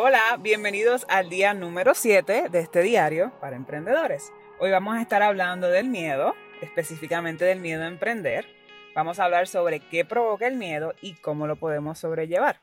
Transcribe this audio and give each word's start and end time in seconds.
Hola, 0.00 0.38
bienvenidos 0.40 1.04
al 1.08 1.28
día 1.28 1.54
número 1.54 1.92
7 1.92 2.50
de 2.52 2.60
este 2.60 2.82
diario 2.82 3.32
para 3.40 3.56
emprendedores. 3.56 4.32
Hoy 4.60 4.70
vamos 4.70 4.96
a 4.96 5.02
estar 5.02 5.24
hablando 5.24 5.68
del 5.68 5.88
miedo, 5.88 6.36
específicamente 6.62 7.44
del 7.44 7.58
miedo 7.58 7.82
a 7.82 7.88
emprender. 7.88 8.46
Vamos 8.94 9.18
a 9.18 9.24
hablar 9.24 9.48
sobre 9.48 9.80
qué 9.80 10.04
provoca 10.04 10.46
el 10.46 10.54
miedo 10.54 10.94
y 11.02 11.14
cómo 11.14 11.48
lo 11.48 11.56
podemos 11.56 11.98
sobrellevar. 11.98 12.60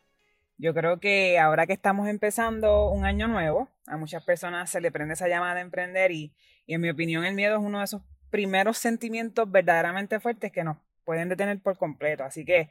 Yo 0.58 0.74
creo 0.74 1.02
que 1.02 1.38
ahora 1.38 1.68
que 1.68 1.74
estamos 1.74 2.08
empezando 2.08 2.90
un 2.90 3.04
año 3.04 3.28
nuevo, 3.28 3.68
a 3.86 3.98
muchas 3.98 4.24
personas 4.24 4.70
se 4.70 4.80
le 4.80 4.90
prende 4.90 5.16
esa 5.16 5.28
llamada 5.28 5.56
de 5.56 5.62
emprender 5.62 6.14
y, 6.14 6.34
en 6.68 6.80
mi 6.80 6.90
opinión 6.90 7.26
el 7.26 7.36
miedo 7.36 7.58
es 7.58 7.62
uno 7.62 7.80
de 7.80 7.84
esos 7.84 8.02
primeros 8.30 8.78
sentimientos 8.78 9.52
verdaderamente 9.52 10.22
fuertes 10.22 10.54
que 10.54 10.64
nos 10.64 10.78
pueden 11.04 11.28
detener 11.28 11.60
por 11.60 11.78
completo. 11.78 12.24
Así 12.24 12.46
que 12.46 12.70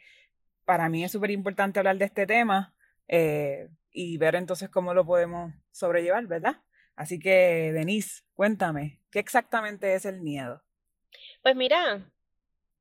para 0.65 0.89
mí 0.89 1.05
es 1.05 1.13
súper 1.13 1.33
importante 1.33 1.81
hablar 1.81 1.99
de 1.99 2.07
este 2.07 2.27
tema. 2.27 2.73
Eh, 3.09 3.69
y 3.95 4.19
ver 4.19 4.35
entonces 4.35 4.69
cómo 4.69 4.93
lo 4.93 5.07
podemos 5.07 5.55
sobrellevar, 5.71 6.27
¿verdad? 6.27 6.61
Así 6.97 7.19
que, 7.19 7.73
Denise, 7.73 8.25
cuéntame, 8.35 9.01
¿qué 9.11 9.21
exactamente 9.21 9.95
es 9.95 10.05
el 10.05 10.21
miedo? 10.21 10.63
Pues 11.43 11.55
mira, 11.55 12.11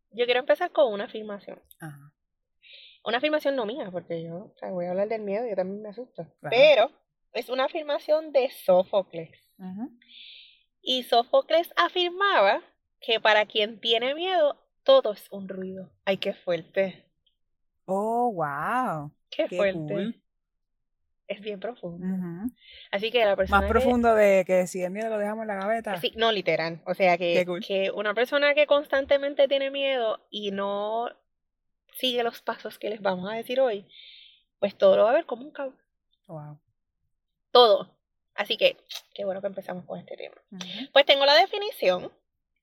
yo 0.10 0.26
quiero 0.26 0.40
empezar 0.40 0.72
con 0.72 0.92
una 0.92 1.06
afirmación. 1.06 1.62
Ajá. 1.80 2.12
Una 3.06 3.18
afirmación 3.18 3.56
no 3.56 3.66
mía, 3.66 3.90
porque 3.92 4.24
yo 4.24 4.36
o 4.36 4.56
sea, 4.58 4.72
voy 4.72 4.86
a 4.86 4.92
hablar 4.92 5.08
del 5.08 5.22
miedo 5.22 5.46
y 5.46 5.52
yo 5.52 5.56
también 5.56 5.82
me 5.84 5.90
asusto. 5.90 6.26
Pero 6.50 6.90
es 7.34 7.50
una 7.50 7.66
afirmación 7.66 8.32
de 8.32 8.50
Sófocles. 8.50 9.40
Y 10.82 11.04
Sófocles 11.04 11.72
afirmaba 11.76 12.62
que 13.00 13.20
para 13.20 13.46
quien 13.46 13.80
tiene 13.80 14.16
miedo, 14.16 14.58
todo 14.84 15.14
es 15.14 15.28
un 15.32 15.48
ruido. 15.48 15.92
Ay, 16.06 16.18
qué 16.18 16.34
fuerte. 16.34 17.06
Oh, 17.86 18.32
wow. 18.34 19.12
Qué, 19.30 19.48
fuerte 19.48 20.23
es 21.34 21.42
bien 21.42 21.60
profundo. 21.60 22.06
Así 22.92 23.12
que 23.12 23.26
la 23.26 23.36
persona. 23.36 23.62
Más 23.62 23.70
profundo 23.70 24.16
de 24.16 24.44
que 24.46 24.68
si 24.68 24.82
el 24.84 24.92
miedo 24.92 25.10
lo 25.10 25.18
dejamos 25.18 25.44
en 25.44 25.48
la 25.48 25.56
gaveta. 25.56 26.00
Sí, 26.00 26.14
no 26.16 26.32
literal. 26.32 26.82
O 26.86 26.94
sea 26.94 27.18
que, 27.18 27.46
que 27.66 27.92
una 27.92 28.14
persona 28.14 28.54
que 28.54 28.68
constantemente 28.68 29.48
tiene 29.48 29.70
miedo 29.70 30.26
y 30.30 30.52
no 30.52 31.10
sigue 31.94 32.24
los 32.24 32.42
pasos 32.42 32.80
que 32.80 32.90
les 32.90 33.02
vamos 33.02 33.32
a 33.32 33.36
decir 33.36 33.60
hoy, 33.60 33.86
pues 34.60 34.76
todo 34.78 34.96
lo 34.96 35.04
va 35.04 35.12
a 35.12 35.16
ver 35.16 35.26
como 35.26 35.44
un 35.44 35.52
caos. 35.52 35.76
Wow. 36.28 36.60
Todo. 37.52 37.90
Así 38.36 38.58
que, 38.58 38.78
qué 39.14 39.26
bueno 39.26 39.42
que 39.42 39.48
empezamos 39.48 39.86
con 39.86 40.00
este 40.00 40.18
tema. 40.18 40.36
Pues 40.92 41.06
tengo 41.06 41.26
la 41.26 41.36
definición 41.36 42.12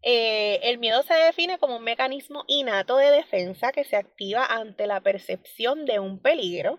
eh, 0.02 0.60
el 0.62 0.78
miedo 0.78 1.02
se 1.02 1.14
define 1.14 1.58
como 1.58 1.76
un 1.76 1.84
mecanismo 1.84 2.44
innato 2.46 2.96
de 2.96 3.10
defensa 3.10 3.72
que 3.72 3.84
se 3.84 3.96
activa 3.96 4.46
ante 4.46 4.86
la 4.86 5.00
percepción 5.00 5.84
de 5.84 5.98
un 5.98 6.18
peligro, 6.18 6.78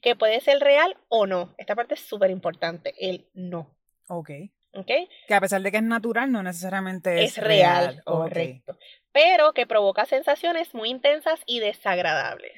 que 0.00 0.16
puede 0.16 0.40
ser 0.40 0.60
real 0.60 0.96
o 1.08 1.26
no. 1.26 1.54
Esta 1.58 1.74
parte 1.74 1.94
es 1.94 2.00
súper 2.00 2.30
importante, 2.30 2.94
el 2.98 3.26
no. 3.34 3.76
Ok. 4.08 4.30
Okay. 4.74 5.06
Que 5.28 5.34
a 5.34 5.40
pesar 5.40 5.60
de 5.60 5.70
que 5.70 5.76
es 5.76 5.82
natural, 5.82 6.32
no 6.32 6.42
necesariamente 6.42 7.24
es, 7.24 7.36
es 7.36 7.44
real. 7.44 8.02
Correcto. 8.04 8.78
Pero 9.12 9.52
que 9.52 9.66
provoca 9.66 10.06
sensaciones 10.06 10.72
muy 10.72 10.88
intensas 10.88 11.40
y 11.44 11.60
desagradables. 11.60 12.54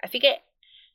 Así 0.00 0.20
que 0.20 0.42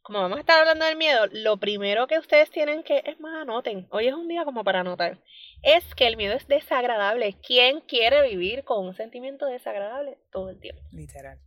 como 0.06 0.22
vamos 0.22 0.38
a 0.38 0.42
estar 0.42 0.60
hablando 0.60 0.86
del 0.86 0.98
miedo, 0.98 1.26
lo 1.32 1.58
primero 1.58 2.06
que 2.06 2.20
ustedes 2.20 2.52
tienen 2.52 2.84
que, 2.84 3.02
es 3.08 3.20
más, 3.20 3.42
anoten, 3.42 3.88
hoy 3.90 4.08
es 4.08 4.14
un 4.14 4.28
día 4.28 4.46
como 4.46 4.64
para 4.64 4.82
anotar, 4.82 5.20
es 5.64 5.96
que 5.96 6.06
el 6.06 6.16
miedo 6.16 6.36
es 6.36 6.48
desagradable. 6.48 7.36
¿Quién 7.42 7.82
quiere 7.82 8.22
vivir 8.30 8.64
con 8.64 8.86
un 8.86 8.94
sentimiento 8.94 9.48
desagradable 9.48 10.20
todo 10.32 10.52
el 10.52 10.60
tiempo? 10.60 10.84
Literal. 10.92 11.40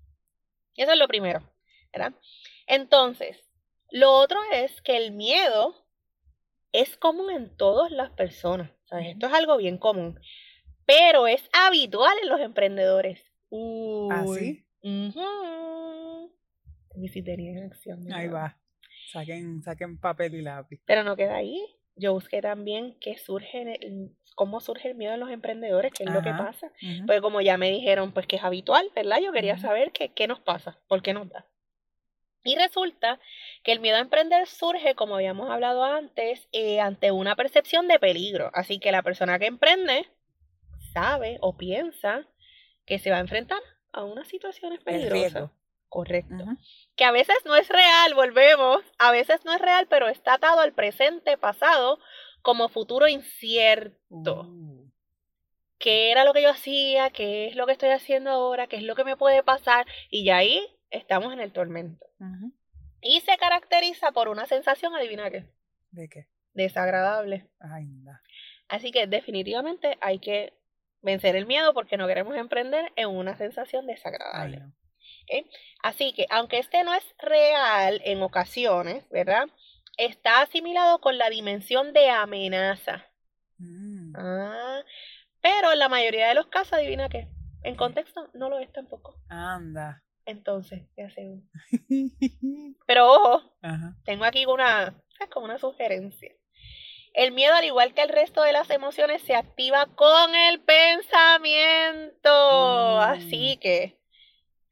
Eso 0.74 0.90
es 0.90 0.98
lo 0.98 1.06
primero, 1.06 1.40
¿verdad? 1.92 2.14
Entonces, 2.66 3.40
lo 3.92 4.10
otro 4.10 4.40
es 4.52 4.82
que 4.82 4.96
el 4.96 5.12
miedo 5.12 5.76
es 6.72 6.96
común 6.96 7.30
en 7.30 7.56
todas 7.56 7.92
las 7.92 8.10
personas. 8.10 8.72
Esto 8.90 9.28
es 9.28 9.32
algo 9.34 9.56
bien 9.56 9.78
común, 9.78 10.18
pero 10.84 11.28
es 11.28 11.48
habitual 11.52 12.18
en 12.24 12.28
los 12.28 12.40
emprendedores. 12.40 13.20
¿Ah, 14.10 14.24
sí? 14.26 14.66
En 17.04 17.64
acción. 17.64 18.12
Ahí 18.12 18.28
va. 18.28 18.58
Saquen, 19.12 19.62
saquen 19.62 19.98
papel 19.98 20.34
y 20.34 20.42
lápiz. 20.42 20.80
Pero 20.84 21.02
no 21.02 21.16
queda 21.16 21.36
ahí. 21.36 21.60
Yo 21.96 22.12
busqué 22.12 22.40
también 22.40 22.96
qué 23.00 23.16
surge, 23.18 23.78
cómo 24.36 24.60
surge 24.60 24.88
el 24.88 24.94
miedo 24.94 25.14
en 25.14 25.20
los 25.20 25.30
emprendedores, 25.30 25.92
qué 25.92 26.04
es 26.04 26.10
lo 26.10 26.22
que 26.22 26.30
pasa. 26.30 26.70
Pues 27.06 27.20
como 27.20 27.40
ya 27.40 27.58
me 27.58 27.70
dijeron, 27.70 28.12
pues 28.12 28.26
que 28.26 28.36
es 28.36 28.44
habitual, 28.44 28.88
¿verdad? 28.94 29.18
Yo 29.20 29.32
quería 29.32 29.58
saber 29.58 29.90
qué, 29.90 30.12
qué 30.12 30.28
nos 30.28 30.38
pasa, 30.38 30.78
por 30.86 31.02
qué 31.02 31.12
nos 31.12 31.28
da. 31.28 31.46
Y 32.44 32.56
resulta 32.56 33.18
que 33.64 33.72
el 33.72 33.80
miedo 33.80 33.96
a 33.96 34.00
emprender 34.00 34.46
surge, 34.46 34.94
como 34.94 35.16
habíamos 35.16 35.50
hablado 35.50 35.84
antes, 35.84 36.48
eh, 36.52 36.80
ante 36.80 37.10
una 37.10 37.34
percepción 37.34 37.88
de 37.88 37.98
peligro. 37.98 38.50
Así 38.54 38.78
que 38.78 38.92
la 38.92 39.02
persona 39.02 39.38
que 39.38 39.46
emprende 39.46 40.06
sabe 40.92 41.38
o 41.40 41.56
piensa 41.56 42.26
que 42.86 42.98
se 42.98 43.10
va 43.10 43.18
a 43.18 43.20
enfrentar 43.20 43.60
a 43.92 44.04
unas 44.04 44.28
situaciones 44.28 44.80
peligrosas. 44.82 45.50
Correcto. 45.88 46.44
Que 46.96 47.04
a 47.04 47.12
veces 47.12 47.36
no 47.44 47.56
es 47.56 47.68
real, 47.68 48.14
volvemos, 48.14 48.82
a 48.98 49.10
veces 49.10 49.44
no 49.44 49.54
es 49.54 49.60
real, 49.60 49.86
pero 49.88 50.08
está 50.08 50.34
atado 50.34 50.60
al 50.60 50.72
presente, 50.72 51.38
pasado, 51.38 51.98
como 52.42 52.68
futuro 52.68 53.08
incierto. 53.08 54.42
Uh. 54.42 54.90
¿Qué 55.78 56.10
era 56.10 56.24
lo 56.24 56.32
que 56.32 56.42
yo 56.42 56.50
hacía? 56.50 57.10
¿Qué 57.10 57.46
es 57.46 57.56
lo 57.56 57.66
que 57.66 57.72
estoy 57.72 57.90
haciendo 57.90 58.30
ahora? 58.30 58.66
¿Qué 58.66 58.76
es 58.76 58.82
lo 58.82 58.96
que 58.96 59.04
me 59.04 59.16
puede 59.16 59.42
pasar? 59.42 59.86
Y 60.10 60.24
ya 60.24 60.38
ahí 60.38 60.66
estamos 60.90 61.32
en 61.32 61.40
el 61.40 61.52
tormento. 61.52 62.04
Y 63.00 63.20
se 63.20 63.36
caracteriza 63.38 64.10
por 64.10 64.28
una 64.28 64.46
sensación, 64.46 64.94
adivina 64.94 65.30
qué. 65.30 65.46
¿De 65.92 66.08
qué? 66.08 66.26
Desagradable. 66.52 67.46
Ay, 67.60 67.86
Así 68.68 68.90
que 68.90 69.06
definitivamente 69.06 69.96
hay 70.00 70.18
que 70.18 70.52
vencer 71.00 71.36
el 71.36 71.46
miedo 71.46 71.72
porque 71.74 71.96
no 71.96 72.08
queremos 72.08 72.36
emprender 72.36 72.92
en 72.96 73.08
una 73.08 73.36
sensación 73.36 73.86
desagradable. 73.86 74.62
Así 75.82 76.12
que, 76.12 76.26
aunque 76.30 76.58
este 76.58 76.82
no 76.84 76.94
es 76.94 77.04
real 77.18 78.00
en 78.04 78.22
ocasiones, 78.22 79.08
¿verdad? 79.10 79.48
Está 79.96 80.42
asimilado 80.42 81.00
con 81.00 81.18
la 81.18 81.30
dimensión 81.30 81.92
de 81.92 82.10
amenaza. 82.10 83.06
Mm. 83.58 84.14
Ah, 84.16 84.82
pero 85.40 85.72
en 85.72 85.78
la 85.78 85.88
mayoría 85.88 86.28
de 86.28 86.34
los 86.34 86.46
casos, 86.46 86.74
adivina 86.74 87.08
qué, 87.08 87.28
en 87.62 87.76
contexto 87.76 88.28
no 88.34 88.48
lo 88.48 88.58
es 88.58 88.72
tampoco. 88.72 89.16
Anda. 89.28 90.02
Entonces, 90.24 90.82
¿qué 90.94 91.04
hacemos? 91.04 91.42
Pero 92.86 93.12
ojo, 93.12 93.56
tengo 94.04 94.24
aquí 94.24 94.44
una, 94.44 95.02
como 95.32 95.46
una 95.46 95.58
sugerencia. 95.58 96.30
El 97.14 97.32
miedo, 97.32 97.54
al 97.54 97.64
igual 97.64 97.94
que 97.94 98.02
el 98.02 98.10
resto 98.10 98.42
de 98.42 98.52
las 98.52 98.68
emociones, 98.68 99.22
se 99.22 99.34
activa 99.34 99.86
con 99.96 100.34
el 100.34 100.60
pensamiento. 100.60 102.30
Así 103.00 103.56
mm. 103.56 103.60
que, 103.60 103.98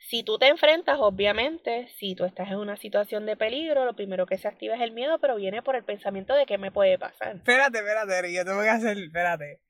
si 0.08 0.22
tú 0.22 0.38
te 0.38 0.46
enfrentas, 0.46 0.98
obviamente, 1.00 1.88
si 1.98 2.14
tú 2.14 2.24
estás 2.24 2.48
en 2.48 2.58
una 2.58 2.76
situación 2.76 3.26
de 3.26 3.36
peligro, 3.36 3.84
lo 3.84 3.96
primero 3.96 4.26
que 4.26 4.38
se 4.38 4.46
activa 4.46 4.76
es 4.76 4.80
el 4.80 4.92
miedo, 4.92 5.18
pero 5.18 5.36
viene 5.36 5.62
por 5.62 5.74
el 5.74 5.82
pensamiento 5.82 6.34
de 6.34 6.46
qué 6.46 6.58
me 6.58 6.70
puede 6.70 6.98
pasar. 6.98 7.36
Espérate, 7.36 7.78
espérate, 7.78 8.32
yo 8.32 8.44
tengo 8.44 8.62
que 8.62 8.68
hacer, 8.68 8.96
espérate. 8.98 9.60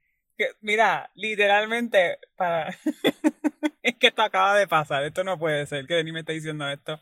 mira, 0.60 1.10
literalmente, 1.14 2.18
para... 2.36 2.68
es 3.82 3.96
que 3.96 4.08
esto 4.08 4.22
acaba 4.22 4.58
de 4.58 4.68
pasar, 4.68 5.04
esto 5.04 5.24
no 5.24 5.38
puede 5.38 5.64
ser, 5.66 5.86
que 5.86 6.04
ni 6.04 6.12
me 6.12 6.20
está 6.20 6.32
diciendo 6.32 6.68
esto. 6.68 7.00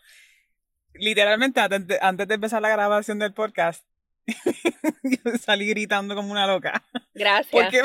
Literalmente, 0.93 1.61
antes 2.01 2.29
de 2.29 2.35
empezar 2.35 2.63
la 2.63 2.69
grabación 2.69 3.19
del 3.19 3.35
podcast, 3.35 3.85
yo 5.03 5.39
salí 5.41 5.67
gritando 5.69 6.15
como 6.15 6.31
una 6.31 6.47
loca. 6.47 6.85
Gracias. 7.15 7.51
Porque 7.51 7.83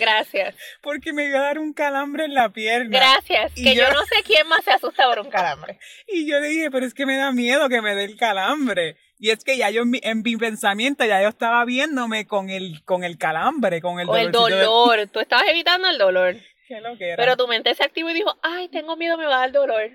Gracias. 0.00 0.56
Porque 0.80 1.12
me 1.12 1.26
iba 1.26 1.38
a 1.38 1.42
dar 1.42 1.58
un 1.58 1.72
calambre 1.72 2.24
en 2.24 2.34
la 2.34 2.48
pierna. 2.48 2.98
Gracias. 2.98 3.52
que 3.54 3.74
yo... 3.74 3.90
no 3.92 4.00
sé 4.06 4.22
quién 4.24 4.48
más 4.48 4.64
se 4.64 4.72
asusta 4.72 5.06
por 5.06 5.20
un 5.20 5.30
calambre. 5.30 5.78
Y 6.08 6.28
yo 6.28 6.40
le 6.40 6.48
dije, 6.48 6.70
pero 6.70 6.86
es 6.86 6.94
que 6.94 7.06
me 7.06 7.16
da 7.16 7.32
miedo 7.32 7.68
que 7.68 7.82
me 7.82 7.94
dé 7.94 8.04
el 8.04 8.16
calambre. 8.16 8.96
Y 9.18 9.30
es 9.30 9.44
que 9.44 9.58
ya 9.58 9.68
yo 9.70 9.82
en 9.82 10.22
mi, 10.22 10.36
pensamiento 10.38 11.04
ya 11.04 11.20
yo 11.20 11.28
estaba 11.28 11.64
viéndome 11.66 12.26
con 12.26 12.48
el, 12.48 12.82
con 12.84 13.04
el 13.04 13.18
calambre, 13.18 13.82
con 13.82 14.00
el 14.00 14.08
o 14.08 14.16
el 14.16 14.32
dolor. 14.32 15.06
Tú 15.12 15.20
estabas 15.20 15.44
evitando 15.48 15.88
el 15.88 15.98
dolor. 15.98 16.36
Qué 16.68 16.80
lo 16.80 16.96
que 16.96 17.08
era. 17.08 17.16
Pero 17.16 17.36
tu 17.36 17.46
mente 17.46 17.74
se 17.74 17.84
activó 17.84 18.10
y 18.10 18.14
dijo, 18.14 18.34
ay, 18.42 18.68
tengo 18.68 18.96
miedo, 18.96 19.18
me 19.18 19.26
va 19.26 19.36
a 19.36 19.40
dar 19.40 19.52
dolor. 19.52 19.90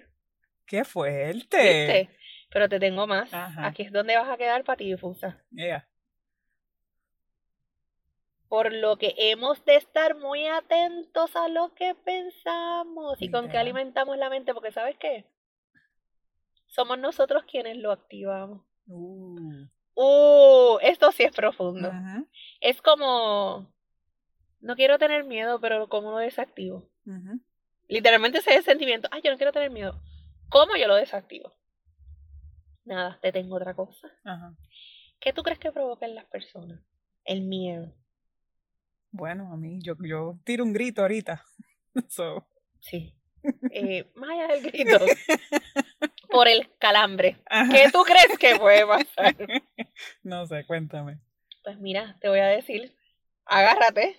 Qué 0.68 0.84
fuerte. 0.84 2.10
Pero 2.52 2.70
te 2.70 2.80
tengo 2.80 3.08
más. 3.08 3.30
Aquí 3.34 3.84
es 3.84 3.92
donde 3.92 4.16
vas 4.16 4.30
a 4.30 4.38
quedar 4.38 4.64
para 4.64 4.78
ti 4.78 4.92
difusa. 4.92 5.44
Por 8.50 8.72
lo 8.74 8.98
que 8.98 9.16
hemos 9.18 9.64
de 9.66 9.76
estar 9.76 10.16
muy 10.18 10.46
atentos 10.48 11.36
a 11.36 11.48
lo 11.48 11.74
que 11.74 11.96
pensamos 11.96 13.22
y 13.22 13.32
con 13.32 13.50
qué 13.50 13.58
alimentamos 13.58 14.18
la 14.18 14.30
mente, 14.30 14.54
porque 14.54 14.72
¿sabes 14.72 14.98
qué? 14.98 15.26
Somos 16.68 17.00
nosotros 17.00 17.44
quienes 17.50 17.78
lo 17.78 17.92
activamos. 17.92 18.62
Uh. 18.88 19.66
uh 19.96 20.80
esto 20.82 21.12
sí 21.12 21.24
es 21.24 21.32
profundo. 21.32 21.92
Es 22.62 22.82
como, 22.82 23.74
no 24.60 24.76
quiero 24.76 25.00
tener 25.00 25.24
miedo, 25.24 25.60
pero 25.60 25.90
¿cómo 25.90 26.12
lo 26.12 26.18
desactivo? 26.18 26.90
Literalmente 27.88 28.40
ese 28.40 28.62
sentimiento, 28.62 29.08
ay, 29.12 29.22
yo 29.24 29.32
no 29.32 29.38
quiero 29.38 29.52
tener 29.52 29.72
miedo. 29.72 30.02
¿Cómo 30.50 30.76
yo 30.76 30.88
lo 30.88 30.96
desactivo? 30.96 31.54
Nada, 32.84 33.20
te 33.22 33.32
tengo 33.32 33.56
otra 33.56 33.74
cosa. 33.74 34.08
¿Qué 35.20 35.34
tú 35.34 35.44
crees 35.44 35.60
que 35.60 35.72
provoca 35.72 36.06
en 36.06 36.16
las 36.16 36.26
personas? 36.26 36.80
El 37.24 37.42
miedo. 37.42 37.94
Bueno, 39.16 39.54
a 39.54 39.56
mí, 39.56 39.80
yo, 39.82 39.96
yo 40.02 40.38
tiro 40.44 40.66
un 40.66 40.74
grito 40.74 41.02
ahorita. 41.02 41.44
Sí. 42.82 43.16
Eh, 43.72 44.12
más 44.16 44.30
allá 44.32 44.48
del 44.48 44.64
grito. 44.64 45.00
por 46.30 46.48
el 46.48 46.70
calambre. 46.78 47.38
¿Qué 47.72 47.90
tú 47.92 48.04
crees 48.04 48.38
que 48.38 48.58
puede 48.58 48.86
pasar? 48.86 49.36
No 50.24 50.46
sé, 50.46 50.66
cuéntame. 50.66 51.20
Pues 51.64 51.80
mira, 51.80 52.18
te 52.20 52.28
voy 52.28 52.40
a 52.40 52.48
decir, 52.48 52.94
agárrate. 53.46 54.18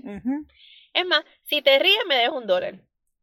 Es 0.95 1.07
más, 1.07 1.23
si 1.45 1.61
te 1.61 1.79
ríes 1.79 2.01
me 2.09 2.17
dejo 2.17 2.39
un 2.39 2.47
dólar 2.47 2.81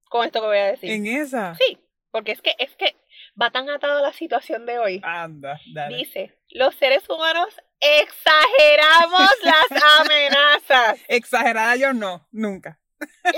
con 0.08 0.24
esto 0.26 0.40
que 0.40 0.48
voy 0.48 0.58
a 0.58 0.72
decir. 0.72 0.92
¿En 0.92 1.08
esa? 1.08 1.56
Sí, 1.56 1.80
porque 2.12 2.34
es 2.34 2.42
que, 2.42 2.54
es 2.60 2.76
que 2.76 2.96
va 3.42 3.50
tan 3.50 3.70
atado 3.70 3.98
a 3.98 4.02
la 4.02 4.14
situación 4.14 4.68
de 4.68 4.78
hoy. 4.78 5.02
Anda, 5.04 5.60
dale. 5.74 5.98
Dice, 5.98 6.38
los 6.52 6.76
seres 6.76 7.10
humanos 7.10 7.60
exageramos 7.84 9.30
las 9.44 9.84
amenazas. 10.00 11.00
Exagerada 11.08 11.76
yo 11.76 11.94
no, 11.94 12.28
nunca. 12.32 12.80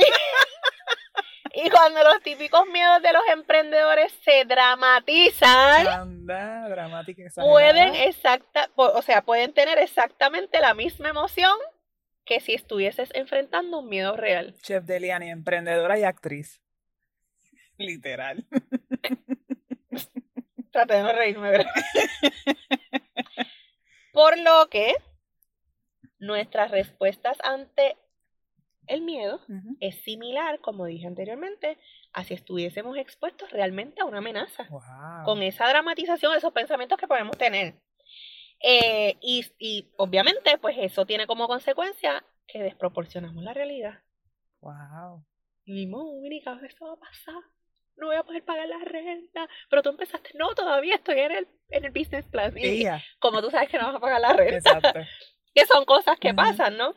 Y, 1.58 1.70
cuando 1.70 2.04
los 2.04 2.22
típicos 2.22 2.68
miedos 2.68 3.02
de 3.02 3.14
los 3.14 3.22
emprendedores 3.32 4.12
se 4.26 4.44
dramatizan, 4.44 5.88
Anda, 5.88 6.68
dramática 6.68 7.24
pueden 7.36 7.96
exacta, 7.96 8.70
o 8.76 9.02
sea, 9.02 9.22
pueden 9.22 9.54
tener 9.54 9.78
exactamente 9.78 10.60
la 10.60 10.74
misma 10.74 11.08
emoción 11.08 11.58
que 12.26 12.42
si 12.42 12.56
estuvieses 12.56 13.10
enfrentando 13.14 13.80
un 13.80 13.88
miedo 13.88 14.18
real. 14.18 14.54
Chef 14.64 14.84
Deliani, 14.84 15.30
emprendedora 15.30 15.98
y 15.98 16.04
actriz. 16.04 16.60
Literal. 17.78 18.46
Traté 20.72 20.96
de 20.96 21.04
no 21.04 21.14
reírme, 21.14 21.52
Por 24.16 24.40
lo 24.40 24.70
que 24.70 24.96
nuestras 26.20 26.72
respuestas 26.72 27.38
ante 27.44 27.98
el 28.88 29.02
miedo 29.02 29.42
es 29.80 30.02
similar, 30.04 30.60
como 30.62 30.86
dije 30.86 31.06
anteriormente, 31.06 31.78
a 32.14 32.24
si 32.24 32.34
estuviésemos 32.34 32.98
expuestos 32.98 33.52
realmente 33.52 34.02
a 34.02 34.06
una 34.06 34.20
amenaza. 34.20 34.68
Con 35.26 35.44
esa 35.44 35.68
dramatización, 35.68 36.34
esos 36.36 36.54
pensamientos 36.54 36.98
que 36.98 37.08
podemos 37.08 37.38
tener. 37.38 37.76
Eh, 38.64 39.18
y, 39.22 39.46
y, 39.60 39.92
obviamente, 39.98 40.58
pues 40.60 40.78
eso 40.80 41.06
tiene 41.06 41.28
como 41.28 41.48
consecuencia 41.48 42.24
que 42.48 42.64
desproporcionamos 42.64 43.44
la 43.44 43.54
realidad. 43.54 44.02
Wow. 44.62 45.26
Y 45.66 45.74
vimos, 45.74 46.04
oh, 46.06 46.66
esto 46.66 46.86
va 46.86 46.94
a 46.94 47.00
pasar 47.00 47.44
no 47.98 48.08
voy 48.08 48.16
a 48.16 48.24
poder 48.24 48.44
pagar 48.44 48.68
la 48.68 48.80
renta. 48.80 49.48
Pero 49.70 49.82
tú 49.82 49.90
empezaste, 49.90 50.32
no, 50.36 50.54
todavía 50.54 50.96
estoy 50.96 51.20
en 51.20 51.32
el, 51.32 51.48
en 51.70 51.86
el 51.86 51.92
business 51.92 52.26
plan. 52.26 52.54
Y 52.58 52.86
como 53.20 53.42
tú 53.42 53.50
sabes 53.50 53.70
que 53.70 53.78
no 53.78 53.88
vas 53.88 53.96
a 53.96 54.00
pagar 54.00 54.22
la 54.22 54.34
renta. 54.34 54.56
Exacto. 54.58 55.00
que 55.56 55.66
son 55.66 55.86
cosas 55.86 56.20
que 56.20 56.34
pasan, 56.34 56.78
¿no? 56.78 56.96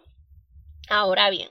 Ahora 0.90 1.30
bien, 1.30 1.48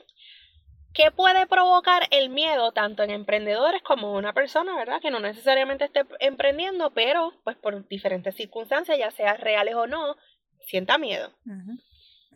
¿qué 0.94 1.12
puede 1.12 1.48
provocar 1.48 2.04
el 2.12 2.30
miedo 2.30 2.72
tanto 2.74 3.04
en 3.04 3.12
emprendedores 3.12 3.82
como 3.82 4.12
en 4.12 4.18
una 4.18 4.34
persona, 4.34 4.76
¿verdad? 4.76 5.00
Que 5.02 5.12
no 5.12 5.20
necesariamente 5.20 5.86
esté 5.86 6.06
emprendiendo, 6.20 6.92
pero 6.92 7.34
pues 7.44 7.56
por 7.56 7.88
diferentes 7.88 8.36
circunstancias, 8.36 8.98
ya 8.98 9.12
sea 9.12 9.36
reales 9.36 9.76
o 9.76 9.88
no, 9.88 10.18
sienta 10.66 10.98
miedo. 10.98 11.32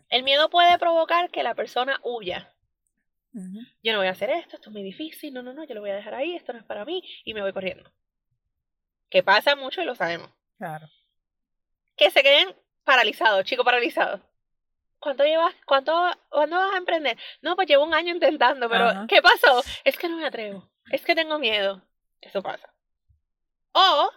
El 0.08 0.22
miedo 0.22 0.48
puede 0.48 0.78
provocar 0.78 1.30
que 1.30 1.42
la 1.42 1.54
persona 1.54 2.00
huya, 2.02 2.51
yo 3.82 3.92
no 3.92 3.98
voy 3.98 4.08
a 4.08 4.12
hacer 4.12 4.30
esto, 4.30 4.56
esto 4.56 4.68
es 4.68 4.72
muy 4.72 4.82
difícil, 4.82 5.32
no, 5.32 5.42
no, 5.42 5.52
no, 5.52 5.64
yo 5.64 5.74
lo 5.74 5.80
voy 5.80 5.90
a 5.90 5.96
dejar 5.96 6.14
ahí, 6.14 6.36
esto 6.36 6.52
no 6.52 6.58
es 6.58 6.64
para 6.64 6.84
mí, 6.84 7.02
y 7.24 7.34
me 7.34 7.40
voy 7.40 7.52
corriendo. 7.52 7.90
Que 9.08 9.22
pasa 9.22 9.56
mucho 9.56 9.82
y 9.82 9.84
lo 9.84 9.94
sabemos. 9.94 10.30
Claro. 10.58 10.88
Que 11.96 12.10
se 12.10 12.22
queden 12.22 12.54
paralizados, 12.84 13.44
chicos 13.44 13.64
paralizados. 13.64 14.20
¿Cuánto 14.98 15.24
llevas? 15.24 15.54
¿Cuánto, 15.66 15.92
¿Cuándo 16.28 16.56
vas 16.56 16.74
a 16.74 16.78
emprender? 16.78 17.18
No, 17.40 17.56
pues 17.56 17.66
llevo 17.66 17.84
un 17.84 17.94
año 17.94 18.14
intentando, 18.14 18.68
pero 18.68 19.06
¿qué 19.08 19.20
pasó? 19.20 19.62
Es 19.84 19.98
que 19.98 20.08
no 20.08 20.16
me 20.16 20.26
atrevo, 20.26 20.70
es 20.90 21.04
que 21.04 21.14
tengo 21.14 21.38
miedo. 21.38 21.82
Eso 22.20 22.42
pasa. 22.42 22.72
O 23.72 24.10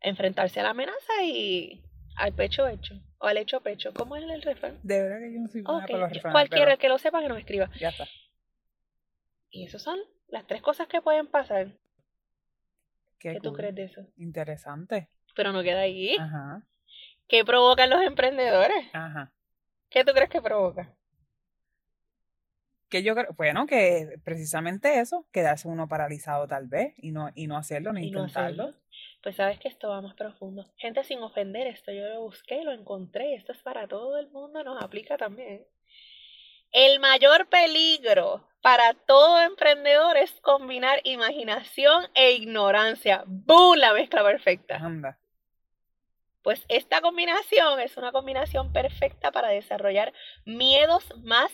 enfrentarse 0.00 0.60
a 0.60 0.64
la 0.64 0.70
amenaza 0.70 1.22
y 1.24 1.82
al 2.16 2.32
pecho 2.32 2.66
hecho. 2.66 2.94
O 3.18 3.26
al 3.26 3.36
hecho 3.36 3.60
pecho. 3.60 3.92
¿Cómo 3.94 4.16
es 4.16 4.24
el 4.24 4.42
refrán? 4.42 4.78
De 4.82 5.02
verdad 5.02 5.18
que 5.18 5.32
yo 5.32 5.40
no 5.40 5.48
soy 5.48 5.62
buena 5.62 5.86
por 5.86 5.98
los 5.98 6.12
refranes. 6.12 6.32
Cualquiera 6.32 6.76
que 6.76 6.88
lo 6.88 6.98
sepa 6.98 7.20
que 7.20 7.28
nos 7.28 7.38
escriba. 7.38 7.70
Ya 7.78 7.90
está. 7.90 8.06
Y 9.50 9.64
esas 9.64 9.82
son 9.82 9.98
las 10.28 10.46
tres 10.46 10.62
cosas 10.62 10.88
que 10.88 11.00
pueden 11.00 11.26
pasar. 11.26 11.72
¿Qué, 13.18 13.40
tú 13.40 13.52
crees 13.52 13.74
de 13.74 13.84
eso? 13.84 14.06
Interesante. 14.16 15.08
Pero 15.34 15.52
no 15.52 15.62
queda 15.62 15.80
ahí. 15.80 16.16
Ajá. 16.18 16.62
¿Qué 17.28 17.44
provocan 17.44 17.90
los 17.90 18.02
emprendedores? 18.02 18.86
Ajá. 18.92 19.32
¿Qué 19.88 20.04
tú 20.04 20.12
crees 20.12 20.30
que 20.30 20.42
provoca? 20.42 20.94
Que 22.88 23.02
yo 23.02 23.14
creo, 23.14 23.32
bueno, 23.36 23.66
que 23.66 24.20
precisamente 24.22 25.00
eso, 25.00 25.26
quedarse 25.32 25.66
uno 25.66 25.88
paralizado 25.88 26.46
tal 26.46 26.68
vez 26.68 26.94
y 26.98 27.10
no, 27.10 27.30
y 27.34 27.48
no 27.48 27.56
hacerlo 27.56 27.92
ni 27.92 28.06
intentarlo 28.06 28.74
pues 29.26 29.34
sabes 29.34 29.58
que 29.58 29.66
esto 29.66 29.88
va 29.88 30.00
más 30.00 30.14
profundo. 30.14 30.64
Gente 30.76 31.02
sin 31.02 31.18
ofender, 31.18 31.66
esto 31.66 31.90
yo 31.90 32.06
lo 32.06 32.20
busqué, 32.20 32.62
lo 32.62 32.70
encontré, 32.70 33.34
esto 33.34 33.50
es 33.50 33.58
para 33.58 33.88
todo 33.88 34.18
el 34.18 34.30
mundo, 34.30 34.62
nos 34.62 34.80
aplica 34.80 35.18
también. 35.18 35.66
El 36.70 37.00
mayor 37.00 37.48
peligro 37.48 38.46
para 38.62 38.94
todo 38.94 39.42
emprendedor 39.42 40.16
es 40.16 40.30
combinar 40.42 41.00
imaginación 41.02 42.06
e 42.14 42.34
ignorancia. 42.34 43.24
¡Bum! 43.26 43.74
La 43.76 43.94
mezcla 43.94 44.22
perfecta. 44.22 44.76
Anda. 44.76 45.18
Pues 46.42 46.64
esta 46.68 47.00
combinación 47.00 47.80
es 47.80 47.96
una 47.96 48.12
combinación 48.12 48.72
perfecta 48.72 49.32
para 49.32 49.48
desarrollar 49.48 50.12
miedos 50.44 51.12
más 51.16 51.50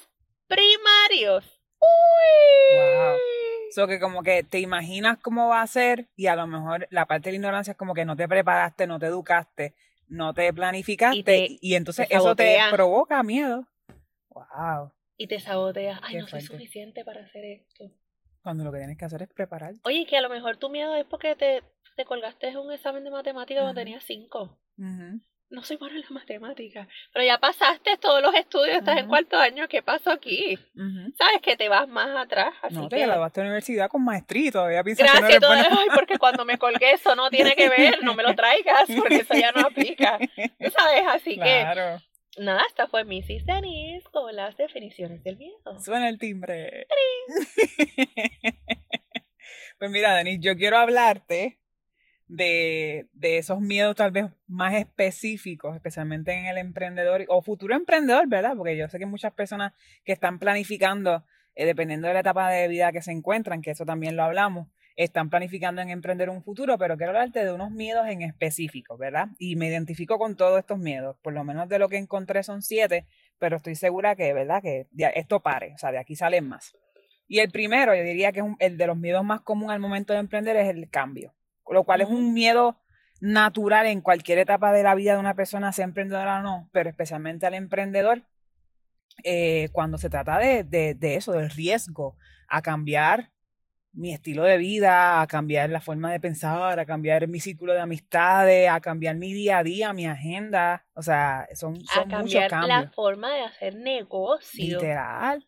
primarios. 0.47 1.59
¡Uy! 1.79 3.52
So 3.75 3.87
que 3.87 3.99
como 3.99 4.23
que 4.23 4.43
te 4.43 4.61
imaginas 4.61 5.19
cómo 5.19 5.49
va 5.49 5.63
a 5.63 5.67
ser 5.67 6.09
y 6.17 6.27
a 6.27 6.37
lo 6.37 6.47
mejor 6.47 6.87
la 6.91 7.07
parte 7.07 7.29
de 7.29 7.33
la 7.33 7.37
ignorancia 7.37 7.73
es 7.73 7.77
como 7.77 7.95
que 7.95 8.05
no 8.05 8.17
te 8.17 8.29
preparaste, 8.29 8.87
no 8.87 8.99
te 8.99 9.07
educaste, 9.07 9.75
no 10.09 10.35
te 10.35 10.53
planificaste 10.53 11.59
y, 11.61 11.75
entonces 11.75 12.07
eso 12.11 12.37
te 12.37 12.59
provoca 12.71 13.23
miedo. 13.23 13.67
Wow. 14.31 14.93
Y 15.17 15.27
te 15.27 15.41
saboteas. 15.41 16.01
Ay, 16.03 16.17
no 16.17 16.27
soy 16.27 16.43
suficiente 16.43 17.05
para 17.05 17.25
hacer 17.25 17.45
esto. 17.45 17.91
Cuando 18.43 18.65
lo 18.65 18.73
que 18.73 18.79
tienes 18.79 18.99
que 18.99 19.05
hacer 19.05 19.23
es 19.23 19.29
preparar. 19.29 19.75
Oye, 19.85 20.05
que 20.07 20.17
a 20.17 20.21
lo 20.21 20.29
mejor 20.29 20.57
tu 20.57 20.69
miedo 20.69 20.95
es 20.97 21.05
porque 21.07 21.37
te, 21.37 21.63
te 21.97 22.05
colgaste 22.05 22.49
en 22.49 22.59
un 22.59 22.73
examen 22.73 23.05
de 23.05 23.11
matemáticas 23.11 23.63
cuando 23.63 23.81
tenías 23.81 24.05
cinco. 24.05 24.59
No 25.53 25.63
soy 25.63 25.77
buena 25.77 25.97
en 25.97 26.03
la 26.03 26.11
matemática, 26.11 26.89
pero 27.13 27.25
ya 27.25 27.39
pasaste 27.39 27.97
todos 27.99 28.23
los 28.23 28.35
estudios, 28.35 28.79
estás 28.79 28.99
en 28.99 29.07
cuarto 29.07 29.37
año, 29.37 29.69
¿qué 29.69 29.83
pasó 29.83 30.11
aquí? 30.11 30.59
Sabes 31.17 31.43
que 31.43 31.57
te 31.57 31.69
vas 31.69 31.87
más 31.89 32.17
atrás. 32.17 32.55
Así 32.63 32.75
no, 32.75 32.89
te 32.89 32.97
que... 32.97 33.07
graduaste 33.07 33.41
a 33.41 33.45
la 33.45 33.51
universidad 33.51 33.89
con 33.89 34.03
maestría 34.03 34.51
todavía 34.51 34.83
piensas 34.83 35.07
Gracias, 35.07 35.31
que 35.31 35.41
no 35.41 35.53
eres 35.53 35.69
Ay, 35.71 35.89
porque 35.95 36.19
cuando 36.19 36.45
me 36.45 36.59
colgué 36.59 36.93
eso 36.93 37.15
no 37.15 37.31
tiene 37.31 37.55
que 37.55 37.69
ver, 37.69 38.03
no 38.03 38.15
me 38.15 38.23
lo 38.23 38.35
traigas, 38.35 38.89
porque 38.99 39.17
eso 39.17 39.35
ya 39.35 39.53
no 39.53 39.61
aplica. 39.61 40.19
¿Sabes? 40.19 41.05
Así 41.09 41.37
claro. 41.37 42.01
que 42.35 42.43
nada, 42.43 42.63
esta 42.67 42.89
fue 42.89 43.05
Missy 43.05 43.41
Denise 43.45 44.09
con 44.11 44.35
las 44.35 44.57
definiciones 44.57 45.23
del 45.23 45.37
miedo. 45.37 45.79
Suena 45.79 46.09
el 46.09 46.19
timbre. 46.19 46.87
pues 49.79 49.91
mira, 49.91 50.15
Denise, 50.17 50.41
yo 50.41 50.57
quiero 50.57 50.79
hablarte 50.79 51.62
de, 52.33 53.09
de, 53.13 53.37
esos 53.37 53.61
miedos 53.61 53.95
tal 53.95 54.11
vez 54.11 54.25
más 54.47 54.73
específicos, 54.75 55.77
especialmente 55.77 56.33
en 56.33 56.47
el 56.47 56.57
emprendedor 56.57 57.27
o 57.29 57.43
futuro 57.43 57.75
emprendedor, 57.75 58.27
¿verdad? 58.27 58.55
Porque 58.57 58.75
yo 58.75 58.89
sé 58.89 58.99
que 58.99 59.05
muchas 59.05 59.35
personas 59.35 59.75
que 60.03 60.13
están 60.13 60.39
planificando, 60.39 61.27
eh, 61.55 61.67
dependiendo 61.67 62.09
de 62.09 62.15
la 62.15 62.21
etapa 62.21 62.49
de 62.49 62.69
vida 62.69 62.91
que 62.91 63.03
se 63.03 63.13
encuentran, 63.13 63.61
que 63.61 63.73
eso 63.73 63.85
también 63.85 64.17
lo 64.17 64.23
hablamos, 64.23 64.69
están 64.97 65.29
planificando 65.29 65.83
en 65.83 65.91
emprender 65.91 66.31
un 66.31 66.43
futuro, 66.43 66.79
pero 66.79 66.97
quiero 66.97 67.11
hablarte 67.11 67.45
de 67.45 67.53
unos 67.53 67.71
miedos 67.71 68.09
en 68.09 68.23
específico, 68.23 68.97
¿verdad? 68.97 69.29
Y 69.39 69.57
me 69.57 69.69
identifico 69.69 70.19
con 70.19 70.35
todos 70.35 70.59
estos 70.59 70.79
miedos, 70.79 71.19
por 71.23 71.35
lo 71.35 71.45
menos 71.45 71.69
de 71.69 71.79
lo 71.79 71.91
que 71.91 71.99
encontré 71.99 72.43
son 72.43 72.63
siete, 72.63 73.05
pero 73.39 73.57
estoy 73.57 73.75
segura 73.75 74.17
que, 74.17 74.33
¿verdad? 74.33 74.63
Que 74.63 74.87
esto 75.15 75.41
pare, 75.41 75.75
o 75.75 75.79
sea, 75.79 75.93
de 75.93 75.99
aquí 75.99 76.17
salen 76.17 76.49
más. 76.49 76.75
Y 77.29 77.41
el 77.41 77.51
primero, 77.51 77.95
yo 77.95 78.03
diría 78.03 78.33
que 78.33 78.41
es 78.41 78.47
el 78.59 78.79
de 78.79 78.87
los 78.87 78.97
miedos 78.97 79.23
más 79.23 79.43
comunes 79.43 79.75
al 79.75 79.81
momento 79.81 80.15
de 80.15 80.21
emprender 80.21 80.57
es 80.57 80.69
el 80.69 80.89
cambio 80.89 81.35
lo 81.71 81.85
cual 81.85 82.01
es 82.01 82.09
un 82.09 82.33
miedo 82.33 82.79
natural 83.23 83.87
en 83.87 84.01
cualquier 84.01 84.39
etapa 84.39 84.73
de 84.73 84.83
la 84.83 84.97
vida 84.97 85.13
de 85.15 85.21
una 85.21 85.35
persona, 85.35 85.73
sea 85.73 85.85
emprendedora 85.85 86.41
o 86.41 86.43
no, 86.43 86.69
pero 86.73 86.91
especialmente 86.91 87.47
al 87.47 87.55
emprendedor, 87.55 88.23
eh, 89.23 89.69
cuando 89.73 89.97
se 89.97 90.11
trata 90.11 90.39
de, 90.39 90.65
de, 90.65 91.15
eso, 91.15 91.33
del 91.33 91.51
riesgo 91.51 92.17
a 92.49 92.63
cambiar 92.63 93.31
mi 93.93 94.13
estilo 94.13 94.43
de 94.43 94.57
vida, 94.57 95.21
a 95.21 95.27
cambiar 95.29 95.71
la 95.71 95.81
forma 95.81 96.11
de 96.11 96.19
pensar, 96.19 96.81
a 96.81 96.87
cambiar 96.87 97.29
mi 97.29 97.39
círculo 97.39 97.75
de 97.75 97.81
amistades, 97.81 98.69
a 98.69 98.81
cambiar 98.81 99.17
mi 99.17 99.33
día 99.33 99.59
a 99.59 99.63
día, 99.63 99.93
mi 99.93 100.07
agenda. 100.07 100.87
O 100.95 101.03
sea, 101.03 101.47
son, 101.55 101.77
son 101.85 102.13
a 102.13 102.21
muchos 102.21 102.43
cambios. 102.49 102.69
La 102.69 102.91
forma 102.91 103.33
de 103.35 103.43
hacer 103.43 103.77
negocio. 103.77 104.65
Literal. 104.65 105.47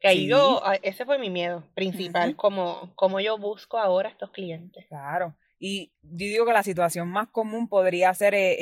Que 0.00 0.08
ahí 0.08 0.26
yo, 0.26 0.60
ese 0.82 1.06
fue 1.06 1.18
mi 1.18 1.30
miedo 1.30 1.64
principal, 1.74 2.36
como, 2.36 2.92
como 2.94 3.20
yo 3.20 3.38
busco 3.38 3.78
ahora 3.78 4.10
estos 4.10 4.30
clientes. 4.32 4.84
Claro. 4.88 5.34
Y 5.58 5.92
yo 6.02 6.26
digo 6.26 6.46
que 6.46 6.52
la 6.52 6.62
situación 6.62 7.08
más 7.08 7.28
común 7.28 7.68
podría 7.68 8.12
ser 8.14 8.34
eh, 8.34 8.56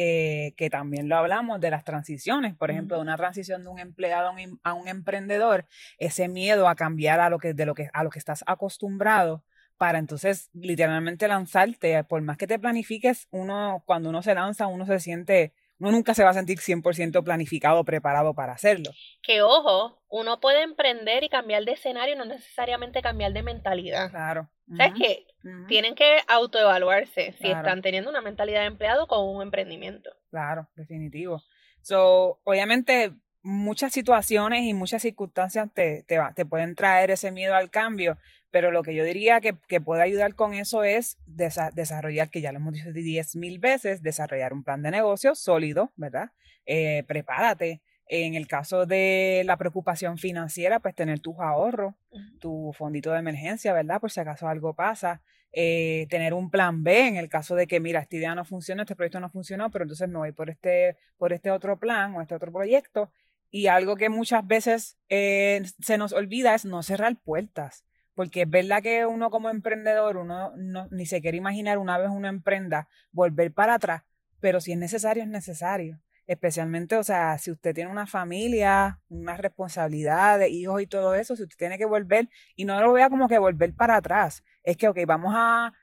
eh, 0.46 0.54
que 0.56 0.70
también 0.70 1.08
lo 1.08 1.16
hablamos 1.16 1.60
de 1.60 1.70
las 1.70 1.84
transiciones, 1.84 2.54
por 2.54 2.70
ejemplo, 2.70 2.96
de 2.96 3.02
una 3.02 3.16
transición 3.16 3.64
de 3.64 3.70
un 3.70 3.78
empleado 3.80 4.32
a 4.62 4.74
un, 4.74 4.88
emprendedor, 4.88 5.66
ese 5.98 6.28
miedo 6.28 6.68
a 6.68 6.76
cambiar 6.76 7.20
a 7.20 7.30
lo 7.30 7.38
que, 7.38 7.54
de 7.54 7.66
lo 7.66 7.74
que, 7.74 7.90
a 7.92 8.04
lo 8.04 8.10
que 8.10 8.18
estás 8.18 8.44
acostumbrado 8.46 9.44
para 9.76 9.98
entonces 9.98 10.50
literalmente 10.52 11.26
lanzarte, 11.26 12.04
por 12.04 12.22
más 12.22 12.36
que 12.36 12.46
te 12.46 12.58
planifiques, 12.60 13.26
uno 13.30 13.82
cuando 13.86 14.10
uno 14.10 14.22
se 14.22 14.34
lanza, 14.34 14.68
uno 14.68 14.86
se 14.86 15.00
siente 15.00 15.52
uno 15.78 15.90
nunca 15.90 16.14
se 16.14 16.24
va 16.24 16.30
a 16.30 16.34
sentir 16.34 16.58
100% 16.58 17.24
planificado, 17.24 17.84
preparado 17.84 18.34
para 18.34 18.52
hacerlo. 18.52 18.90
Que 19.22 19.42
ojo, 19.42 20.02
uno 20.08 20.40
puede 20.40 20.62
emprender 20.62 21.24
y 21.24 21.28
cambiar 21.28 21.64
de 21.64 21.72
escenario, 21.72 22.16
no 22.16 22.24
necesariamente 22.24 23.02
cambiar 23.02 23.32
de 23.32 23.42
mentalidad. 23.42 24.10
Claro. 24.10 24.50
¿Sabes 24.76 24.94
qué? 24.96 25.26
Tienen 25.68 25.94
que 25.94 26.20
autoevaluarse 26.26 27.32
si 27.32 27.48
están 27.48 27.82
teniendo 27.82 28.08
una 28.08 28.22
mentalidad 28.22 28.60
de 28.60 28.66
empleado 28.66 29.06
con 29.06 29.28
un 29.28 29.42
emprendimiento. 29.42 30.10
Claro, 30.30 30.68
definitivo. 30.74 31.42
So, 31.82 32.40
obviamente, 32.44 33.12
muchas 33.44 33.92
situaciones 33.92 34.62
y 34.64 34.74
muchas 34.74 35.02
circunstancias 35.02 35.68
te, 35.72 36.02
te, 36.02 36.18
te 36.34 36.46
pueden 36.46 36.74
traer 36.74 37.10
ese 37.10 37.30
miedo 37.30 37.54
al 37.54 37.70
cambio, 37.70 38.18
pero 38.50 38.70
lo 38.70 38.82
que 38.82 38.94
yo 38.94 39.04
diría 39.04 39.40
que, 39.40 39.54
que 39.68 39.80
puede 39.80 40.02
ayudar 40.02 40.34
con 40.34 40.54
eso 40.54 40.82
es 40.82 41.18
desarrollar, 41.26 42.30
que 42.30 42.40
ya 42.40 42.52
lo 42.52 42.58
hemos 42.58 42.72
dicho 42.72 42.92
diez 42.92 43.36
mil 43.36 43.58
veces, 43.58 44.02
desarrollar 44.02 44.52
un 44.52 44.64
plan 44.64 44.82
de 44.82 44.90
negocio 44.90 45.34
sólido, 45.34 45.92
¿verdad? 45.96 46.30
Eh, 46.66 47.04
prepárate. 47.06 47.82
En 48.06 48.34
el 48.34 48.46
caso 48.46 48.84
de 48.86 49.42
la 49.46 49.56
preocupación 49.56 50.18
financiera, 50.18 50.78
pues 50.80 50.94
tener 50.94 51.20
tus 51.20 51.38
ahorros, 51.38 51.94
tu 52.38 52.72
fondito 52.76 53.10
de 53.12 53.18
emergencia, 53.18 53.72
¿verdad? 53.72 54.00
Por 54.00 54.10
si 54.10 54.20
acaso 54.20 54.46
algo 54.46 54.74
pasa. 54.74 55.22
Eh, 55.56 56.06
tener 56.10 56.34
un 56.34 56.50
plan 56.50 56.82
B 56.82 57.06
en 57.06 57.16
el 57.16 57.28
caso 57.28 57.54
de 57.54 57.66
que, 57.66 57.78
mira, 57.78 58.00
esta 58.00 58.16
idea 58.16 58.34
no 58.34 58.44
funciona, 58.44 58.82
este 58.82 58.96
proyecto 58.96 59.20
no 59.20 59.30
funcionó, 59.30 59.70
pero 59.70 59.84
entonces 59.84 60.08
me 60.08 60.18
voy 60.18 60.32
por 60.32 60.50
este, 60.50 60.96
por 61.16 61.32
este 61.32 61.50
otro 61.50 61.78
plan 61.78 62.14
o 62.14 62.20
este 62.20 62.34
otro 62.34 62.52
proyecto. 62.52 63.10
Y 63.54 63.68
algo 63.68 63.94
que 63.94 64.08
muchas 64.08 64.44
veces 64.44 64.98
eh, 65.08 65.62
se 65.78 65.96
nos 65.96 66.12
olvida 66.12 66.56
es 66.56 66.64
no 66.64 66.82
cerrar 66.82 67.16
puertas 67.22 67.84
porque 68.14 68.42
es 68.42 68.50
verdad 68.50 68.82
que 68.82 69.06
uno 69.06 69.30
como 69.30 69.48
emprendedor, 69.48 70.16
uno 70.16 70.52
no, 70.56 70.88
ni 70.90 71.06
se 71.06 71.20
quiere 71.20 71.36
imaginar 71.36 71.78
una 71.78 71.98
vez 71.98 72.08
uno 72.10 72.28
emprenda 72.28 72.88
volver 73.12 73.52
para 73.52 73.74
atrás, 73.74 74.02
pero 74.40 74.60
si 74.60 74.72
es 74.72 74.78
necesario, 74.78 75.22
es 75.22 75.28
necesario. 75.28 76.00
Especialmente, 76.26 76.96
o 76.96 77.04
sea, 77.04 77.36
si 77.38 77.50
usted 77.50 77.74
tiene 77.74 77.90
una 77.90 78.06
familia, 78.06 79.00
una 79.08 79.36
responsabilidad 79.36 80.38
de 80.38 80.48
hijos 80.48 80.80
y 80.80 80.86
todo 80.86 81.14
eso, 81.14 81.36
si 81.36 81.42
usted 81.42 81.56
tiene 81.56 81.76
que 81.76 81.84
volver, 81.84 82.30
y 82.56 82.64
no 82.64 82.80
lo 82.80 82.92
vea 82.92 83.10
como 83.10 83.28
que 83.28 83.38
volver 83.38 83.74
para 83.74 83.96
atrás, 83.96 84.42
es 84.62 84.76
que, 84.76 84.88
ok, 84.88 84.98
vamos 85.06 85.34
a, 85.36 85.74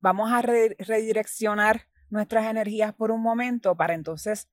vamos 0.00 0.32
a 0.32 0.40
redireccionar 0.42 1.86
nuestras 2.08 2.46
energías 2.46 2.94
por 2.94 3.10
un 3.10 3.20
momento 3.20 3.76
para 3.76 3.94
entonces 3.94 4.48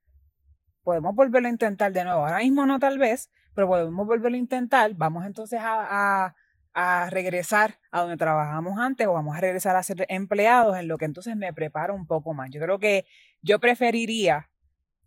podemos 0.87 1.13
volverlo 1.13 1.49
a 1.49 1.51
intentar 1.51 1.91
de 1.91 2.05
nuevo. 2.05 2.21
Ahora 2.21 2.37
mismo 2.37 2.65
no 2.65 2.79
tal 2.79 2.97
vez, 2.97 3.29
pero 3.53 3.67
podemos 3.67 4.07
volverlo 4.07 4.37
a 4.37 4.39
intentar. 4.39 4.93
Vamos 4.95 5.25
entonces 5.25 5.59
a 5.61 6.33
a 6.79 7.09
regresar 7.09 7.79
a 7.89 8.01
donde 8.01 8.17
trabajamos 8.17 8.77
antes 8.77 9.07
o 9.07 9.13
vamos 9.13 9.35
a 9.35 9.41
regresar 9.41 9.75
a 9.75 9.81
ser 9.81 10.05
empleados, 10.09 10.77
en 10.77 10.87
lo 10.87 10.99
que 10.99 11.05
entonces 11.05 11.35
me 11.35 11.51
preparo 11.51 11.95
un 11.95 12.05
poco 12.05 12.35
más. 12.35 12.51
Yo 12.51 12.61
creo 12.61 12.77
que 12.77 13.05
yo 13.41 13.57
preferiría 13.57 14.51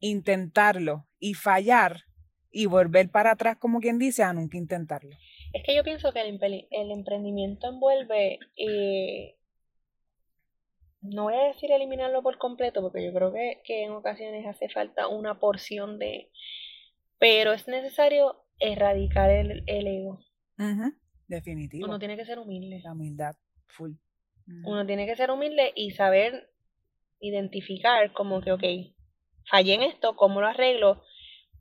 intentarlo 0.00 1.06
y 1.20 1.34
fallar 1.34 2.06
y 2.50 2.66
volver 2.66 3.08
para 3.10 3.30
atrás, 3.30 3.56
como 3.56 3.78
quien 3.78 4.00
dice, 4.00 4.24
a 4.24 4.32
nunca 4.32 4.58
intentarlo. 4.58 5.16
Es 5.52 5.62
que 5.64 5.76
yo 5.76 5.84
pienso 5.84 6.12
que 6.12 6.20
el, 6.22 6.90
emprendimiento 6.90 7.68
envuelve, 7.68 8.40
eh, 8.56 9.36
no 11.02 11.24
voy 11.24 11.34
a 11.34 11.44
decir 11.44 11.70
eliminarlo 11.72 12.22
por 12.22 12.38
completo, 12.38 12.82
porque 12.82 13.04
yo 13.04 13.12
creo 13.12 13.32
que, 13.32 13.84
en 13.84 13.92
ocasiones 13.92 14.46
hace 14.46 14.68
falta 14.68 15.08
una 15.08 15.38
porción 15.38 15.98
de, 15.98 16.30
pero 17.18 17.52
es 17.52 17.66
necesario 17.68 18.44
erradicar 18.58 19.30
el, 19.30 19.64
ego. 19.66 20.20
Definitivo. 21.26 21.86
Uno 21.86 21.98
tiene 21.98 22.16
que 22.16 22.24
ser 22.24 22.38
humilde. 22.38 22.80
La 22.82 22.92
humildad, 22.92 23.34
full. 23.68 23.92
Uno 24.64 24.84
tiene 24.84 25.06
que 25.06 25.16
ser 25.16 25.30
humilde 25.30 25.72
y 25.76 25.92
saber 25.92 26.50
identificar 27.20 28.12
como 28.12 28.40
que, 28.40 28.52
ok, 28.52 28.64
fallé 29.48 29.74
en 29.74 29.82
esto, 29.82 30.16
¿cómo 30.16 30.40
lo 30.40 30.48
arreglo? 30.48 31.02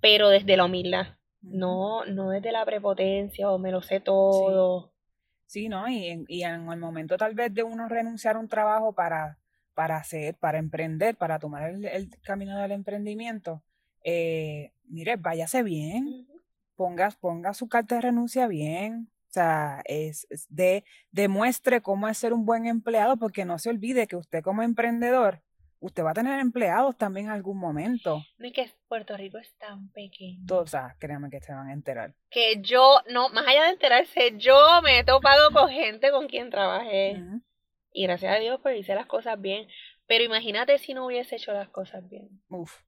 Pero 0.02 0.30
desde 0.30 0.58
la 0.58 0.66
humildad, 0.66 1.18
no, 1.42 2.04
no 2.06 2.30
desde 2.30 2.52
la 2.52 2.66
prepotencia 2.66 3.52
o 3.52 3.60
me 3.60 3.72
lo 3.72 3.82
sé 3.82 4.00
todo. 4.00 4.88
Sí, 4.88 4.99
¿no? 5.70 5.88
Y 5.88 6.08
en, 6.08 6.26
y 6.28 6.44
en 6.44 6.70
el 6.70 6.80
momento 6.80 7.18
tal 7.18 7.36
vez 7.36 7.54
de 7.54 7.64
uno 7.64 7.88
renunciar 7.88 8.36
a 8.36 8.40
un 8.40 8.48
trabajo 8.48 8.94
para, 8.94 9.40
para 9.74 9.98
hacer, 9.98 10.36
para 10.36 10.60
emprender, 10.60 11.16
para 11.16 11.40
tomar 11.40 11.72
el, 11.72 12.10
camino 12.24 12.60
del 12.60 12.72
emprendimiento, 12.72 13.64
eh, 14.04 14.72
mire, 14.86 15.16
váyase 15.16 15.64
bien, 15.64 16.28
ponga, 16.76 17.10
ponga 17.20 17.54
su 17.54 17.68
carta 17.68 17.96
de 17.96 18.02
renuncia 18.02 18.48
bien, 18.48 19.10
o 19.30 19.32
sea, 19.32 19.82
es, 19.86 20.28
de, 20.50 20.84
demuestre 21.12 21.82
cómo 21.82 22.08
es 22.08 22.18
ser 22.18 22.34
un 22.34 22.46
buen 22.46 22.66
empleado, 22.66 23.18
porque 23.18 23.46
no 23.46 23.60
se 23.60 23.70
olvide 23.70 24.08
que 24.08 24.16
usted 24.16 24.44
como 24.44 24.64
emprendedor, 24.64 25.42
usted 25.80 26.04
va 26.04 26.12
a 26.12 26.14
tener 26.14 26.40
empleados 26.40 26.98
también 26.98 27.28
en 27.28 27.32
algún 27.32 27.58
momento. 27.58 28.24
No 28.38 28.48
es 28.48 28.54
que 28.54 28.72
Puerto 28.88 29.16
Rico 29.16 29.38
es 29.38 29.54
tan 29.58 29.90
pequeño. 29.90 30.46
o 30.50 30.68
sea, 30.68 30.96
créanme 31.00 31.30
que 31.30 31.42
se 31.42 31.54
van 31.54 31.68
a 31.68 31.74
enterar. 31.74 32.14
Que 32.30 32.62
yo, 32.62 33.00
no, 33.10 33.30
más 33.30 33.48
allá 33.48 33.66
de 33.66 33.72
enterarse, 33.72 34.38
yo 34.38 34.82
me 34.84 35.00
he 35.00 35.04
topado 35.04 35.52
con 35.52 35.70
gente 35.70 36.12
con 36.12 36.28
quien 36.28 36.50
trabajé. 36.50 37.24
Y 37.92 38.04
gracias 38.04 38.36
a 38.36 38.40
Dios, 38.40 38.60
pues 38.62 38.80
hice 38.80 38.96
las 38.96 39.08
cosas 39.08 39.40
bien. 39.40 39.68
Pero 40.08 40.24
imagínate 40.24 40.78
si 40.80 40.94
no 40.94 41.06
hubiese 41.06 41.36
hecho 41.36 41.54
las 41.54 41.70
cosas 41.70 42.08
bien. 42.10 42.42
Uf. 42.50 42.82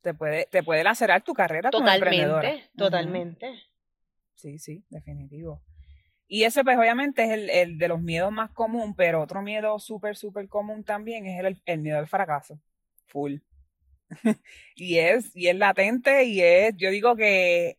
Te 0.00 0.14
puede, 0.14 0.46
te 0.46 0.62
puede 0.62 0.82
lacerar 0.82 1.22
tu 1.22 1.32
carrera 1.32 1.70
como 1.70 1.88
emprendedora. 1.88 2.42
Totalmente, 2.42 2.70
totalmente. 2.76 3.62
Sí, 4.34 4.58
sí, 4.58 4.84
definitivo. 4.88 5.62
Y 6.34 6.44
ese, 6.44 6.64
pues, 6.64 6.78
obviamente 6.78 7.24
es 7.24 7.30
el, 7.30 7.50
el 7.50 7.76
de 7.76 7.88
los 7.88 8.00
miedos 8.00 8.32
más 8.32 8.50
común, 8.52 8.94
pero 8.96 9.20
otro 9.20 9.42
miedo 9.42 9.78
súper, 9.78 10.16
súper 10.16 10.48
común 10.48 10.82
también 10.82 11.26
es 11.26 11.38
el, 11.44 11.60
el 11.66 11.80
miedo 11.80 11.98
al 11.98 12.08
fracaso. 12.08 12.58
Full. 13.04 13.34
y 14.74 14.96
es, 14.96 15.36
y 15.36 15.48
es 15.48 15.56
latente 15.56 16.24
y 16.24 16.40
es, 16.40 16.74
yo 16.78 16.90
digo 16.90 17.16
que 17.16 17.76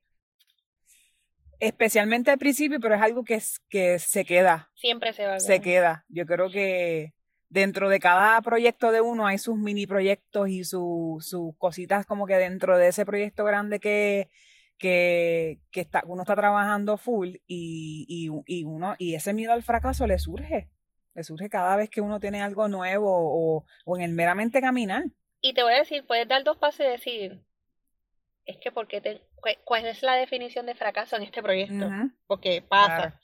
especialmente 1.59 2.29
al 2.29 2.37
principio, 2.37 2.79
pero 2.79 2.93
es 2.93 3.01
algo 3.01 3.23
que, 3.23 3.41
que 3.69 3.97
se 3.97 4.23
queda. 4.23 4.69
Siempre 4.75 5.13
se 5.13 5.25
va 5.25 5.33
a 5.33 5.39
Se 5.39 5.59
queda. 5.59 6.05
Yo 6.07 6.27
creo 6.27 6.51
que 6.51 7.15
dentro 7.49 7.89
de 7.89 7.99
cada 7.99 8.39
proyecto 8.43 8.91
de 8.91 9.01
uno 9.01 9.25
hay 9.25 9.39
sus 9.39 9.57
mini 9.57 9.87
proyectos 9.87 10.49
y 10.49 10.63
sus 10.63 11.25
cositas 11.57 12.05
como 12.05 12.27
que 12.27 12.35
dentro 12.35 12.77
de 12.77 12.89
ese 12.89 13.03
proyecto 13.03 13.45
grande 13.45 13.79
que, 13.79 14.29
que, 14.77 15.59
está, 15.71 16.03
uno 16.05 16.23
está 16.23 16.35
trabajando 16.35 16.97
full 16.97 17.35
y, 17.47 18.29
uno, 18.65 18.95
y 18.97 19.15
ese 19.15 19.33
miedo 19.33 19.53
al 19.53 19.63
fracaso 19.63 20.07
le 20.07 20.19
surge. 20.19 20.69
Le 21.15 21.23
surge 21.23 21.49
cada 21.49 21.75
vez 21.75 21.89
que 21.89 22.01
uno 22.01 22.19
tiene 22.19 22.41
algo 22.41 22.67
nuevo 22.67 23.09
o, 23.11 23.65
o 23.85 23.97
en 23.97 24.03
el 24.03 24.11
meramente 24.11 24.61
caminar. 24.61 25.03
Y 25.41 25.53
te 25.53 25.61
voy 25.61 25.73
a 25.73 25.79
decir, 25.79 26.05
puedes 26.07 26.27
dar 26.27 26.43
dos 26.43 26.57
pasos 26.57 26.85
y 26.85 26.89
decir, 26.89 27.43
es 28.45 28.57
que 28.57 28.71
porque 28.71 29.01
te, 29.01 29.21
cuál 29.63 29.85
es 29.85 30.01
la 30.03 30.15
definición 30.15 30.65
de 30.65 30.75
fracaso 30.75 31.15
en 31.15 31.23
este 31.23 31.41
proyecto, 31.41 31.89
porque 32.27 32.61
pasa. 32.61 33.19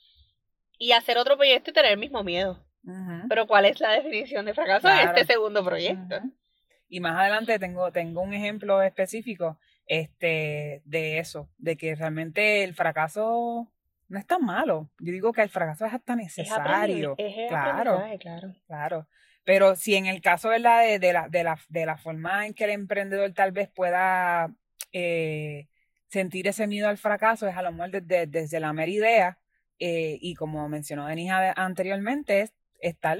Y 0.77 0.94
hacer 0.94 1.18
otro 1.18 1.36
proyecto 1.36 1.72
y 1.72 1.74
tener 1.74 1.94
el 1.94 1.98
mismo 1.98 2.24
miedo. 2.24 2.65
Pero 3.27 3.48
¿cuál 3.48 3.65
es 3.65 3.79
la 3.79 3.91
definición 3.91 4.46
de 4.46 4.53
fracaso 4.53 4.89
en 4.89 5.10
este 5.10 5.25
segundo 5.25 5.63
proyecto? 5.63 6.22
Y 6.88 7.00
más 7.01 7.18
adelante 7.20 7.60
tengo, 7.60 7.91
tengo 7.91 8.22
un 8.22 8.34
ejemplo 8.34 8.82
específico 8.82 9.60
este, 9.89 10.81
de 10.86 11.17
eso, 11.17 11.50
de 11.58 11.75
que 11.75 11.96
realmente 11.96 12.63
el 12.63 12.75
fracaso 12.75 13.69
no 14.08 14.19
es 14.19 14.25
tan 14.25 14.46
malo. 14.46 14.89
Yo 15.00 15.12
digo 15.12 15.34
que 15.34 15.41
el 15.41 15.50
fracaso 15.50 15.86
es 15.86 15.93
hasta 15.93 16.15
necesario. 16.15 17.15
claro, 17.50 18.03
claro. 18.19 18.55
Claro. 18.67 19.08
Pero 19.43 19.75
si 19.75 19.96
en 19.96 20.05
el 20.05 20.22
caso 20.22 20.51
De, 20.51 20.60
la, 20.60 20.81
de, 20.81 21.43
la, 21.43 21.60
de 21.69 21.86
la 21.86 21.98
forma 21.98 22.46
en 22.46 22.53
que 22.53 22.65
el 22.65 22.69
emprendedor 22.69 23.34
tal 23.34 23.51
vez 23.51 23.67
pueda 23.67 24.53
eh, 24.93 25.67
sentir 26.08 26.48
ese 26.48 26.67
miedo 26.67 26.88
al 26.88 27.00
fracaso, 27.00 27.48
es 27.48 27.58
a 27.58 27.63
lo 27.63 27.72
mejor 27.72 27.89
desde, 27.89 28.27
desde 28.27 28.60
la 28.60 28.74
mera 28.74 28.91
idea, 28.91 29.39
eh, 29.79 30.19
y 30.22 30.36
como 30.36 30.69
mencionó 30.69 31.08
Denise 31.08 31.34
anteriormente, 31.55 32.41
es 32.41 32.53
estar 32.79 33.17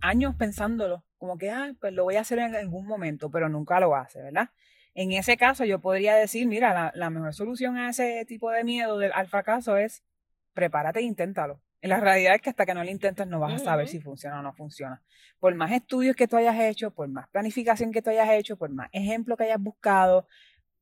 años 0.00 0.34
pensándolo, 0.36 1.04
como 1.18 1.36
que, 1.36 1.50
ah, 1.50 1.72
pues 1.78 1.92
lo 1.92 2.04
voy 2.04 2.16
a 2.16 2.20
hacer 2.20 2.38
en 2.38 2.54
algún 2.54 2.86
momento, 2.86 3.30
pero 3.30 3.50
nunca 3.50 3.80
lo 3.80 3.94
hace, 3.94 4.22
¿verdad? 4.22 4.50
En 4.98 5.12
ese 5.12 5.36
caso 5.36 5.66
yo 5.66 5.78
podría 5.78 6.14
decir, 6.14 6.46
mira, 6.46 6.72
la, 6.72 6.90
la 6.94 7.10
mejor 7.10 7.34
solución 7.34 7.76
a 7.76 7.90
ese 7.90 8.24
tipo 8.24 8.50
de 8.50 8.64
miedo 8.64 8.98
al 9.12 9.26
fracaso 9.28 9.76
es 9.76 10.02
prepárate 10.54 11.00
e 11.00 11.02
inténtalo. 11.02 11.60
En 11.82 11.90
la 11.90 12.00
realidad 12.00 12.34
es 12.34 12.40
que 12.40 12.48
hasta 12.48 12.64
que 12.64 12.72
no 12.72 12.82
lo 12.82 12.90
intentes 12.90 13.26
no 13.26 13.38
vas 13.38 13.60
a 13.60 13.64
saber 13.64 13.88
si 13.88 14.00
funciona 14.00 14.40
o 14.40 14.42
no 14.42 14.54
funciona. 14.54 15.02
Por 15.38 15.54
más 15.54 15.70
estudios 15.70 16.16
que 16.16 16.26
tú 16.26 16.38
hayas 16.38 16.58
hecho, 16.58 16.92
por 16.92 17.08
más 17.08 17.28
planificación 17.28 17.92
que 17.92 18.00
tú 18.00 18.08
hayas 18.08 18.30
hecho, 18.30 18.56
por 18.56 18.70
más 18.70 18.88
ejemplos 18.90 19.36
que 19.36 19.44
hayas 19.44 19.60
buscado, 19.60 20.26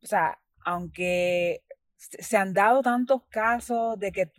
o 0.00 0.06
sea, 0.06 0.38
aunque 0.64 1.64
se 1.97 2.37
han 2.37 2.52
dado 2.54 2.83
tantos 2.83 3.23
casos 3.28 3.99
de 3.99 4.12
que, 4.12 4.30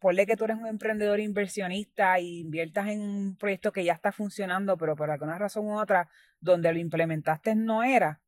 ponle 0.00 0.26
que 0.26 0.36
tú 0.36 0.44
eres 0.44 0.56
un 0.56 0.66
emprendedor 0.66 1.20
inversionista 1.20 2.18
y 2.18 2.40
inviertas 2.40 2.88
en 2.88 3.00
un 3.00 3.36
proyecto 3.36 3.70
que 3.70 3.84
ya 3.84 3.92
está 3.92 4.10
funcionando, 4.10 4.76
pero 4.76 4.96
por 4.96 5.08
alguna 5.08 5.38
razón 5.38 5.66
u 5.66 5.78
otra, 5.78 6.08
donde 6.40 6.72
lo 6.72 6.80
implementaste 6.80 7.54
no 7.54 7.84
era, 7.84 8.20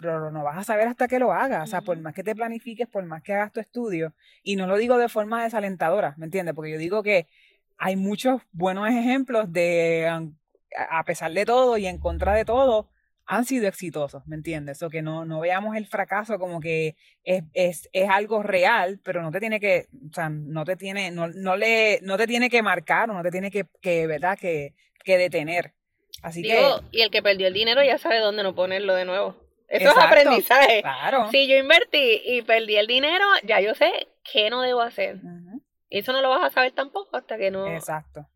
pero 0.00 0.30
no 0.30 0.42
vas 0.42 0.58
a 0.58 0.64
saber 0.64 0.88
hasta 0.88 1.08
que 1.08 1.18
lo 1.18 1.32
hagas. 1.32 1.64
O 1.64 1.66
sea, 1.66 1.82
por 1.82 1.98
más 1.98 2.14
que 2.14 2.22
te 2.22 2.34
planifiques, 2.34 2.88
por 2.88 3.04
más 3.04 3.22
que 3.22 3.34
hagas 3.34 3.52
tu 3.52 3.60
estudio, 3.60 4.14
y 4.42 4.56
no 4.56 4.66
lo 4.66 4.76
digo 4.76 4.98
de 4.98 5.08
forma 5.08 5.42
desalentadora, 5.42 6.14
¿me 6.16 6.26
entiendes? 6.26 6.54
Porque 6.54 6.72
yo 6.72 6.78
digo 6.78 7.02
que 7.02 7.26
hay 7.78 7.96
muchos 7.96 8.42
buenos 8.52 8.88
ejemplos 8.88 9.52
de, 9.52 10.08
a 10.90 11.04
pesar 11.04 11.32
de 11.32 11.44
todo 11.44 11.76
y 11.78 11.86
en 11.86 11.98
contra 11.98 12.34
de 12.34 12.44
todo, 12.44 12.88
han 13.26 13.44
sido 13.44 13.68
exitosos, 13.68 14.26
¿me 14.26 14.34
entiendes? 14.34 14.82
O 14.82 14.90
que 14.90 15.02
no, 15.02 15.24
no 15.24 15.38
veamos 15.38 15.76
el 15.76 15.86
fracaso 15.86 16.38
como 16.40 16.60
que 16.60 16.96
es, 17.22 17.44
es, 17.52 17.88
es, 17.92 18.08
algo 18.10 18.42
real, 18.42 18.98
pero 19.04 19.22
no 19.22 19.30
te 19.30 19.38
tiene 19.38 19.60
que, 19.60 19.86
o 20.10 20.12
sea, 20.12 20.28
no 20.28 20.64
te 20.64 20.74
tiene, 20.74 21.12
no, 21.12 21.28
no 21.28 21.56
le, 21.56 22.00
no 22.02 22.16
te 22.16 22.26
tiene 22.26 22.50
que 22.50 22.60
marcar 22.60 23.08
o 23.08 23.14
no 23.14 23.22
te 23.22 23.30
tiene 23.30 23.52
que, 23.52 23.66
que 23.80 24.08
¿verdad? 24.08 24.36
Que, 24.36 24.74
que 25.04 25.16
detener. 25.16 25.74
Así 26.22 26.42
Digo, 26.42 26.80
que. 26.90 26.98
Y 26.98 27.02
el 27.02 27.10
que 27.10 27.22
perdió 27.22 27.46
el 27.46 27.54
dinero 27.54 27.84
ya 27.84 27.98
sabe 27.98 28.18
dónde 28.18 28.42
no 28.42 28.54
ponerlo 28.56 28.94
de 28.94 29.04
nuevo. 29.04 29.36
Eso 29.70 29.90
es 29.90 29.96
aprendizaje. 29.96 30.82
Claro. 30.82 31.30
Si 31.30 31.46
yo 31.46 31.56
invertí 31.56 32.20
y 32.24 32.42
perdí 32.42 32.76
el 32.76 32.88
dinero, 32.88 33.24
ya 33.44 33.60
yo 33.60 33.74
sé 33.74 34.08
qué 34.30 34.50
no 34.50 34.62
debo 34.62 34.80
hacer. 34.80 35.20
Eso 35.88 36.12
no 36.12 36.20
lo 36.20 36.30
vas 36.30 36.42
a 36.42 36.50
saber 36.50 36.72
tampoco 36.72 37.16
hasta 37.16 37.36
que 37.38 37.50
no. 37.50 37.66
Exacto. 37.66 38.26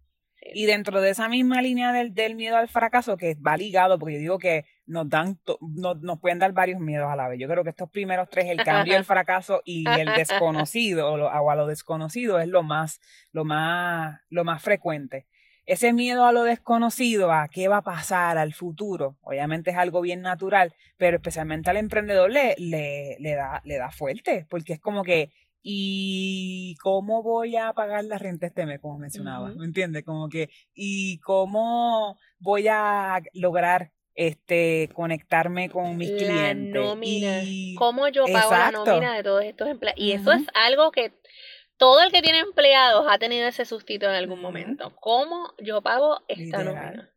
Y 0.53 0.67
dentro 0.67 1.01
de 1.01 1.11
esa 1.11 1.29
misma 1.29 1.63
línea 1.63 1.93
del, 1.93 2.13
del, 2.13 2.35
miedo 2.35 2.57
al 2.57 2.69
fracaso, 2.69 3.17
que 3.17 3.35
va 3.35 3.57
ligado, 3.57 3.99
porque 3.99 4.15
yo 4.15 4.21
digo 4.21 4.39
que 4.39 4.67
nos 4.85 5.09
dan, 5.09 5.39
nos 5.71 6.21
pueden 6.21 6.39
dar 6.39 6.53
varios 6.53 6.81
miedos 6.81 7.11
a 7.11 7.17
la 7.17 7.29
vez. 7.29 7.41
Yo 7.41 7.49
creo 7.49 7.65
que 7.65 7.71
estos 7.71 7.89
primeros 7.91 8.29
tres, 8.29 8.47
el 8.51 8.63
cambio, 8.63 8.97
el 8.97 9.05
fracaso 9.07 9.63
y 9.65 9.89
el 9.89 10.13
desconocido, 10.15 11.13
o, 11.13 11.17
lo, 11.17 11.29
o 11.29 11.51
a 11.51 11.57
lo 11.57 11.67
desconocido, 11.67 12.39
es 12.39 12.49
lo 12.49 12.63
más, 12.63 13.01
lo 13.33 13.45
más, 13.45 14.21
lo 14.29 14.45
más 14.45 14.63
frecuente. 14.63 15.27
Ese 15.67 15.93
miedo 15.93 16.27
a 16.27 16.33
lo 16.33 16.43
desconocido, 16.43 17.33
a 17.33 17.49
qué 17.49 17.69
va 17.69 17.79
a 17.79 17.83
pasar 17.83 18.37
al 18.37 18.53
futuro, 18.53 19.17
obviamente 19.23 19.71
es 19.71 19.77
algo 19.77 20.01
bien 20.01 20.21
natural, 20.21 20.75
pero 20.97 21.17
especialmente 21.17 21.71
al 21.71 21.79
emprendedor 21.79 22.31
le, 22.31 22.55
le, 22.59 23.17
le, 23.19 23.35
da, 23.35 23.63
le 23.65 23.77
da 23.77 23.91
fuerte, 23.91 24.47
porque 24.51 24.75
es 24.75 24.81
como 24.81 25.05
que, 25.05 25.31
¿y 25.63 26.77
cómo 26.83 27.23
voy 27.23 27.57
a 27.57 27.73
pagar 27.73 28.05
la 28.05 28.19
renta 28.19 28.47
este 28.47 28.67
mes, 28.67 28.81
como 28.81 28.99
mencionaba? 28.99 29.53
¿Me 29.55 29.65
entiendes? 29.65 30.05
Como 30.05 30.29
que, 30.29 30.51
¿y 30.75 31.19
cómo 31.21 32.19
voy 32.39 32.69
a 32.69 33.23
lograr 33.33 33.93
este 34.15 34.89
conectarme 34.95 35.69
con 35.69 35.97
mis 35.97 36.11
la 36.23 36.55
Nómina. 36.55 37.43
¿Cómo 37.77 38.09
yo 38.09 38.25
pago 38.27 38.51
la 38.51 38.71
nómina 38.71 39.17
de 39.17 39.23
todos 39.23 39.45
estos 39.45 39.69
empleados? 39.69 40.01
Y 40.01 40.13
eso 40.13 40.33
es 40.33 40.43
algo 40.55 40.91
que 40.93 41.13
todo 41.77 42.03
el 42.03 42.13
que 42.13 42.23
tiene 42.23 42.41
empleados 42.41 43.07
ha 43.09 43.19
tenido 43.19 43.49
ese 43.49 43.65
sustito 43.65 44.07
en 44.07 44.15
algún 44.15 44.41
momento. 44.41 44.95
¿Cómo 45.01 45.53
yo 45.59 45.83
pago 45.83 46.21
esta 46.29 46.63
nómina? 46.63 47.11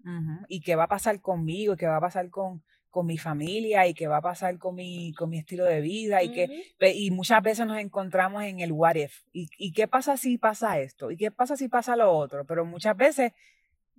¿Y 0.48 0.62
qué 0.62 0.76
va 0.76 0.84
a 0.84 0.88
pasar 0.88 1.22
conmigo? 1.22 1.74
¿Y 1.74 1.78
qué 1.78 1.88
va 1.88 1.98
a 1.98 2.02
pasar 2.02 2.30
con, 2.30 2.64
con 2.90 3.06
mi 3.06 3.18
familia? 3.18 3.88
¿Y 3.88 3.94
qué 3.94 4.08
va 4.08 4.18
a 4.18 4.22
pasar 4.22 4.58
con 4.58 4.76
mi, 4.76 5.14
con 5.14 5.30
mi 5.30 5.40
estilo 5.40 5.66
de 5.66 5.82
vida? 5.82 6.24
Y, 6.24 6.32
que, 6.32 6.66
y 6.94 7.12
muchas 7.12 7.44
veces 7.44 7.68
nos 7.68 7.78
encontramos 7.78 8.44
en 8.44 8.60
el 8.60 8.72
what 8.72 8.96
if. 8.96 9.24
¿Y, 9.32 9.48
¿Y 9.58 9.74
qué 9.74 9.88
pasa 9.88 10.18
si 10.18 10.38
pasa 10.38 10.80
esto? 10.80 11.12
¿Y 11.12 11.18
qué 11.18 11.30
pasa 11.30 11.56
si 11.56 11.68
pasa 11.68 11.96
lo 11.96 12.12
otro? 12.12 12.46
Pero 12.46 12.66
muchas 12.66 12.98
veces 12.98 13.34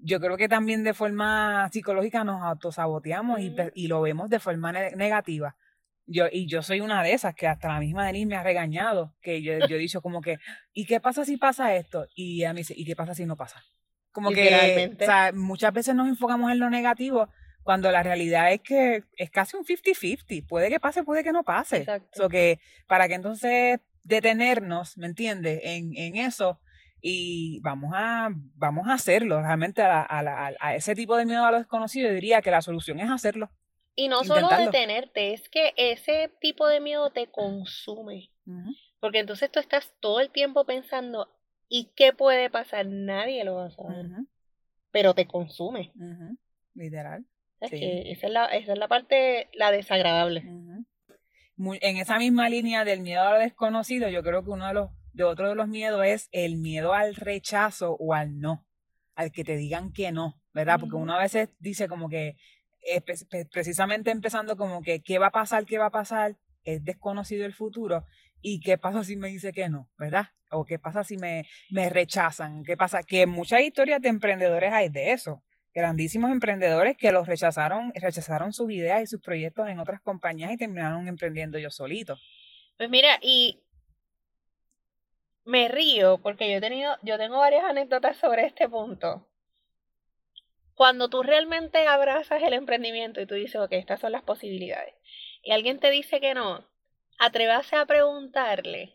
yo 0.01 0.21
creo 0.21 0.37
que 0.37 0.49
también 0.49 0.85
de 0.85 0.94
forma 0.94 1.68
psicológica 1.73 2.25
nos 2.25 2.42
autosaboteamos 2.42 3.40
y, 3.40 3.55
y, 3.75 3.88
lo 3.88 4.01
vemos 4.01 4.29
de 4.29 4.38
forma 4.38 4.73
negativa. 4.73 5.57
Yo, 6.11 6.27
y 6.33 6.47
yo 6.47 6.62
soy 6.62 6.81
una 6.81 7.03
de 7.03 7.12
esas 7.12 7.35
que 7.35 7.47
hasta 7.47 7.68
la 7.68 7.81
misma 7.81 8.07
Denise 8.07 8.27
me 8.27 8.37
ha 8.37 8.42
regañado, 8.42 9.14
que 9.21 9.42
yo, 9.42 9.59
yo 9.68 9.77
he 9.77 9.79
dicho 9.79 10.01
como 10.01 10.23
que, 10.23 10.38
¿y 10.73 10.87
qué 10.87 11.01
pasa 11.01 11.25
si 11.25 11.37
pasa 11.37 11.75
esto? 11.77 12.07
Y 12.14 12.44
a 12.44 12.53
mí 12.53 12.61
dice, 12.61 12.75
¿y 12.77 12.85
qué 12.85 12.97
pasa 12.97 13.14
si 13.14 13.27
no 13.27 13.37
pasa? 13.37 13.62
Como 14.12 14.31
que, 14.31 14.97
o 15.01 15.05
sea, 15.05 15.33
muchas 15.35 15.73
veces 15.73 15.94
nos 15.94 16.09
enfocamos 16.09 16.51
en 16.51 16.59
lo 16.59 16.71
negativo 16.71 17.29
cuando 17.62 17.92
la 17.92 18.03
realidad 18.03 18.51
es 18.53 18.62
que 18.62 19.05
es 19.16 19.31
casi 19.31 19.57
un 19.57 19.64
50-50. 19.64 20.47
Puede 20.47 20.71
que 20.71 20.81
pase, 20.81 21.05
puede 21.05 21.23
que 21.23 21.33
no 21.33 21.44
pase. 21.44 21.79
Exacto. 21.79 22.29
que 22.29 22.59
para 22.87 23.07
que 23.07 23.14
entonces 23.14 23.81
detenernos, 24.03 24.97
¿me 24.97 25.07
entiendes? 25.07 25.61
En, 25.62 25.94
en 25.94 26.16
eso 26.16 26.59
y 27.01 27.61
vamos 27.61 27.92
a, 27.94 28.31
vamos 28.57 28.88
a 28.88 28.94
hacerlo. 28.94 29.40
Realmente 29.40 29.83
a, 29.83 30.01
a, 30.01 30.53
a, 30.59 30.75
ese 30.75 30.94
tipo 30.94 31.16
de 31.16 31.27
miedo 31.27 31.44
a 31.44 31.51
lo 31.51 31.59
desconocido, 31.59 32.11
diría 32.11 32.42
que 32.42 32.51
la 32.51 32.62
solución 32.62 33.01
es 33.01 33.11
hacerlo. 33.11 33.51
Y 33.99 34.07
no 34.07 34.23
solo 34.23 34.49
detenerte, 34.49 35.33
es 35.33 35.49
que 35.49 35.73
ese 35.77 36.31
tipo 36.41 36.69
de 36.69 36.79
miedo 36.79 37.11
te 37.11 37.27
consume. 37.27 38.31
Porque 39.01 39.19
entonces 39.19 39.51
tú 39.51 39.59
estás 39.59 39.93
todo 39.99 40.21
el 40.21 40.31
tiempo 40.31 40.65
pensando, 40.65 41.29
¿y 41.69 41.91
qué 41.97 42.13
puede 42.13 42.49
pasar? 42.49 42.87
Nadie 42.87 43.43
lo 43.43 43.57
va 43.57 43.67
a 43.67 43.71
saber. 43.73 44.07
Pero 44.93 45.15
te 45.15 45.27
consume. 45.27 45.93
Literal. 46.75 47.27
Es 47.61 47.73
que 47.73 48.13
esa 48.13 48.29
es, 48.29 48.33
la, 48.33 48.47
esa 48.47 48.75
es 48.75 48.79
la 48.79 48.87
parte, 48.87 49.49
la 49.53 49.73
desagradable. 49.73 50.45
en 50.47 51.97
esa 51.97 52.19
misma 52.21 52.49
línea 52.49 52.85
del 52.85 53.01
miedo 53.01 53.23
a 53.23 53.33
lo 53.33 53.39
desconocido, 53.41 54.09
yo 54.11 54.23
creo 54.23 54.45
que 54.45 54.51
uno 54.51 54.69
de 54.69 54.75
los 54.75 54.91
de 55.13 55.25
otro 55.25 55.49
de 55.49 55.57
los 55.57 55.67
miedos 55.67 56.07
es 56.07 56.29
el 56.31 56.59
miedo 56.59 56.93
al 56.93 57.17
rechazo 57.17 57.97
o 57.99 58.15
al 58.15 58.39
no, 58.39 58.65
al 59.17 59.33
que 59.33 59.43
te 59.43 59.57
digan 59.57 59.93
que 59.93 60.13
no, 60.13 60.41
¿verdad? 60.55 60.79
Porque 60.79 60.95
uno 60.95 61.15
a 61.15 61.19
veces 61.19 61.49
dice 61.59 61.89
como 61.89 62.09
que, 62.09 62.37
precisamente 63.51 64.11
empezando 64.11 64.57
como 64.57 64.83
que, 64.83 65.03
¿qué 65.03 65.18
va 65.18 65.29
a 65.29 65.33
pasar? 65.33 65.64
¿Qué 65.64 65.79
va 65.79 65.87
a 65.87 65.90
pasar? 65.90 66.37
Es 66.64 66.85
desconocido 66.85 67.46
el 67.46 67.55
futuro. 67.55 68.05
¿Y 68.40 68.61
qué 68.61 68.79
pasa 68.79 69.05
si 69.05 69.16
me 69.16 69.29
dice 69.29 69.53
que 69.53 69.68
no? 69.68 69.88
¿Verdad? 69.98 70.29
¿O 70.51 70.64
qué 70.64 70.79
pasa 70.79 71.05
si 71.05 71.16
me, 71.16 71.46
me 71.70 71.90
rechazan? 71.90 72.64
¿Qué 72.64 72.77
pasa? 72.77 73.03
Que 73.03 73.27
muchas 73.27 73.61
historias 73.61 74.01
de 74.01 74.09
emprendedores 74.09 74.72
hay 74.72 74.88
de 74.88 75.12
eso. 75.12 75.42
Grandísimos 75.74 76.31
emprendedores 76.31 76.96
que 76.96 77.12
los 77.12 77.27
rechazaron, 77.27 77.92
rechazaron 77.94 78.53
sus 78.53 78.70
ideas 78.72 79.03
y 79.03 79.07
sus 79.07 79.20
proyectos 79.20 79.68
en 79.68 79.79
otras 79.79 80.01
compañías 80.01 80.51
y 80.53 80.57
terminaron 80.57 81.07
emprendiendo 81.09 81.59
ellos 81.59 81.77
solitos. 81.77 82.20
Pues 82.77 82.88
mira, 82.90 83.18
y 83.22 83.62
me 85.44 85.68
río 85.68 86.18
porque 86.18 86.51
yo 86.51 86.59
he 86.59 86.61
tenido, 86.61 86.96
yo 87.03 87.18
tengo 87.18 87.38
varias 87.38 87.64
anécdotas 87.64 88.16
sobre 88.16 88.46
este 88.46 88.68
punto. 88.68 89.28
Cuando 90.79 91.09
tú 91.09 91.25
realmente 91.25 91.88
abrazas 91.88 92.41
el 92.41 92.53
emprendimiento 92.53 93.21
y 93.21 93.27
tú 93.27 93.35
dices, 93.35 93.61
ok, 93.61 93.73
estas 93.73 93.99
son 93.99 94.12
las 94.12 94.23
posibilidades, 94.23 94.95
y 95.43 95.51
alguien 95.51 95.81
te 95.81 95.91
dice 95.91 96.21
que 96.21 96.35
no, 96.35 96.64
atrévase 97.19 97.75
a 97.75 97.85
preguntarle 97.85 98.95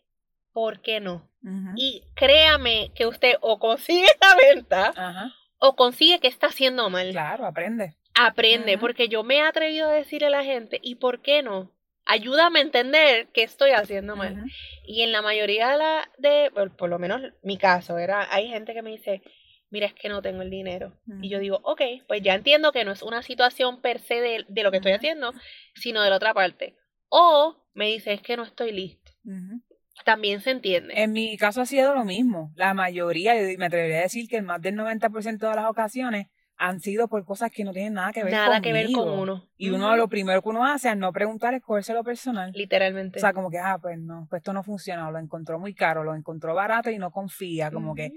por 0.53 0.79
qué 0.79 1.01
no. 1.01 1.29
Y 1.75 2.05
créame 2.15 2.93
que 2.95 3.05
usted 3.05 3.35
o 3.41 3.59
consigue 3.59 4.07
la 4.21 4.35
venta 4.37 5.33
o 5.57 5.75
consigue 5.75 6.19
que 6.21 6.29
está 6.29 6.47
haciendo 6.47 6.89
mal. 6.89 7.11
Claro, 7.11 7.45
aprende. 7.45 7.97
Aprende, 8.15 8.77
porque 8.77 9.09
yo 9.09 9.23
me 9.23 9.39
he 9.39 9.41
atrevido 9.41 9.89
a 9.89 9.93
decirle 9.93 10.27
a 10.27 10.29
la 10.29 10.45
gente, 10.45 10.79
¿y 10.81 10.95
por 10.95 11.21
qué 11.21 11.43
no? 11.43 11.69
Ayúdame 12.05 12.59
a 12.59 12.61
entender 12.61 13.27
qué 13.33 13.43
estoy 13.43 13.71
haciendo 13.71 14.15
mal. 14.15 14.41
Y 14.85 15.01
en 15.01 15.11
la 15.11 15.21
mayoría 15.21 15.71
de 15.71 15.77
la, 15.77 16.09
de, 16.17 16.49
por, 16.77 16.87
lo 16.87 16.97
menos 16.97 17.21
mi 17.41 17.57
caso, 17.57 17.97
era, 17.97 18.33
hay 18.33 18.47
gente 18.47 18.73
que 18.73 18.81
me 18.81 18.91
dice, 18.91 19.21
mira, 19.73 19.87
es 19.87 19.93
que 19.95 20.07
no 20.07 20.21
tengo 20.21 20.43
el 20.43 20.51
dinero. 20.51 20.93
Y 21.19 21.29
yo 21.29 21.39
digo, 21.39 21.59
ok, 21.63 21.81
pues 22.07 22.21
ya 22.21 22.35
entiendo 22.35 22.71
que 22.71 22.85
no 22.85 22.91
es 22.91 23.01
una 23.01 23.23
situación 23.23 23.81
per 23.81 23.99
se 23.99 24.21
de, 24.21 24.45
de 24.47 24.63
lo 24.63 24.69
que 24.69 24.77
estoy 24.77 24.91
haciendo, 24.91 25.33
sino 25.73 26.03
de 26.03 26.11
la 26.11 26.17
otra 26.17 26.31
parte. 26.35 26.75
O 27.09 27.57
me 27.73 27.87
dice, 27.87 28.13
es 28.13 28.21
que 28.21 28.37
no 28.37 28.43
estoy 28.43 28.71
listo. 28.71 29.11
También 30.05 30.41
se 30.41 30.51
entiende. 30.51 30.93
En 30.95 31.11
mi 31.11 31.35
caso 31.37 31.61
ha 31.61 31.65
sido 31.65 31.95
lo 31.95 32.05
mismo. 32.05 32.53
La 32.55 32.75
mayoría, 32.75 33.33
me 33.57 33.65
atrevería 33.65 33.97
a 33.97 34.01
decir 34.03 34.29
que 34.29 34.43
más 34.43 34.61
del 34.61 34.75
90% 34.75 35.39
de 35.39 35.55
las 35.55 35.65
ocasiones 35.65 36.27
han 36.55 36.79
sido 36.79 37.07
por 37.07 37.25
cosas 37.25 37.49
que 37.49 37.63
no 37.63 37.73
tienen 37.73 37.93
nada 37.93 38.11
que 38.11 38.23
ver 38.23 38.31
nada 38.31 38.61
que 38.61 38.73
ver 38.73 38.91
con 38.91 39.09
uno. 39.09 39.49
Y 39.57 39.71
uno 39.71 39.95
lo 39.97 40.07
primero 40.07 40.39
que 40.43 40.49
uno 40.49 40.65
hace 40.65 40.87
al 40.87 40.99
no 40.99 41.11
preguntar 41.11 41.55
es 41.55 41.89
lo 41.89 42.03
personal. 42.03 42.51
Literalmente. 42.53 43.17
O 43.17 43.21
sea, 43.21 43.33
como 43.33 43.49
que, 43.49 43.57
ah, 43.57 43.79
pues 43.81 43.97
no, 43.97 44.27
pues 44.29 44.41
esto 44.41 44.53
no 44.53 44.61
funciona, 44.61 45.09
lo 45.09 45.17
encontró 45.17 45.57
muy 45.57 45.73
caro, 45.73 46.03
lo 46.03 46.13
encontró 46.13 46.53
barato 46.53 46.91
y 46.91 46.99
no 46.99 47.09
confía, 47.09 47.71
como 47.71 47.95
que... 47.95 48.11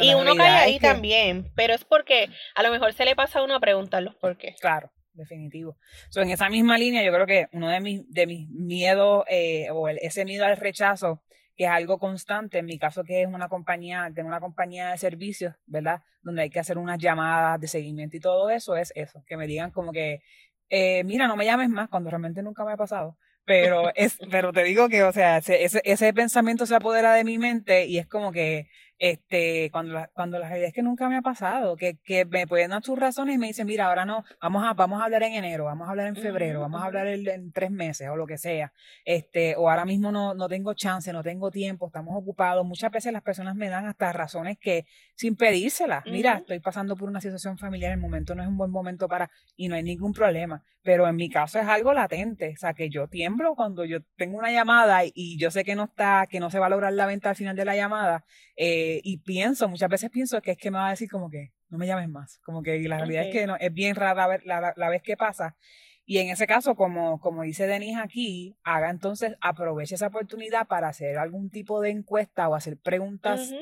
y 0.00 0.14
uno 0.14 0.34
cae 0.36 0.50
ahí 0.50 0.78
también, 0.78 1.50
pero 1.54 1.74
es 1.74 1.84
porque 1.84 2.28
a 2.54 2.62
lo 2.62 2.70
mejor 2.70 2.92
se 2.92 3.04
le 3.04 3.16
pasa 3.16 3.40
a 3.40 3.42
uno 3.42 3.56
a 3.56 3.60
preguntar 3.60 4.02
los 4.02 4.14
por 4.14 4.36
qué. 4.36 4.54
Claro 4.60 4.90
definitivo. 5.14 5.76
So, 6.08 6.22
en 6.22 6.30
esa 6.30 6.48
misma 6.48 6.78
línea, 6.78 7.02
yo 7.02 7.12
creo 7.12 7.26
que 7.26 7.48
uno 7.52 7.68
de 7.68 7.80
mis, 7.80 8.10
de 8.10 8.26
mis 8.26 8.48
miedos, 8.48 9.24
eh, 9.28 9.68
o 9.70 9.88
ese 9.88 10.24
miedo 10.24 10.44
al 10.44 10.56
rechazo, 10.56 11.22
que 11.56 11.64
es 11.64 11.70
algo 11.70 11.98
constante, 11.98 12.58
en 12.58 12.66
mi 12.66 12.78
caso 12.78 13.04
que 13.04 13.22
es 13.22 13.28
una 13.28 13.48
compañía, 13.48 14.10
tengo 14.14 14.28
una 14.28 14.40
compañía 14.40 14.90
de 14.90 14.98
servicios, 14.98 15.54
¿verdad? 15.66 16.02
Donde 16.22 16.42
hay 16.42 16.50
que 16.50 16.60
hacer 16.60 16.78
unas 16.78 16.98
llamadas 16.98 17.60
de 17.60 17.68
seguimiento 17.68 18.16
y 18.16 18.20
todo 18.20 18.50
eso, 18.50 18.76
es 18.76 18.92
eso, 18.94 19.22
que 19.26 19.36
me 19.36 19.46
digan 19.46 19.70
como 19.70 19.92
que, 19.92 20.22
eh, 20.70 21.04
mira, 21.04 21.28
no 21.28 21.36
me 21.36 21.44
llames 21.44 21.68
más, 21.68 21.88
cuando 21.88 22.10
realmente 22.10 22.42
nunca 22.42 22.64
me 22.64 22.72
ha 22.72 22.76
pasado. 22.76 23.18
Pero 23.44 23.90
es, 23.94 24.18
pero 24.30 24.52
te 24.52 24.64
digo 24.64 24.88
que, 24.88 25.02
o 25.02 25.12
sea, 25.12 25.38
ese, 25.38 25.82
ese 25.84 26.12
pensamiento 26.14 26.64
se 26.64 26.74
apodera 26.74 27.12
de 27.14 27.24
mi 27.24 27.38
mente 27.38 27.86
y 27.86 27.98
es 27.98 28.06
como 28.06 28.32
que 28.32 28.68
este, 28.98 29.68
cuando 29.72 29.94
la, 29.94 30.10
cuando 30.14 30.38
la 30.38 30.48
realidad 30.48 30.68
es 30.68 30.74
que 30.74 30.82
nunca 30.82 31.08
me 31.08 31.16
ha 31.16 31.22
pasado, 31.22 31.76
que, 31.76 31.98
que 32.04 32.24
me 32.24 32.46
pueden 32.46 32.70
dar 32.70 32.82
sus 32.82 32.98
razones 32.98 33.34
y 33.34 33.38
me 33.38 33.48
dicen, 33.48 33.66
mira, 33.66 33.86
ahora 33.86 34.04
no, 34.04 34.24
vamos 34.40 34.64
a, 34.64 34.74
vamos 34.74 35.00
a 35.00 35.04
hablar 35.04 35.24
en 35.24 35.34
enero, 35.34 35.64
vamos 35.64 35.88
a 35.88 35.90
hablar 35.90 36.06
en 36.06 36.16
febrero, 36.16 36.60
vamos 36.60 36.80
a 36.82 36.84
hablar 36.84 37.08
en, 37.08 37.52
tres 37.52 37.70
meses 37.70 38.08
o 38.08 38.16
lo 38.16 38.26
que 38.26 38.38
sea, 38.38 38.72
este, 39.04 39.56
o 39.56 39.68
ahora 39.68 39.84
mismo 39.84 40.12
no, 40.12 40.34
no 40.34 40.48
tengo 40.48 40.74
chance, 40.74 41.12
no 41.12 41.22
tengo 41.22 41.50
tiempo, 41.50 41.86
estamos 41.86 42.14
ocupados. 42.16 42.64
Muchas 42.64 42.90
veces 42.90 43.12
las 43.12 43.22
personas 43.22 43.56
me 43.56 43.68
dan 43.68 43.86
hasta 43.86 44.12
razones 44.12 44.58
que, 44.58 44.86
sin 45.14 45.36
pedírselas, 45.36 46.04
mira, 46.06 46.38
estoy 46.38 46.60
pasando 46.60 46.96
por 46.96 47.08
una 47.08 47.20
situación 47.20 47.58
familiar, 47.58 47.92
el 47.92 47.98
momento 47.98 48.34
no 48.34 48.42
es 48.42 48.48
un 48.48 48.56
buen 48.56 48.70
momento 48.70 49.08
para, 49.08 49.30
y 49.56 49.68
no 49.68 49.74
hay 49.74 49.82
ningún 49.82 50.12
problema. 50.12 50.62
Pero 50.84 51.06
en 51.06 51.14
mi 51.14 51.30
caso 51.30 51.60
es 51.60 51.66
algo 51.66 51.92
latente, 51.92 52.54
o 52.54 52.56
sea, 52.56 52.74
que 52.74 52.88
yo 52.88 53.06
tiemblo 53.06 53.54
cuando 53.54 53.84
yo 53.84 53.98
tengo 54.16 54.38
una 54.38 54.50
llamada 54.50 55.04
y, 55.04 55.12
y 55.14 55.38
yo 55.38 55.52
sé 55.52 55.62
que 55.62 55.76
no 55.76 55.84
está, 55.84 56.26
que 56.28 56.40
no 56.40 56.50
se 56.50 56.58
va 56.58 56.66
a 56.66 56.70
lograr 56.70 56.92
la 56.92 57.06
venta 57.06 57.30
al 57.30 57.36
final 57.36 57.54
de 57.54 57.64
la 57.64 57.76
llamada, 57.76 58.24
eh, 58.56 58.81
eh, 58.82 59.00
y 59.04 59.18
pienso, 59.18 59.68
muchas 59.68 59.88
veces 59.88 60.10
pienso 60.10 60.40
que 60.40 60.52
es 60.52 60.58
que 60.58 60.70
me 60.70 60.78
va 60.78 60.88
a 60.88 60.90
decir 60.90 61.10
como 61.10 61.30
que 61.30 61.52
no 61.68 61.78
me 61.78 61.86
llames 61.86 62.08
más, 62.08 62.38
como 62.44 62.62
que 62.62 62.78
la 62.80 62.98
realidad 62.98 63.26
es 63.26 63.32
que 63.32 63.46
no, 63.46 63.56
es 63.56 63.72
bien 63.72 63.94
rara 63.94 64.40
la, 64.44 64.74
la, 64.76 64.88
vez 64.88 65.02
que 65.02 65.16
pasa. 65.16 65.56
Y 66.04 66.18
en 66.18 66.28
ese 66.28 66.46
caso, 66.46 66.74
como, 66.74 67.20
como 67.20 67.42
dice 67.42 67.66
Denise 67.66 68.00
aquí, 68.00 68.56
haga 68.64 68.90
entonces, 68.90 69.36
aproveche 69.40 69.94
esa 69.94 70.08
oportunidad 70.08 70.66
para 70.66 70.88
hacer 70.88 71.16
algún 71.16 71.48
tipo 71.48 71.80
de 71.80 71.90
encuesta 71.90 72.48
o 72.48 72.54
hacer 72.54 72.76
preguntas 72.76 73.54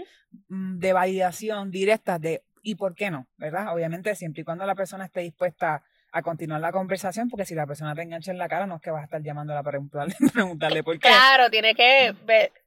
mm, 0.48 0.78
de 0.78 0.92
validación 0.92 1.70
directas 1.70 2.20
de 2.20 2.42
¿y 2.62 2.74
por 2.74 2.94
qué 2.94 3.10
no? 3.10 3.28
¿Verdad? 3.36 3.74
Obviamente, 3.74 4.14
siempre 4.14 4.42
y 4.42 4.44
cuando 4.44 4.66
la 4.66 4.74
persona 4.74 5.04
esté 5.04 5.20
dispuesta 5.20 5.84
a 6.12 6.22
continuar 6.22 6.60
la 6.60 6.72
conversación, 6.72 7.28
porque 7.28 7.44
si 7.44 7.54
la 7.54 7.66
persona 7.66 7.94
te 7.94 8.02
engancha 8.02 8.30
en 8.30 8.38
la 8.38 8.48
cara, 8.48 8.66
no 8.66 8.76
es 8.76 8.82
que 8.82 8.90
vas 8.90 9.02
a 9.02 9.04
estar 9.04 9.22
llamándola 9.22 9.62
para 9.62 9.72
preguntarle, 9.72 10.14
preguntarle 10.32 10.82
por 10.82 10.98
qué. 10.98 11.08
Claro, 11.08 11.50
tiene 11.50 11.74
que, 11.74 12.14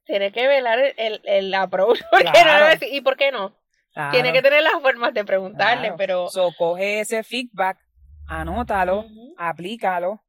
tiene 0.04 0.32
que 0.32 0.48
velar 0.48 0.78
el, 0.96 1.20
el 1.24 1.54
approach, 1.54 2.00
porque 2.10 2.24
no 2.24 2.86
¿y 2.90 3.00
por 3.00 3.16
qué 3.16 3.32
no? 3.32 3.56
Tiene 4.10 4.32
que 4.32 4.42
tener 4.42 4.62
las 4.62 4.80
formas 4.82 5.14
de 5.14 5.24
preguntarle, 5.24 5.92
pero... 5.96 6.28
So, 6.28 6.52
coge 6.58 7.00
ese 7.00 7.22
feedback, 7.22 7.78
anótalo, 8.26 9.06
aplícalo, 9.38 10.20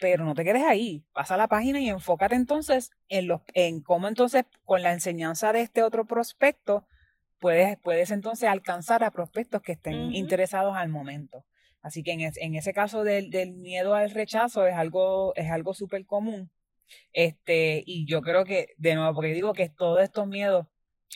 pero 0.00 0.24
no 0.24 0.34
te 0.34 0.42
quedes 0.42 0.64
ahí. 0.64 1.04
Pasa 1.12 1.34
a 1.34 1.36
la 1.36 1.46
página 1.46 1.78
y 1.78 1.88
enfócate 1.88 2.34
entonces 2.34 2.90
en, 3.08 3.28
los, 3.28 3.42
en 3.54 3.80
cómo 3.80 4.08
entonces, 4.08 4.44
con 4.64 4.82
la 4.82 4.92
enseñanza 4.92 5.52
de 5.52 5.60
este 5.60 5.84
otro 5.84 6.04
prospecto, 6.04 6.84
puedes, 7.38 7.78
puedes 7.78 8.10
entonces 8.10 8.48
alcanzar 8.48 9.04
a 9.04 9.12
prospectos 9.12 9.62
que 9.62 9.72
estén 9.72 10.12
interesados 10.12 10.76
al 10.76 10.88
momento. 10.88 11.44
Así 11.82 12.02
que 12.02 12.12
en, 12.12 12.54
ese 12.54 12.72
caso 12.74 13.04
del, 13.04 13.30
del, 13.30 13.54
miedo 13.54 13.94
al 13.94 14.10
rechazo 14.10 14.66
es 14.66 14.74
algo, 14.74 15.34
es 15.36 15.50
algo 15.50 15.74
súper 15.74 16.04
común. 16.04 16.50
Este, 17.12 17.82
y 17.86 18.06
yo 18.06 18.20
creo 18.22 18.44
que, 18.44 18.74
de 18.76 18.94
nuevo, 18.94 19.14
porque 19.14 19.32
digo 19.32 19.52
que 19.54 19.68
todos 19.70 20.02
estos 20.02 20.26
miedos 20.26 20.66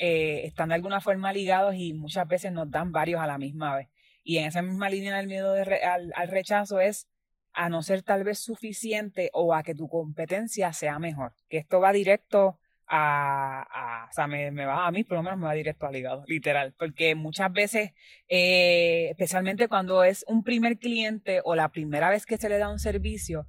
eh, 0.01 0.43
están 0.45 0.71
de 0.71 0.77
alguna 0.77 1.01
forma 1.01 1.33
ligados 1.33 1.75
y 1.77 1.93
muchas 1.93 2.27
veces 2.27 2.53
nos 2.53 2.71
dan 2.71 2.93
varios 2.93 3.21
a 3.21 3.27
la 3.27 3.39
misma 3.39 3.77
vez. 3.77 3.89
Y 4.23 4.39
en 4.39 4.47
esa 4.47 4.63
misma 4.63 4.89
línea 4.89 5.17
del 5.17 5.27
miedo 5.27 5.55
al, 5.55 6.13
al 6.15 6.29
rechazo 6.29 6.81
es 6.81 7.09
a 7.53 7.69
no 7.69 7.83
ser 7.83 8.03
tal 8.03 8.25
vez 8.25 8.39
suficiente 8.39 9.31
o 9.33 9.55
a 9.55 9.63
que 9.63 9.75
tu 9.75 9.89
competencia 9.89 10.73
sea 10.73 10.99
mejor. 10.99 11.35
Que 11.49 11.59
esto 11.59 11.81
va 11.81 11.93
directo 11.93 12.59
a, 12.87 14.07
o 14.11 14.13
sea, 14.13 14.27
me, 14.27 14.51
va 14.65 14.87
a 14.87 14.91
mí, 14.91 15.05
por 15.05 15.17
lo 15.17 15.23
menos 15.23 15.39
me 15.39 15.47
va 15.47 15.55
directo 15.55 15.87
al 15.87 15.97
hígado, 15.97 16.25
literal, 16.27 16.75
porque 16.79 17.15
muchas 17.15 17.53
veces, 17.53 17.93
eh, 18.29 19.09
especialmente 19.11 19.69
cuando 19.69 20.05
es 20.05 20.25
un 20.29 20.45
primer 20.45 20.79
cliente 20.79 21.41
o 21.45 21.55
la 21.55 21.71
primera 21.71 22.11
vez 22.11 22.27
que 22.27 22.37
se 22.37 22.49
le 22.49 22.59
da 22.59 22.69
un 22.69 22.79
servicio, 22.79 23.47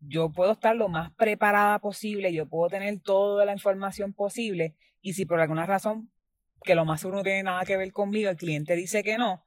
yo 0.00 0.30
puedo 0.30 0.52
estar 0.52 0.76
lo 0.76 0.88
más 0.88 1.12
preparada 1.12 1.78
posible, 1.78 2.32
yo 2.32 2.46
puedo 2.46 2.68
tener 2.68 3.00
toda 3.00 3.44
la 3.44 3.52
información 3.52 4.12
posible 4.12 4.74
y 5.00 5.14
si 5.14 5.24
por 5.24 5.40
alguna 5.40 5.66
razón 5.66 6.10
que 6.62 6.74
lo 6.74 6.84
más 6.84 7.00
seguro 7.00 7.18
no 7.18 7.24
tiene 7.24 7.42
nada 7.42 7.64
que 7.64 7.76
ver 7.76 7.92
conmigo, 7.92 8.30
el 8.30 8.36
cliente 8.36 8.74
dice 8.74 9.02
que 9.02 9.18
no, 9.18 9.43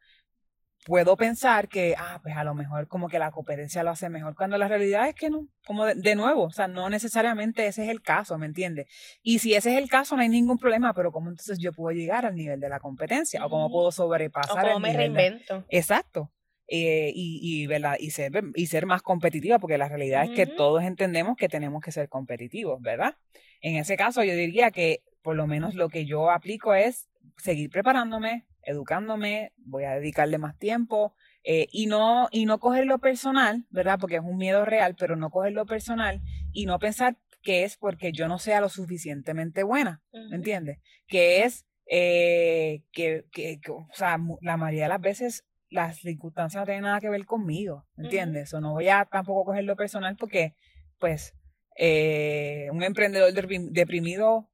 puedo 0.88 1.18
pensar 1.18 1.68
que, 1.68 1.96
ah, 1.98 2.22
pues 2.24 2.38
a 2.38 2.46
lo 2.46 2.56
mejor 2.56 2.88
como 2.88 3.10
que 3.10 3.20
la 3.20 3.30
competencia 3.30 3.84
lo 3.84 3.90
hace 3.90 4.08
mejor, 4.08 4.36
cuando 4.36 4.58
la 4.58 4.70
realidad 4.70 5.10
es 5.10 5.16
que 5.16 5.30
no, 5.30 5.50
como 5.66 5.86
de, 5.86 6.16
nuevo, 6.16 6.44
o 6.44 6.50
sea, 6.50 6.70
no 6.70 6.90
necesariamente 6.90 7.68
ese 7.68 7.84
es 7.84 7.90
el 7.90 8.02
caso, 8.02 8.38
¿me 8.38 8.46
entiendes? 8.46 8.88
Y 9.22 9.40
si 9.40 9.54
ese 9.54 9.72
es 9.72 9.84
el 9.84 9.90
caso, 9.90 10.16
no 10.16 10.22
hay 10.22 10.30
ningún 10.30 10.58
problema, 10.58 10.94
pero 10.94 11.12
¿cómo 11.12 11.30
entonces 11.30 11.60
yo 11.60 11.74
puedo 11.74 11.94
llegar 11.94 12.26
al 12.26 12.36
nivel 12.36 12.62
de 12.62 12.70
la 12.70 12.80
competencia? 12.80 13.46
¿O 13.46 13.50
cómo 13.50 13.70
puedo 13.70 13.92
sobrepasar? 13.92 14.64
O 14.64 14.68
cómo 14.70 14.80
me 14.80 14.94
reinvento. 14.94 15.66
Exacto. 15.68 16.32
Eh, 16.70 17.12
y, 17.14 17.40
y, 17.42 17.68
¿verdad? 17.68 17.98
Y, 18.00 18.12
ser, 18.12 18.42
y 18.56 18.68
ser 18.68 18.86
más 18.86 19.02
competitiva, 19.02 19.60
porque 19.60 19.78
la 19.78 19.90
realidad 19.90 20.24
es 20.24 20.30
que 20.30 20.46
todos 20.46 20.84
entendemos 20.84 21.36
que 21.36 21.50
tenemos 21.50 21.84
que 21.84 21.92
ser 21.92 22.08
competitivos, 22.08 22.82
¿verdad? 22.82 23.16
En 23.60 23.76
ese 23.76 23.98
caso, 23.98 24.24
yo 24.24 24.36
diría 24.36 24.72
que 24.72 25.02
por 25.22 25.36
lo 25.36 25.48
menos 25.48 25.76
lo 25.76 25.90
que 25.90 26.06
yo 26.06 26.32
aplico 26.32 26.74
es 26.74 27.10
seguir 27.36 27.70
preparándome, 27.70 28.46
educándome, 28.68 29.54
voy 29.58 29.86
a 29.86 29.96
dedicarle 29.96 30.38
más 30.38 30.58
tiempo 30.58 31.16
eh, 31.44 31.68
y, 31.72 31.88
no, 31.88 32.28
y 32.32 32.46
no 32.46 32.60
cogerlo 32.60 33.00
personal, 33.00 33.66
¿verdad? 33.70 33.98
Porque 34.00 34.18
es 34.18 34.22
un 34.22 34.38
miedo 34.38 34.66
real, 34.66 34.96
pero 35.00 35.16
no 35.16 35.30
cogerlo 35.30 35.66
personal 35.66 36.22
y 36.52 36.66
no 36.66 36.78
pensar 36.78 37.18
que 37.42 37.64
es 37.64 37.78
porque 37.78 38.12
yo 38.12 38.28
no 38.28 38.40
sea 38.40 38.60
lo 38.60 38.68
suficientemente 38.68 39.64
buena, 39.64 40.04
¿me 40.12 40.36
entiendes? 40.36 40.80
Que 41.08 41.44
es 41.44 41.66
eh, 41.90 42.84
que, 42.92 43.26
que, 43.32 43.60
o 43.70 43.88
sea, 43.94 44.18
la 44.42 44.58
mayoría 44.58 44.84
de 44.84 44.90
las 44.90 45.02
veces 45.02 45.46
las 45.70 46.00
circunstancias 46.00 46.62
no 46.62 46.66
tienen 46.66 46.84
nada 46.84 47.00
que 47.00 47.10
ver 47.10 47.26
conmigo, 47.26 47.86
¿me 47.96 48.06
entiendes? 48.06 48.54
O 48.54 48.60
no 48.60 48.74
voy 48.74 48.90
a 48.90 49.06
tampoco 49.06 49.46
cogerlo 49.46 49.78
personal 49.78 50.18
porque, 50.18 50.56
pues, 51.00 51.34
eh, 51.78 52.68
un 52.72 52.84
emprendedor 52.84 53.32
deprimido 53.34 54.50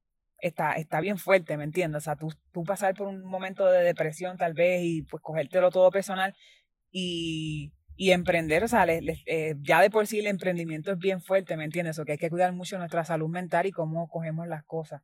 está, 0.46 0.72
está 0.74 1.00
bien 1.00 1.16
fuerte, 1.16 1.56
¿me 1.56 1.64
entiendes? 1.64 2.02
O 2.02 2.04
sea, 2.04 2.16
tú, 2.16 2.32
tú 2.52 2.64
pasar 2.64 2.94
por 2.94 3.08
un 3.08 3.24
momento 3.24 3.64
de 3.66 3.82
depresión 3.82 4.36
tal 4.36 4.52
vez 4.52 4.82
y 4.82 5.02
pues 5.02 5.22
cogértelo 5.22 5.70
todo 5.70 5.90
personal 5.90 6.34
y, 6.90 7.72
y 7.96 8.10
emprender, 8.10 8.62
o 8.62 8.68
sea, 8.68 8.84
eh, 8.86 9.54
ya 9.62 9.80
de 9.80 9.90
por 9.90 10.06
sí 10.06 10.18
el 10.18 10.26
emprendimiento 10.26 10.92
es 10.92 10.98
bien 10.98 11.22
fuerte, 11.22 11.56
¿me 11.56 11.64
entiendes? 11.64 11.98
O 11.98 12.04
que 12.04 12.12
hay 12.12 12.18
que 12.18 12.28
cuidar 12.28 12.52
mucho 12.52 12.76
nuestra 12.76 13.04
salud 13.04 13.28
mental 13.28 13.64
y 13.66 13.72
cómo 13.72 14.06
cogemos 14.08 14.46
las 14.46 14.64
cosas. 14.64 15.02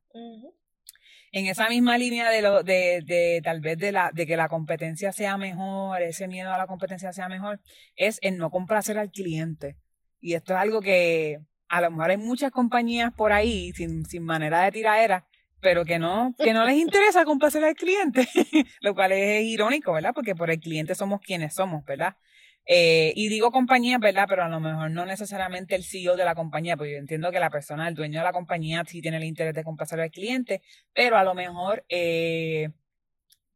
En 1.31 1.47
esa 1.47 1.69
misma 1.69 1.97
línea 1.97 2.29
de, 2.29 2.41
lo, 2.43 2.61
de, 2.61 3.01
de 3.03 3.41
tal 3.43 3.61
vez 3.61 3.79
de, 3.79 3.91
la, 3.91 4.11
de 4.13 4.27
que 4.27 4.37
la 4.37 4.47
competencia 4.47 5.11
sea 5.11 5.37
mejor, 5.37 6.03
ese 6.03 6.27
miedo 6.27 6.53
a 6.53 6.57
la 6.57 6.67
competencia 6.67 7.13
sea 7.13 7.29
mejor, 7.29 7.61
es 7.95 8.19
el 8.21 8.37
no 8.37 8.51
complacer 8.51 8.99
al 8.99 9.09
cliente. 9.09 9.77
Y 10.19 10.35
esto 10.35 10.53
es 10.53 10.59
algo 10.59 10.81
que 10.81 11.39
a 11.67 11.81
lo 11.81 11.89
mejor 11.89 12.11
hay 12.11 12.17
muchas 12.17 12.51
compañías 12.51 13.11
por 13.13 13.31
ahí 13.33 13.71
sin, 13.71 14.05
sin 14.05 14.23
manera 14.23 14.61
de 14.61 14.71
tiraera 14.71 15.25
pero 15.61 15.85
que 15.85 15.99
no, 15.99 16.35
que 16.37 16.53
no 16.53 16.65
les 16.65 16.75
interesa 16.77 17.23
complacer 17.23 17.63
al 17.63 17.75
cliente, 17.75 18.27
lo 18.81 18.95
cual 18.95 19.11
es 19.13 19.43
irónico, 19.43 19.93
¿verdad? 19.93 20.11
Porque 20.13 20.35
por 20.35 20.49
el 20.49 20.59
cliente 20.59 20.95
somos 20.95 21.21
quienes 21.21 21.53
somos, 21.53 21.85
¿verdad? 21.85 22.15
Eh, 22.65 23.13
y 23.15 23.29
digo 23.29 23.51
compañía, 23.51 23.97
¿verdad? 23.97 24.25
Pero 24.29 24.43
a 24.43 24.49
lo 24.49 24.59
mejor 24.59 24.91
no 24.91 25.05
necesariamente 25.05 25.75
el 25.75 25.83
CEO 25.83 26.15
de 26.15 26.25
la 26.25 26.35
compañía, 26.35 26.77
porque 26.77 26.93
yo 26.93 26.97
entiendo 26.97 27.31
que 27.31 27.39
la 27.39 27.49
persona, 27.49 27.87
el 27.87 27.95
dueño 27.95 28.19
de 28.19 28.25
la 28.25 28.33
compañía 28.33 28.83
sí 28.85 29.01
tiene 29.01 29.17
el 29.17 29.23
interés 29.23 29.53
de 29.53 29.63
complacer 29.63 29.99
al 29.99 30.11
cliente, 30.11 30.61
pero 30.93 31.17
a 31.17 31.23
lo 31.23 31.33
mejor 31.33 31.85
eh, 31.89 32.69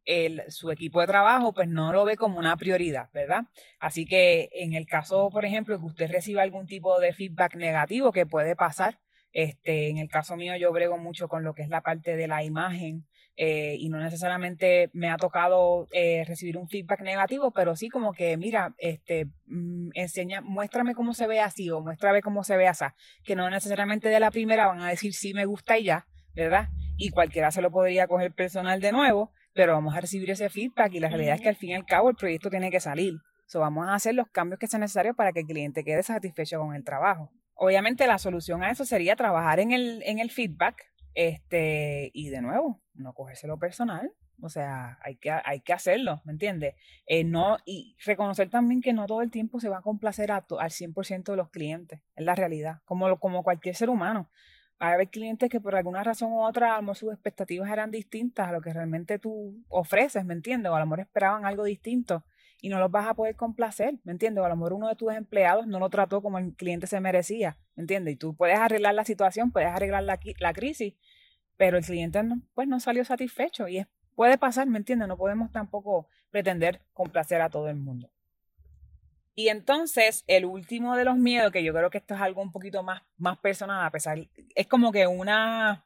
el, 0.05 0.43
su 0.49 0.71
equipo 0.71 1.01
de 1.01 1.07
trabajo 1.07 1.53
pues 1.53 1.67
no 1.67 1.91
lo 1.91 2.05
ve 2.05 2.17
como 2.17 2.39
una 2.39 2.55
prioridad, 2.57 3.09
¿verdad? 3.13 3.43
Así 3.79 4.05
que 4.05 4.49
en 4.53 4.73
el 4.73 4.85
caso, 4.85 5.29
por 5.31 5.45
ejemplo, 5.45 5.79
que 5.79 5.85
usted 5.85 6.11
reciba 6.11 6.41
algún 6.43 6.67
tipo 6.67 6.99
de 6.99 7.13
feedback 7.13 7.55
negativo 7.55 8.11
que 8.11 8.25
puede 8.25 8.55
pasar, 8.55 8.99
este, 9.35 9.89
en 9.89 9.97
el 9.97 10.07
caso 10.07 10.37
mío 10.37 10.55
yo 10.55 10.71
brego 10.71 10.97
mucho 10.97 11.27
con 11.27 11.43
lo 11.43 11.53
que 11.53 11.61
es 11.61 11.67
la 11.67 11.81
parte 11.81 12.15
de 12.15 12.25
la 12.25 12.45
imagen 12.45 13.05
eh, 13.35 13.75
y 13.77 13.89
no 13.89 13.99
necesariamente 13.99 14.89
me 14.93 15.09
ha 15.09 15.17
tocado 15.17 15.89
eh, 15.91 16.23
recibir 16.25 16.57
un 16.57 16.69
feedback 16.69 17.01
negativo, 17.01 17.51
pero 17.51 17.75
sí 17.75 17.89
como 17.89 18.13
que, 18.13 18.37
mira, 18.37 18.73
este, 18.77 19.25
mm, 19.47 19.89
enseña, 19.93 20.39
muéstrame 20.39 20.95
cómo 20.95 21.13
se 21.13 21.27
ve 21.27 21.41
así 21.41 21.69
o 21.69 21.81
muéstrame 21.81 22.21
cómo 22.21 22.45
se 22.45 22.55
ve 22.55 22.69
así, 22.69 22.85
que 23.25 23.35
no 23.35 23.49
necesariamente 23.49 24.07
de 24.07 24.21
la 24.21 24.31
primera 24.31 24.67
van 24.67 24.79
a 24.79 24.87
decir 24.87 25.13
sí 25.13 25.33
me 25.33 25.43
gusta 25.43 25.77
y 25.77 25.83
ya, 25.83 26.07
¿verdad? 26.33 26.69
Y 26.95 27.09
cualquiera 27.09 27.51
se 27.51 27.61
lo 27.61 27.71
podría 27.71 28.07
coger 28.07 28.33
personal 28.33 28.79
de 28.79 28.93
nuevo, 28.93 29.33
pero 29.53 29.73
vamos 29.73 29.97
a 29.97 29.99
recibir 29.99 30.31
ese 30.31 30.47
feedback 30.47 30.93
y 30.93 31.01
la 31.01 31.09
realidad 31.09 31.35
es 31.35 31.41
que 31.41 31.49
al 31.49 31.57
fin 31.57 31.71
y 31.71 31.75
al 31.75 31.85
cabo 31.85 32.09
el 32.09 32.15
proyecto 32.15 32.49
tiene 32.49 32.71
que 32.71 32.79
salir. 32.79 33.15
So, 33.47 33.59
vamos 33.59 33.85
a 33.89 33.95
hacer 33.95 34.15
los 34.15 34.29
cambios 34.29 34.59
que 34.59 34.67
sean 34.67 34.79
necesarios 34.79 35.13
para 35.13 35.33
que 35.33 35.41
el 35.41 35.45
cliente 35.45 35.83
quede 35.83 36.03
satisfecho 36.03 36.57
con 36.57 36.73
el 36.73 36.85
trabajo. 36.85 37.33
Obviamente 37.55 38.05
la 38.05 38.17
solución 38.17 38.63
a 38.63 38.71
eso 38.71 38.85
sería 38.85 39.15
trabajar 39.15 39.59
en 39.59 39.71
el, 39.71 40.03
en 40.05 40.19
el 40.19 40.29
feedback, 40.29 40.91
este, 41.13 42.11
y 42.13 42.29
de 42.29 42.41
nuevo, 42.41 42.81
no 42.93 43.13
cogérselo 43.13 43.57
personal. 43.57 44.11
O 44.41 44.49
sea, 44.49 44.99
hay 45.01 45.15
que, 45.15 45.31
hay 45.31 45.61
que 45.61 45.71
hacerlo, 45.71 46.21
¿me 46.25 46.33
entiendes? 46.33 46.75
Eh, 47.05 47.23
no, 47.23 47.57
y 47.65 47.95
reconocer 48.05 48.49
también 48.49 48.81
que 48.81 48.91
no 48.91 49.05
todo 49.05 49.21
el 49.21 49.31
tiempo 49.31 49.61
se 49.61 49.69
va 49.69 49.77
a 49.77 49.81
complacer 49.81 50.29
a 50.31 50.45
al 50.59 50.71
100% 50.71 51.31
de 51.31 51.37
los 51.37 51.49
clientes, 51.49 52.01
es 52.17 52.25
la 52.25 52.35
realidad, 52.35 52.81
como, 52.83 53.17
como 53.17 53.43
cualquier 53.43 53.75
ser 53.75 53.89
humano. 53.89 54.29
Va 54.81 54.89
a 54.89 54.93
haber 54.93 55.09
clientes 55.09 55.49
que 55.49 55.61
por 55.61 55.73
alguna 55.75 56.03
razón 56.03 56.33
u 56.33 56.41
otra, 56.43 56.73
a 56.73 56.75
lo 56.77 56.81
mejor 56.81 56.97
sus 56.97 57.13
expectativas 57.13 57.71
eran 57.71 57.91
distintas 57.91 58.49
a 58.49 58.51
lo 58.51 58.59
que 58.59 58.73
realmente 58.73 59.19
tú 59.19 59.63
ofreces, 59.69 60.25
¿me 60.25 60.33
entiendes? 60.33 60.69
O 60.69 60.75
a 60.75 60.79
lo 60.81 60.85
mejor 60.85 60.99
esperaban 60.99 61.45
algo 61.45 61.63
distinto 61.63 62.25
y 62.61 62.69
no 62.69 62.79
los 62.79 62.91
vas 62.91 63.07
a 63.07 63.13
poder 63.13 63.35
complacer, 63.35 63.95
¿me 64.03 64.11
entiendes? 64.11 64.43
A 64.43 64.49
lo 64.49 64.55
mejor 64.55 64.73
uno 64.73 64.87
de 64.87 64.95
tus 64.95 65.13
empleados 65.13 65.67
no 65.67 65.79
lo 65.79 65.89
trató 65.89 66.21
como 66.21 66.37
el 66.37 66.53
cliente 66.53 66.87
se 66.87 66.99
merecía, 66.99 67.57
¿me 67.75 67.81
entiendes? 67.81 68.13
Y 68.15 68.17
tú 68.17 68.35
puedes 68.35 68.57
arreglar 68.57 68.95
la 68.95 69.05
situación, 69.05 69.51
puedes 69.51 69.69
arreglar 69.69 70.03
la, 70.03 70.19
la 70.39 70.53
crisis, 70.53 70.93
pero 71.57 71.77
el 71.77 71.85
cliente 71.85 72.23
no, 72.23 72.41
pues 72.53 72.67
no 72.67 72.79
salió 72.79 73.05
satisfecho 73.05 73.67
y 73.67 73.79
es, 73.79 73.87
puede 74.15 74.37
pasar, 74.37 74.67
¿me 74.67 74.77
entiendes? 74.77 75.07
No 75.07 75.17
podemos 75.17 75.51
tampoco 75.51 76.07
pretender 76.31 76.81
complacer 76.93 77.41
a 77.41 77.49
todo 77.49 77.69
el 77.69 77.75
mundo. 77.75 78.09
Y 79.35 79.49
entonces, 79.49 80.23
el 80.27 80.45
último 80.45 80.95
de 80.95 81.03
los 81.03 81.17
miedos, 81.17 81.51
que 81.51 81.63
yo 81.63 81.73
creo 81.73 81.89
que 81.89 81.97
esto 81.97 82.15
es 82.15 82.21
algo 82.21 82.41
un 82.41 82.53
poquito 82.53 82.83
más, 82.83 83.03
más 83.17 83.37
personal, 83.37 83.85
a 83.85 83.91
pesar, 83.91 84.17
es 84.55 84.67
como 84.67 84.93
que 84.93 85.07
una, 85.07 85.83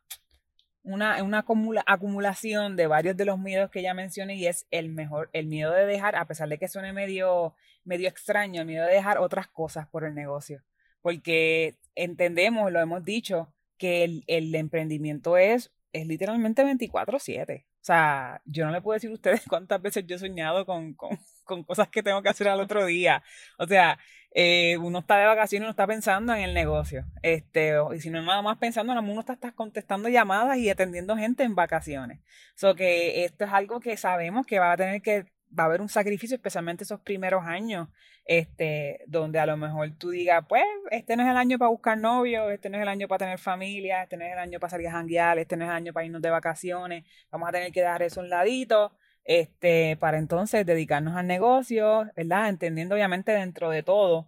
una, 0.83 1.21
una 1.23 1.45
acumulación 1.85 2.75
de 2.75 2.87
varios 2.87 3.17
de 3.17 3.25
los 3.25 3.39
miedos 3.39 3.69
que 3.69 3.81
ya 3.81 3.93
mencioné 3.93 4.35
y 4.35 4.47
es 4.47 4.67
el 4.71 4.89
mejor, 4.89 5.29
el 5.33 5.47
miedo 5.47 5.71
de 5.73 5.85
dejar, 5.85 6.15
a 6.15 6.25
pesar 6.25 6.49
de 6.49 6.57
que 6.57 6.67
suene 6.67 6.93
medio, 6.93 7.55
medio 7.83 8.07
extraño, 8.07 8.61
el 8.61 8.67
miedo 8.67 8.85
de 8.85 8.93
dejar 8.93 9.17
otras 9.17 9.47
cosas 9.47 9.87
por 9.87 10.03
el 10.03 10.15
negocio. 10.15 10.63
Porque 11.01 11.77
entendemos, 11.95 12.71
lo 12.71 12.79
hemos 12.79 13.03
dicho, 13.03 13.53
que 13.77 14.03
el, 14.27 14.55
emprendimiento 14.55 15.37
es, 15.37 15.71
es 15.93 16.05
literalmente 16.05 16.63
24/7. 16.63 17.65
O 17.65 17.85
sea, 17.89 18.41
yo 18.45 18.65
no 18.65 18.71
le 18.71 18.81
puedo 18.81 18.95
decir 18.95 19.09
a 19.09 19.13
ustedes 19.13 19.43
cuántas 19.49 19.81
veces 19.81 20.05
yo 20.05 20.17
he 20.17 20.19
soñado 20.19 20.65
con, 20.65 20.93
con, 20.93 21.17
con 21.43 21.63
cosas 21.63 21.89
que 21.89 22.03
tengo 22.03 22.21
que 22.21 22.29
hacer 22.29 22.47
al 22.49 22.59
otro 22.59 22.85
día. 22.85 23.23
O 23.57 23.65
sea, 23.65 23.97
eh, 24.31 24.77
uno 24.77 24.99
está 24.99 25.17
de 25.17 25.25
vacaciones 25.25 25.65
uno 25.65 25.71
está 25.71 25.87
pensando 25.87 26.33
en 26.33 26.41
el 26.41 26.53
negocio. 26.53 27.05
Este, 27.21 27.73
y 27.95 27.99
si 27.99 28.09
no 28.09 28.21
nada 28.21 28.41
más 28.41 28.57
pensando, 28.57 28.93
uno 28.93 29.19
está, 29.19 29.33
está 29.33 29.51
contestando 29.51 30.09
llamadas 30.09 30.57
y 30.57 30.69
atendiendo 30.69 31.17
gente 31.17 31.43
en 31.43 31.55
vacaciones. 31.55 32.19
So 32.55 32.75
que 32.75 33.25
esto 33.25 33.45
es 33.45 33.51
algo 33.51 33.79
que 33.79 33.97
sabemos 33.97 34.45
que 34.45 34.59
va 34.59 34.73
a 34.73 34.77
tener 34.77 35.01
que 35.01 35.25
va 35.57 35.63
a 35.63 35.65
haber 35.67 35.81
un 35.81 35.89
sacrificio, 35.89 36.35
especialmente 36.35 36.83
esos 36.83 36.99
primeros 37.01 37.43
años, 37.45 37.87
este, 38.25 39.03
donde 39.07 39.39
a 39.39 39.45
lo 39.45 39.57
mejor 39.57 39.91
tú 39.97 40.11
digas, 40.11 40.45
pues, 40.47 40.63
este 40.91 41.15
no 41.17 41.23
es 41.23 41.29
el 41.29 41.37
año 41.37 41.57
para 41.57 41.69
buscar 41.69 41.97
novio, 41.97 42.51
este 42.51 42.69
no 42.69 42.77
es 42.77 42.83
el 42.83 42.89
año 42.89 43.07
para 43.07 43.19
tener 43.19 43.39
familia, 43.39 44.03
este 44.03 44.17
no 44.17 44.25
es 44.25 44.33
el 44.33 44.39
año 44.39 44.59
para 44.59 44.69
salir 44.71 44.87
a 44.87 44.91
janguear, 44.91 45.39
este 45.39 45.57
no 45.57 45.65
es 45.65 45.69
el 45.69 45.75
año 45.75 45.93
para 45.93 46.05
irnos 46.05 46.21
de 46.21 46.29
vacaciones, 46.29 47.05
vamos 47.31 47.49
a 47.49 47.51
tener 47.51 47.71
que 47.71 47.81
dar 47.81 48.03
eso 48.03 48.19
a 48.19 48.23
un 48.23 48.29
ladito, 48.29 48.93
este, 49.29 49.95
para 49.97 50.17
entonces 50.17 50.65
dedicarnos 50.65 51.15
al 51.15 51.27
negocio, 51.27 52.09
¿verdad? 52.15 52.49
Entendiendo 52.49 52.95
obviamente 52.95 53.31
dentro 53.31 53.69
de 53.69 53.83
todo, 53.83 54.27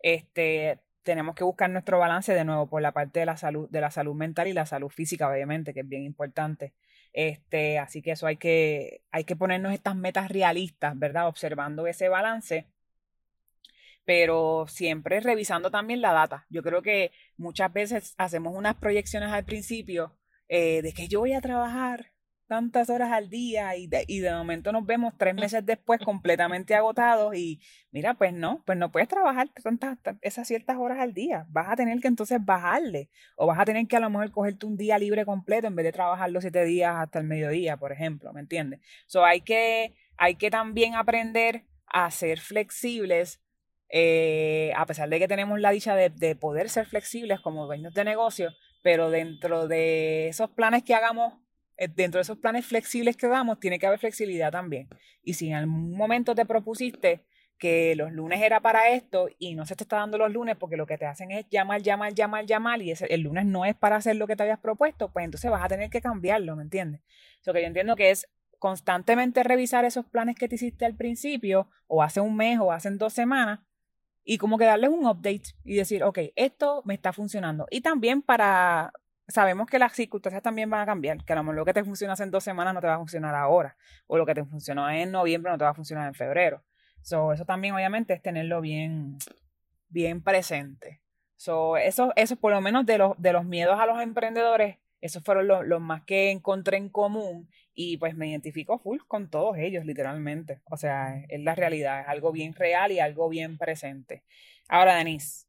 este, 0.00 0.78
tenemos 1.02 1.34
que 1.34 1.42
buscar 1.42 1.68
nuestro 1.70 1.98
balance 1.98 2.32
de 2.32 2.44
nuevo 2.44 2.68
por 2.68 2.80
la 2.80 2.92
parte 2.92 3.18
de 3.18 3.26
la 3.26 3.36
salud, 3.36 3.68
de 3.68 3.80
la 3.80 3.90
salud 3.90 4.14
mental 4.14 4.46
y 4.46 4.52
la 4.52 4.64
salud 4.64 4.90
física, 4.90 5.28
obviamente, 5.28 5.74
que 5.74 5.80
es 5.80 5.88
bien 5.88 6.04
importante. 6.04 6.72
Este, 7.12 7.80
así 7.80 8.00
que 8.00 8.12
eso 8.12 8.28
hay 8.28 8.36
que, 8.36 9.02
hay 9.10 9.24
que 9.24 9.34
ponernos 9.34 9.72
estas 9.72 9.96
metas 9.96 10.28
realistas, 10.30 10.96
¿verdad? 10.96 11.26
Observando 11.26 11.88
ese 11.88 12.08
balance, 12.08 12.68
pero 14.04 14.66
siempre 14.68 15.18
revisando 15.18 15.72
también 15.72 16.00
la 16.00 16.12
data. 16.12 16.46
Yo 16.48 16.62
creo 16.62 16.80
que 16.82 17.10
muchas 17.36 17.72
veces 17.72 18.14
hacemos 18.18 18.54
unas 18.54 18.76
proyecciones 18.76 19.30
al 19.32 19.44
principio 19.44 20.16
eh, 20.48 20.80
de 20.82 20.92
que 20.92 21.08
yo 21.08 21.20
voy 21.20 21.32
a 21.32 21.40
trabajar 21.40 22.12
tantas 22.48 22.88
horas 22.90 23.12
al 23.12 23.28
día 23.28 23.76
y 23.76 23.86
de, 23.86 24.04
y 24.08 24.20
de 24.20 24.32
momento 24.32 24.72
nos 24.72 24.84
vemos 24.86 25.12
tres 25.16 25.34
meses 25.34 25.64
después 25.64 26.00
completamente 26.00 26.74
agotados 26.74 27.36
y 27.36 27.60
mira, 27.92 28.14
pues 28.14 28.32
no, 28.32 28.62
pues 28.66 28.78
no 28.78 28.90
puedes 28.90 29.08
trabajar 29.08 29.50
tantas, 29.62 29.98
esas 30.22 30.48
ciertas 30.48 30.78
horas 30.78 30.98
al 30.98 31.12
día. 31.12 31.46
Vas 31.50 31.68
a 31.68 31.76
tener 31.76 32.00
que 32.00 32.08
entonces 32.08 32.44
bajarle 32.44 33.10
o 33.36 33.46
vas 33.46 33.58
a 33.58 33.64
tener 33.64 33.86
que 33.86 33.96
a 33.96 34.00
lo 34.00 34.10
mejor 34.10 34.32
cogerte 34.32 34.66
un 34.66 34.76
día 34.76 34.98
libre 34.98 35.24
completo 35.24 35.66
en 35.66 35.76
vez 35.76 35.84
de 35.84 35.92
trabajar 35.92 36.30
los 36.30 36.42
siete 36.42 36.64
días 36.64 36.96
hasta 36.96 37.18
el 37.18 37.26
mediodía, 37.26 37.76
por 37.76 37.92
ejemplo, 37.92 38.32
¿me 38.32 38.40
entiendes? 38.40 38.80
So 39.06 39.24
hay 39.24 39.42
que, 39.42 39.94
hay 40.16 40.36
que 40.36 40.50
también 40.50 40.94
aprender 40.94 41.66
a 41.86 42.10
ser 42.10 42.40
flexibles 42.40 43.42
eh, 43.90 44.72
a 44.76 44.84
pesar 44.86 45.08
de 45.08 45.18
que 45.18 45.28
tenemos 45.28 45.60
la 45.60 45.70
dicha 45.70 45.94
de, 45.94 46.10
de 46.10 46.36
poder 46.36 46.68
ser 46.68 46.86
flexibles 46.86 47.40
como 47.40 47.66
dueños 47.66 47.94
de 47.94 48.04
negocio, 48.04 48.50
pero 48.82 49.10
dentro 49.10 49.66
de 49.66 50.28
esos 50.28 50.50
planes 50.50 50.82
que 50.82 50.94
hagamos 50.94 51.34
dentro 51.94 52.18
de 52.18 52.22
esos 52.22 52.38
planes 52.38 52.66
flexibles 52.66 53.16
que 53.16 53.28
damos, 53.28 53.60
tiene 53.60 53.78
que 53.78 53.86
haber 53.86 53.98
flexibilidad 53.98 54.50
también. 54.50 54.88
Y 55.22 55.34
si 55.34 55.48
en 55.48 55.54
algún 55.54 55.96
momento 55.96 56.34
te 56.34 56.44
propusiste 56.44 57.24
que 57.58 57.94
los 57.96 58.12
lunes 58.12 58.40
era 58.40 58.60
para 58.60 58.90
esto 58.90 59.28
y 59.38 59.54
no 59.54 59.66
se 59.66 59.74
te 59.74 59.84
está 59.84 59.96
dando 59.96 60.16
los 60.16 60.32
lunes 60.32 60.56
porque 60.56 60.76
lo 60.76 60.86
que 60.86 60.96
te 60.96 61.06
hacen 61.06 61.30
es 61.32 61.46
llamar, 61.50 61.82
llamar, 61.82 62.14
llamar, 62.14 62.46
llamar 62.46 62.82
y 62.82 62.92
el 62.92 63.20
lunes 63.20 63.46
no 63.46 63.64
es 63.64 63.74
para 63.74 63.96
hacer 63.96 64.16
lo 64.16 64.26
que 64.26 64.36
te 64.36 64.44
habías 64.44 64.60
propuesto, 64.60 65.12
pues 65.12 65.24
entonces 65.24 65.50
vas 65.50 65.64
a 65.64 65.68
tener 65.68 65.90
que 65.90 66.00
cambiarlo, 66.00 66.54
¿me 66.56 66.62
entiendes? 66.62 67.00
Lo 67.44 67.52
que 67.52 67.60
yo 67.60 67.66
entiendo 67.66 67.96
que 67.96 68.10
es 68.10 68.28
constantemente 68.58 69.42
revisar 69.42 69.84
esos 69.84 70.06
planes 70.06 70.36
que 70.36 70.48
te 70.48 70.54
hiciste 70.54 70.84
al 70.84 70.96
principio 70.96 71.68
o 71.86 72.02
hace 72.02 72.20
un 72.20 72.36
mes 72.36 72.58
o 72.60 72.72
hace 72.72 72.90
dos 72.90 73.12
semanas 73.12 73.60
y 74.24 74.38
como 74.38 74.58
que 74.58 74.64
darles 74.64 74.90
un 74.90 75.06
update 75.06 75.54
y 75.64 75.74
decir, 75.74 76.04
ok, 76.04 76.18
esto 76.36 76.82
me 76.84 76.94
está 76.94 77.12
funcionando. 77.12 77.66
Y 77.70 77.80
también 77.80 78.22
para 78.22 78.92
sabemos 79.28 79.68
que 79.68 79.78
las 79.78 79.92
circunstancias 79.92 80.42
también 80.42 80.70
van 80.70 80.80
a 80.80 80.86
cambiar, 80.86 81.24
que 81.24 81.32
a 81.32 81.36
lo 81.36 81.42
mejor 81.42 81.56
lo 81.56 81.64
que 81.64 81.74
te 81.74 81.84
funciona 81.84 82.14
hace 82.14 82.26
dos 82.26 82.42
semanas 82.42 82.74
no 82.74 82.80
te 82.80 82.86
va 82.86 82.94
a 82.94 82.98
funcionar 82.98 83.34
ahora, 83.34 83.76
o 84.06 84.16
lo 84.16 84.26
que 84.26 84.34
te 84.34 84.44
funcionó 84.44 84.88
en 84.90 85.12
noviembre 85.12 85.52
no 85.52 85.58
te 85.58 85.64
va 85.64 85.70
a 85.70 85.74
funcionar 85.74 86.08
en 86.08 86.14
febrero. 86.14 86.62
So, 87.02 87.32
eso 87.32 87.44
también 87.44 87.74
obviamente 87.74 88.14
es 88.14 88.22
tenerlo 88.22 88.60
bien, 88.60 89.18
bien 89.88 90.22
presente. 90.22 91.00
So, 91.36 91.76
eso, 91.76 92.12
eso 92.16 92.36
por 92.36 92.52
lo 92.52 92.60
menos 92.60 92.86
de 92.86 92.98
los, 92.98 93.12
de 93.18 93.32
los 93.32 93.44
miedos 93.44 93.78
a 93.78 93.86
los 93.86 94.00
emprendedores, 94.02 94.78
esos 95.00 95.22
fueron 95.22 95.46
los, 95.46 95.64
los 95.64 95.80
más 95.80 96.02
que 96.02 96.30
encontré 96.30 96.76
en 96.76 96.88
común 96.88 97.48
y 97.72 97.96
pues 97.98 98.16
me 98.16 98.28
identifico 98.28 98.80
full 98.80 98.98
con 99.06 99.30
todos 99.30 99.56
ellos, 99.58 99.84
literalmente. 99.84 100.60
O 100.64 100.76
sea, 100.76 101.22
es 101.28 101.40
la 101.40 101.54
realidad, 101.54 102.00
es 102.00 102.08
algo 102.08 102.32
bien 102.32 102.54
real 102.54 102.90
y 102.90 102.98
algo 102.98 103.28
bien 103.28 103.56
presente. 103.56 104.24
Ahora, 104.68 104.96
Denise, 104.96 105.46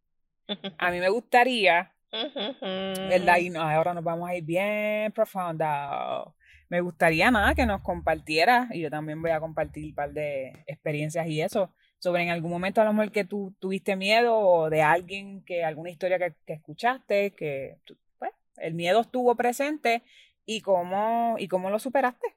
a 0.77 0.91
mí 0.91 0.99
me 0.99 1.09
gustaría 1.09 1.91
¿Verdad? 2.11 3.37
Y 3.37 3.55
ahora 3.55 3.93
nos 3.93 4.03
vamos 4.03 4.29
a 4.29 4.35
ir 4.35 4.43
bien 4.43 5.11
profundo. 5.11 6.35
Me 6.69 6.81
gustaría 6.81 7.31
nada 7.31 7.55
que 7.55 7.65
nos 7.65 7.81
compartiera, 7.81 8.67
y 8.71 8.81
yo 8.81 8.89
también 8.89 9.21
voy 9.21 9.31
a 9.31 9.39
compartir 9.39 9.85
un 9.85 9.95
par 9.95 10.11
de 10.11 10.63
experiencias 10.67 11.25
y 11.27 11.41
eso, 11.41 11.73
sobre 11.97 12.23
en 12.23 12.29
algún 12.29 12.51
momento 12.51 12.79
a 12.79 12.85
lo 12.85 12.93
mejor 12.93 13.11
que 13.11 13.25
tú 13.25 13.55
tuviste 13.59 13.95
miedo 13.95 14.37
o 14.37 14.69
de 14.69 14.83
alguien 14.83 15.43
que 15.43 15.63
alguna 15.63 15.89
historia 15.89 16.19
que, 16.19 16.53
escuchaste, 16.53 17.31
que 17.31 17.77
pues, 18.19 18.31
el 18.57 18.75
miedo 18.75 19.01
estuvo 19.01 19.35
presente 19.35 20.03
y 20.45 20.61
cómo, 20.61 21.35
y 21.39 21.47
cómo 21.47 21.71
lo 21.71 21.79
superaste. 21.79 22.35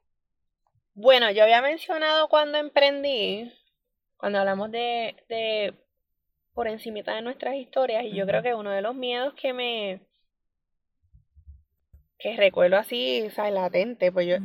Bueno, 0.95 1.31
yo 1.31 1.43
había 1.43 1.61
mencionado 1.61 2.27
cuando 2.27 2.57
emprendí, 2.57 3.51
cuando 4.17 4.39
hablamos 4.39 4.71
de, 4.71 5.15
de 5.29 5.73
por 6.53 6.67
encimita 6.67 7.15
de 7.15 7.21
nuestras 7.21 7.55
historias 7.55 8.05
y 8.05 8.15
yo 8.15 8.25
creo 8.27 8.43
que 8.43 8.55
uno 8.55 8.71
de 8.71 8.81
los 8.81 8.95
miedos 8.95 9.33
que 9.35 9.53
me 9.53 10.01
que 12.19 12.37
recuerdo 12.37 12.77
así, 12.77 13.27
o 13.37 13.49
latente, 13.51 14.11
pues 14.11 14.27
yo 14.27 14.37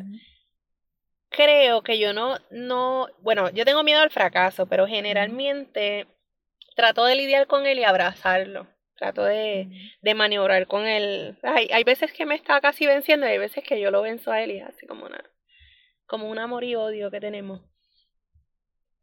creo 1.30 1.82
que 1.82 1.98
yo 1.98 2.12
no 2.12 2.38
no, 2.50 3.08
bueno, 3.20 3.50
yo 3.50 3.64
tengo 3.64 3.84
miedo 3.84 4.00
al 4.00 4.10
fracaso, 4.10 4.66
pero 4.66 4.86
generalmente 4.86 6.06
trato 6.76 7.04
de 7.04 7.16
lidiar 7.16 7.46
con 7.46 7.66
él 7.66 7.78
y 7.80 7.84
abrazarlo. 7.84 8.68
Trato 8.96 9.24
de, 9.24 9.68
de 10.02 10.14
maniobrar 10.14 10.66
con 10.66 10.86
él. 10.86 11.38
Hay, 11.44 11.68
hay 11.72 11.84
veces 11.84 12.12
que 12.12 12.26
me 12.26 12.34
está 12.34 12.60
casi 12.60 12.86
venciendo 12.86 13.26
y 13.26 13.30
hay 13.30 13.38
veces 13.38 13.64
que 13.64 13.80
yo 13.80 13.90
lo 13.92 14.02
venzo 14.02 14.32
a 14.32 14.42
él 14.42 14.52
y 14.52 14.60
así 14.60 14.86
como 14.86 15.08
nada. 15.08 15.30
como 16.06 16.28
un 16.30 16.38
amor 16.38 16.64
y 16.64 16.74
odio 16.76 17.10
que 17.10 17.20
tenemos. 17.20 17.62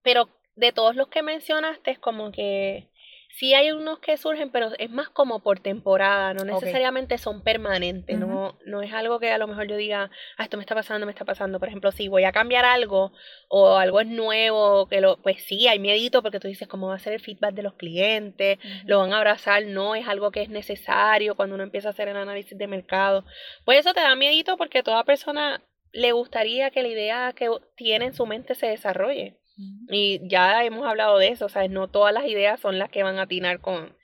Pero 0.04 0.30
de 0.56 0.72
todos 0.72 0.96
los 0.96 1.08
que 1.10 1.24
mencionaste, 1.24 1.92
es 1.92 2.00
como 2.00 2.32
que 2.32 2.90
sí 3.38 3.54
hay 3.54 3.72
unos 3.72 4.00
que 4.00 4.16
surgen, 4.16 4.50
pero 4.50 4.72
es 4.80 4.90
más 4.90 5.10
como 5.10 5.44
por 5.44 5.60
temporada, 5.60 6.34
no 6.34 6.46
necesariamente 6.46 7.18
son 7.18 7.44
permanentes, 7.44 8.18
no, 8.18 8.58
no 8.66 8.82
es 8.82 8.94
algo 8.94 9.20
que 9.20 9.30
a 9.32 9.38
lo 9.38 9.48
mejor 9.48 9.68
yo 9.68 9.76
diga, 9.76 10.10
ah, 10.38 10.44
esto 10.44 10.56
me 10.56 10.64
está 10.64 10.74
pasando, 10.74 11.06
me 11.06 11.12
está 11.12 11.26
pasando. 11.26 11.60
Por 11.60 11.68
ejemplo, 11.68 11.92
si 11.92 12.08
voy 12.08 12.24
a 12.24 12.32
cambiar 12.32 12.64
algo 12.64 13.12
o 13.50 13.76
algo 13.76 14.00
es 14.00 14.08
nuevo, 14.08 14.88
que 14.88 15.02
lo, 15.02 15.22
pues 15.22 15.44
sí, 15.44 15.68
hay 15.68 15.80
miedito 15.80 16.22
porque 16.22 16.40
tú 16.40 16.48
dices 16.48 16.68
cómo 16.68 16.88
va 16.88 16.96
a 16.96 17.00
ser 17.00 17.14
el 17.14 17.20
feedback 17.20 17.54
de 17.54 17.64
los 17.64 17.74
clientes, 17.74 18.58
lo 18.86 19.00
van 19.00 19.12
a 19.12 19.18
abrazar, 19.18 19.66
no 19.66 19.96
es 19.96 20.08
algo 20.08 20.32
que 20.32 20.42
es 20.42 20.50
necesario 20.50 21.36
cuando 21.36 21.56
uno 21.56 21.64
empieza 21.64 21.90
a 21.90 21.92
hacer 21.92 22.08
el 22.08 22.18
análisis 22.18 22.58
de 22.58 22.68
mercado. 22.68 23.26
Pues 23.66 23.80
eso 23.80 23.94
te 23.94 24.00
da 24.00 24.16
miedito 24.16 24.56
porque 24.56 24.82
toda 24.82 25.04
persona 25.04 25.62
le 25.92 26.14
gustaría 26.14 26.72
que 26.72 26.84
la 26.84 26.88
idea 26.90 27.34
que 27.34 27.50
tiene 27.76 28.06
en 28.06 28.14
su 28.14 28.26
mente 28.26 28.56
se 28.56 28.68
desarrolle. 28.68 29.38
Y 29.90 30.20
ya 30.28 30.64
hemos 30.66 30.86
hablado 30.86 31.18
de 31.18 31.30
eso, 31.30 31.46
o 31.46 31.50
sea, 31.50 31.68
no 31.68 31.88
todas 31.88 32.14
las 32.14 32.26
ideas 32.26 32.60
son 32.60 32.78
las 32.78 32.90
que 32.90 33.04
van 33.04 33.20
a 33.20 33.24
atinar 33.24 33.62
con, 33.62 33.96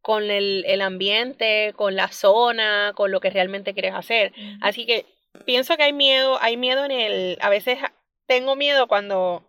con 0.00 0.30
el, 0.30 0.64
el 0.66 0.80
ambiente, 0.80 1.74
con 1.76 1.96
la 1.96 2.08
zona, 2.08 2.92
con 2.94 3.10
lo 3.10 3.20
que 3.20 3.30
realmente 3.30 3.74
quieres 3.74 3.94
hacer. 3.94 4.32
Así 4.60 4.86
que 4.86 5.06
pienso 5.44 5.76
que 5.76 5.82
hay 5.82 5.92
miedo, 5.92 6.38
hay 6.40 6.56
miedo 6.56 6.84
en 6.84 6.92
el, 6.92 7.38
a 7.40 7.50
veces 7.50 7.78
tengo 8.26 8.56
miedo 8.56 8.86
cuando 8.88 9.44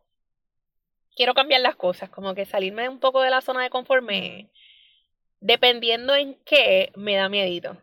quiero 1.16 1.34
cambiar 1.34 1.62
las 1.62 1.76
cosas, 1.76 2.10
como 2.10 2.34
que 2.36 2.46
salirme 2.46 2.90
un 2.90 3.00
poco 3.00 3.22
de 3.22 3.30
la 3.30 3.42
zona 3.42 3.64
de 3.64 3.70
confort, 3.70 4.06
dependiendo 5.40 6.16
en 6.16 6.36
qué, 6.46 6.92
me 6.96 7.16
da 7.16 7.30
miedito. 7.30 7.78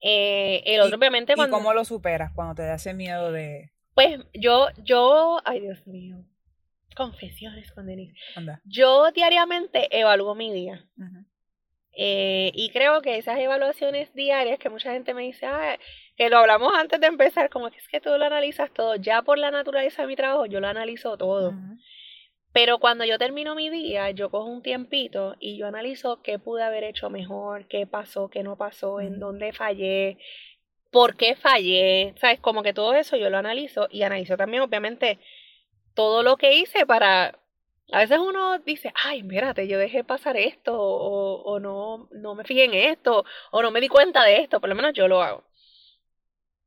Eh, 0.00 0.62
el 0.66 0.80
otro, 0.80 0.98
obviamente, 0.98 1.34
cuando... 1.34 1.56
¿Y 1.56 1.60
cómo 1.60 1.74
lo 1.74 1.84
superas 1.84 2.32
cuando 2.34 2.54
te 2.54 2.62
da 2.62 2.74
ese 2.74 2.92
miedo 2.94 3.30
de...? 3.30 3.70
Pues 3.94 4.20
yo, 4.32 4.68
yo, 4.82 5.38
ay 5.44 5.60
Dios 5.60 5.86
mío, 5.86 6.24
Confesiones 6.94 7.70
con 7.72 7.86
Denise. 7.86 8.14
Yo 8.64 9.10
diariamente 9.12 9.88
evalúo 9.98 10.34
mi 10.34 10.52
día. 10.52 10.84
Eh, 11.94 12.50
y 12.54 12.70
creo 12.70 13.02
que 13.02 13.18
esas 13.18 13.38
evaluaciones 13.38 14.12
diarias 14.14 14.58
que 14.58 14.70
mucha 14.70 14.92
gente 14.92 15.12
me 15.12 15.22
dice, 15.22 15.46
ah, 15.46 15.78
que 16.16 16.30
lo 16.30 16.38
hablamos 16.38 16.72
antes 16.74 17.00
de 17.00 17.06
empezar, 17.06 17.50
como 17.50 17.70
que 17.70 17.78
es 17.78 17.88
que 17.88 18.00
tú 18.00 18.10
lo 18.10 18.24
analizas 18.24 18.72
todo, 18.72 18.96
ya 18.96 19.22
por 19.22 19.38
la 19.38 19.50
naturaleza 19.50 20.02
de 20.02 20.08
mi 20.08 20.16
trabajo, 20.16 20.46
yo 20.46 20.60
lo 20.60 20.68
analizo 20.68 21.16
todo. 21.16 21.52
Pero 22.52 22.78
cuando 22.78 23.04
yo 23.04 23.18
termino 23.18 23.54
mi 23.54 23.70
día, 23.70 24.10
yo 24.10 24.30
cojo 24.30 24.46
un 24.46 24.62
tiempito 24.62 25.36
y 25.38 25.56
yo 25.56 25.66
analizo 25.66 26.22
qué 26.22 26.38
pude 26.38 26.62
haber 26.62 26.84
hecho 26.84 27.08
mejor, 27.08 27.66
qué 27.66 27.86
pasó, 27.86 28.28
qué 28.28 28.42
no 28.42 28.56
pasó, 28.56 29.00
en 29.00 29.18
dónde 29.18 29.52
fallé, 29.52 30.18
por 30.90 31.16
qué 31.16 31.34
fallé, 31.34 32.14
¿sabes? 32.18 32.40
Como 32.40 32.62
que 32.62 32.74
todo 32.74 32.94
eso 32.94 33.16
yo 33.16 33.30
lo 33.30 33.38
analizo 33.38 33.88
y 33.90 34.02
analizo 34.02 34.36
también, 34.36 34.62
obviamente, 34.62 35.18
todo 35.94 36.22
lo 36.22 36.36
que 36.36 36.54
hice 36.54 36.86
para... 36.86 37.38
A 37.92 37.98
veces 37.98 38.18
uno 38.18 38.58
dice, 38.60 38.92
ay, 39.04 39.20
espérate, 39.20 39.68
yo 39.68 39.78
dejé 39.78 40.02
pasar 40.02 40.36
esto, 40.36 40.72
o, 40.74 41.42
o 41.42 41.60
no, 41.60 42.08
no 42.12 42.34
me 42.34 42.44
fijé 42.44 42.64
en 42.64 42.74
esto, 42.74 43.24
o 43.50 43.62
no 43.62 43.70
me 43.70 43.80
di 43.82 43.88
cuenta 43.88 44.24
de 44.24 44.38
esto, 44.38 44.60
por 44.60 44.70
lo 44.70 44.74
menos 44.74 44.94
yo 44.94 45.08
lo 45.08 45.22
hago. 45.22 45.44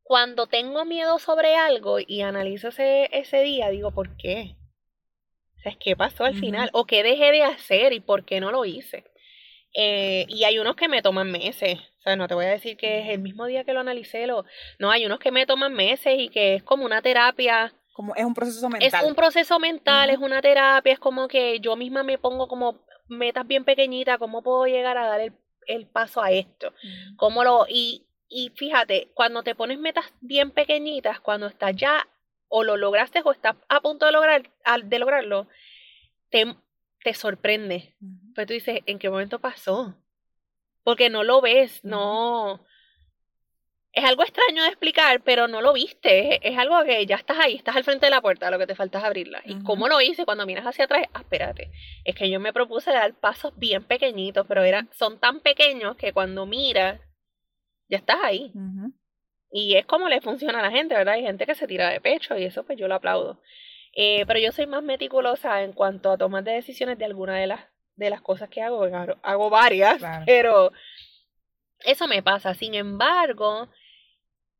Cuando 0.04 0.46
tengo 0.46 0.86
miedo 0.86 1.18
sobre 1.18 1.56
algo 1.56 1.98
y 2.00 2.22
analizo 2.22 2.68
ese, 2.68 3.10
ese 3.12 3.42
día, 3.42 3.70
digo, 3.70 3.90
¿por 3.92 4.16
qué? 4.18 4.56
O 5.66 5.70
¿qué 5.80 5.96
pasó 5.96 6.26
al 6.26 6.36
final? 6.36 6.70
¿O 6.74 6.86
qué 6.86 7.02
dejé 7.02 7.32
de 7.32 7.44
hacer 7.44 7.92
y 7.94 8.00
por 8.00 8.24
qué 8.24 8.40
no 8.40 8.52
lo 8.52 8.66
hice? 8.66 9.04
Eh, 9.74 10.26
y 10.30 10.44
hay 10.44 10.60
unos 10.60 10.76
que 10.76 10.88
me 10.88 11.02
toman 11.02 11.32
meses. 11.32 11.80
O 11.80 12.02
sea, 12.04 12.16
no 12.16 12.28
te 12.28 12.36
voy 12.36 12.46
a 12.46 12.50
decir 12.50 12.78
que 12.78 13.00
es 13.00 13.10
el 13.10 13.20
mismo 13.20 13.48
día 13.48 13.64
que 13.64 13.74
lo 13.74 13.80
analicé. 13.80 14.28
Lo... 14.28 14.46
No, 14.78 14.92
hay 14.92 15.06
unos 15.06 15.20
que 15.20 15.32
me 15.32 15.48
toman 15.48 15.74
meses 15.74 16.20
y 16.20 16.30
que 16.30 16.56
es 16.56 16.64
como 16.64 16.86
una 16.86 17.02
terapia 17.02 17.74
como 17.96 18.14
es 18.14 18.26
un 18.26 18.34
proceso 18.34 18.68
mental. 18.68 19.02
Es 19.02 19.08
un 19.08 19.16
proceso 19.16 19.58
mental, 19.58 20.10
es 20.10 20.18
una 20.18 20.42
terapia, 20.42 20.92
es 20.92 21.00
como 21.00 21.30
que 21.30 21.62
yo 21.62 21.78
misma 21.78 22.04
me 22.04 22.18
pongo 22.18 22.50
como 22.50 22.86
metas 23.08 23.48
bien 23.48 23.64
pequeñitas, 23.64 24.18
cómo 24.18 24.44
puedo 24.44 24.66
llegar 24.66 24.98
a 24.98 25.08
dar 25.08 25.22
el, 25.22 25.32
el 25.66 25.88
paso 25.88 26.22
a 26.22 26.30
esto. 26.30 26.74
Cómo 27.16 27.46
lo 27.46 27.66
y, 27.70 28.06
y 28.28 28.52
fíjate, 28.54 29.12
cuando 29.14 29.44
te 29.44 29.56
pones 29.56 29.80
metas 29.80 30.14
bien 30.20 30.52
pequeñitas, 30.52 31.22
cuando 31.22 31.48
estás 31.48 31.74
ya 31.74 32.06
o 32.50 32.66
lo 32.66 32.76
lograste 32.76 33.22
o 33.24 33.32
estás 33.32 33.56
a 33.70 33.80
punto 33.80 34.06
de 34.06 34.12
lograr 34.12 34.44
de 34.84 35.00
lograrlo, 35.00 35.48
te, 36.30 36.54
te 37.02 37.14
sorprende. 37.14 37.96
Pues 38.36 38.46
tú 38.46 38.52
dices, 38.52 38.82
¿en 38.88 39.00
qué 39.00 39.10
momento 39.10 39.40
pasó? 39.40 39.96
Porque 40.84 41.10
no 41.10 41.24
lo 41.24 41.40
ves, 41.40 41.80
no 41.86 42.60
es 43.96 44.04
algo 44.04 44.24
extraño 44.24 44.62
de 44.64 44.68
explicar, 44.70 45.22
pero 45.22 45.48
no 45.48 45.62
lo 45.62 45.72
viste. 45.72 46.46
Es, 46.48 46.58
algo 46.58 46.84
que 46.84 47.06
ya 47.06 47.16
estás 47.16 47.40
ahí, 47.40 47.56
estás 47.56 47.78
al 47.78 47.86
frente 47.86 48.06
de 48.06 48.10
la 48.10 48.22
puerta, 48.22 48.52
lo 48.52 48.60
que 48.60 48.68
te 48.68 48.76
falta 48.76 49.00
es 49.00 49.06
abrirla. 49.06 49.42
¿Y 49.46 49.64
cómo 49.64 49.88
lo 49.88 50.02
hice? 50.02 50.26
Cuando 50.26 50.46
miras 50.46 50.66
hacia 50.66 50.84
atrás, 50.84 51.06
ah, 51.14 51.22
espérate. 51.22 51.72
Es 52.04 52.14
que 52.14 52.30
yo 52.30 52.42
me 52.42 52.52
propuse 52.52 52.92
dar 52.92 53.14
pasos 53.14 53.54
bien 53.56 53.86
pequeñitos, 53.86 54.46
pero 54.48 54.64
era, 54.64 54.86
son 54.92 55.18
tan 55.18 55.40
pequeños 55.40 55.96
que 55.96 56.12
cuando 56.12 56.46
miras, 56.46 57.00
ya 57.88 57.98
estás 57.98 58.18
ahí. 58.22 58.52
Y 59.50 59.76
es 59.76 59.86
como 59.86 60.10
le 60.10 60.20
funciona 60.20 60.60
a 60.60 60.64
la 60.64 60.72
gente, 60.72 60.94
¿verdad? 60.94 61.14
Hay 61.14 61.24
gente 61.24 61.46
que 61.46 61.56
se 61.56 61.66
tira 61.66 61.90
de 61.90 62.02
pecho 62.02 62.38
y 62.38 62.44
eso 62.44 62.66
pues 62.66 62.78
yo 62.78 62.90
lo 62.90 62.96
aplaudo. 62.96 63.40
Eh, 63.94 64.26
pero 64.28 64.40
yo 64.40 64.52
soy 64.52 64.68
más 64.68 64.84
meticulosa 64.84 65.64
en 65.64 65.72
cuanto 65.72 66.12
a 66.12 66.18
tomar 66.18 66.44
de 66.44 66.52
decisiones 66.52 66.98
de 66.98 67.06
alguna 67.06 67.38
de 67.38 67.48
las, 67.48 67.62
de 67.96 68.10
las 68.10 68.22
cosas 68.22 68.50
que 68.50 68.62
hago. 68.62 68.84
Hago 69.24 69.50
varias, 69.50 70.02
pero 70.26 70.74
eso 71.86 72.10
me 72.10 72.22
pasa. 72.22 72.54
Sin 72.56 72.74
embargo, 72.74 73.70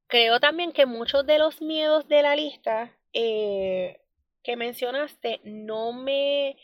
Creo 0.08 0.40
también 0.40 0.72
que 0.72 0.86
muchos 0.86 1.26
de 1.26 1.40
los 1.40 1.62
miedos 1.62 2.08
de 2.08 2.22
la 2.22 2.36
lista 2.36 2.92
eh, 3.14 4.02
que 4.44 4.56
mencionaste 4.56 5.42
no 5.44 5.94
me, 5.94 6.58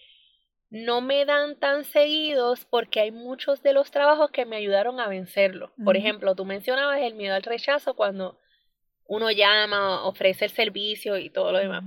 no 0.70 1.02
me 1.02 1.26
dan 1.26 1.60
tan 1.60 1.84
seguidos 1.84 2.66
porque 2.66 3.00
hay 3.00 3.12
muchos 3.12 3.64
de 3.64 3.74
los 3.74 3.90
trabajos 3.90 4.30
que 4.32 4.46
me 4.46 4.58
ayudaron 4.58 5.00
a 5.00 5.08
vencerlo. 5.08 5.74
Por 5.84 5.98
ejemplo, 5.98 6.36
tú 6.36 6.46
mencionabas 6.46 7.00
el 7.02 7.16
miedo 7.16 7.36
al 7.36 7.44
rechazo 7.44 7.96
cuando 7.96 8.38
uno 9.12 9.30
llama, 9.32 10.06
ofrece 10.06 10.46
el 10.46 10.52
servicio 10.52 11.18
y 11.18 11.30
todo 11.30 11.52
lo 11.52 11.60
demás 11.60 11.84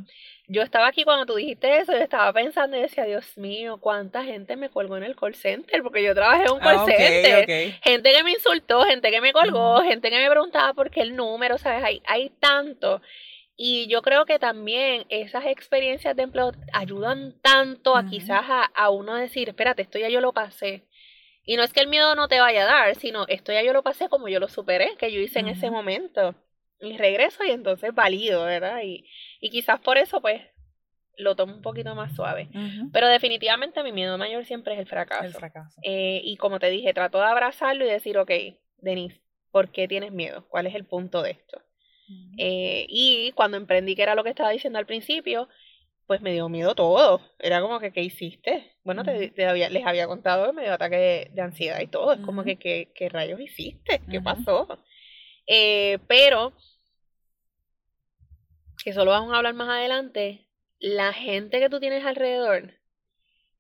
yo 0.47 0.63
estaba 0.63 0.89
aquí 0.89 1.05
cuando 1.05 1.25
tú 1.25 1.37
dijiste 1.37 1.79
eso, 1.79 1.93
yo 1.93 1.99
estaba 1.99 2.33
pensando 2.33 2.77
y 2.77 2.83
decía, 2.83 3.05
Dios 3.05 3.37
mío, 3.39 3.79
cuánta 3.79 4.25
gente 4.25 4.57
me 4.57 4.69
colgó 4.69 4.97
en 4.99 5.05
el 5.05 5.17
call 5.17 5.35
center, 5.35 5.83
porque 5.83 6.03
yo 6.03 6.15
trabajé 6.15 6.45
en 6.45 6.53
un 6.53 6.61
call 6.61 6.77
ah, 6.81 6.85
center. 6.87 7.73
Gente 7.83 8.13
que 8.13 8.25
me 8.25 8.33
insultó, 8.33 8.85
gente 8.85 9.11
que 9.11 9.21
me 9.23 9.33
colgó, 9.33 9.81
gente 9.81 10.11
que 10.11 10.19
me 10.19 10.29
preguntaba 10.29 10.75
por 10.75 10.91
qué 10.91 11.01
el 11.01 11.17
número, 11.17 11.57
¿sabes? 11.57 11.83
Hay, 11.83 12.03
hay 12.07 12.31
tanto. 12.41 13.01
Y 13.57 13.87
yo 13.87 14.03
creo 14.03 14.27
que 14.27 14.39
también 14.39 15.07
esas 15.09 15.47
experiencias 15.47 16.15
de 16.15 16.25
empleo 16.25 16.53
ayudan 16.73 17.35
tanto 17.41 17.97
a 17.97 18.05
quizás 18.05 18.45
a, 18.47 18.65
a, 18.65 18.91
uno 18.91 19.15
decir, 19.15 19.49
espérate, 19.49 19.83
esto 19.83 19.99
ya 19.99 20.11
yo 20.11 20.21
lo 20.21 20.33
pasé. 20.33 20.83
Y 21.47 21.57
no 21.57 21.63
es 21.63 21.73
que 21.73 21.81
el 21.81 21.89
miedo 21.89 22.15
no 22.17 22.29
te 22.29 22.41
vaya 22.41 22.65
a 22.65 22.67
dar, 22.67 22.95
sino 22.97 23.27
esto 23.29 23.53
ya 23.53 23.63
yo 23.63 23.73
lo 23.73 23.83
pasé 23.83 24.09
como 24.09 24.29
yo 24.29 24.41
lo 24.41 24.49
superé, 24.49 24.97
que 24.99 25.11
yo 25.11 25.21
hice 25.21 25.39
en 25.39 25.49
ese 25.49 25.71
momento. 25.71 26.35
Y 26.85 26.97
regreso 26.97 27.45
y 27.45 27.51
entonces 27.51 27.95
valido, 27.95 28.45
¿verdad? 28.45 28.83
Y, 28.83 29.07
y 29.41 29.51
quizás 29.51 29.81
por 29.81 29.99
eso, 29.99 30.21
pues, 30.21 30.43
lo 31.17 31.37
tomo 31.37 31.55
un 31.55 31.63
poquito 31.63 31.95
más 31.95 32.15
suave. 32.15 32.49
Pero 32.93 33.09
definitivamente 33.09 33.83
mi 33.83 33.93
miedo 33.93 34.19
mayor 34.19 34.45
siempre 34.45 34.75
es 34.75 34.81
el 34.81 34.87
fracaso. 34.87 35.25
El 35.25 35.33
fracaso. 35.33 35.81
Eh, 35.83 36.21
y 36.25 36.37
como 36.37 36.59
te 36.59 36.71
dije, 36.71 36.93
trato 36.95 37.19
de 37.19 37.25
abrazarlo 37.25 37.85
y 37.85 37.89
decir, 37.89 38.19
ok, 38.19 38.31
Denise, 38.79 39.21
¿por 39.51 39.71
qué 39.71 39.89
tienes 39.89 40.13
miedo? 40.13 40.47
¿Cuál 40.49 40.67
es 40.67 40.75
el 40.75 40.85
punto 40.85 41.23
de 41.23 41.33
esto? 41.33 41.61
Eh, 42.37 42.87
y 42.89 43.33
cuando 43.33 43.57
emprendí, 43.57 43.97
que 43.97 44.03
era 44.03 44.15
lo 44.15 44.25
que 44.25 44.31
estaba 44.31 44.51
diciendo 44.51 44.79
al 44.79 44.87
principio, 44.87 45.49
pues 46.07 46.21
me 46.21 46.33
dio 46.33 46.49
miedo 46.49 46.75
todo. 46.75 47.21
Era 47.39 47.61
como 47.63 47.81
que, 47.81 47.93
¿qué 47.93 48.03
hiciste? 48.03 48.73
Bueno, 48.85 49.05
te, 49.05 49.33
les 49.35 49.87
había 49.87 50.07
contado 50.07 50.47
que 50.47 50.53
me 50.53 50.63
dio 50.65 50.75
ataque 50.75 51.31
de, 51.33 51.43
ansiedad 51.43 51.81
y 51.81 51.87
todo. 51.87 52.13
Es 52.13 52.21
como 52.21 52.45
que, 52.45 52.57
¿qué, 52.59 53.09
rayos 53.09 53.41
hiciste? 53.41 54.03
¿Qué 54.11 54.21
pasó? 54.21 54.79
Eh, 55.47 55.99
pero 56.07 56.53
que 58.85 58.93
solo 58.93 59.13
vamos 59.13 59.33
a 59.33 59.39
hablar 59.39 59.55
más 59.55 59.71
adelante, 59.71 60.47
la 60.79 61.15
gente 61.15 61.59
que 61.59 61.71
tú 61.71 61.81
tienes 61.81 62.05
alrededor 62.05 62.75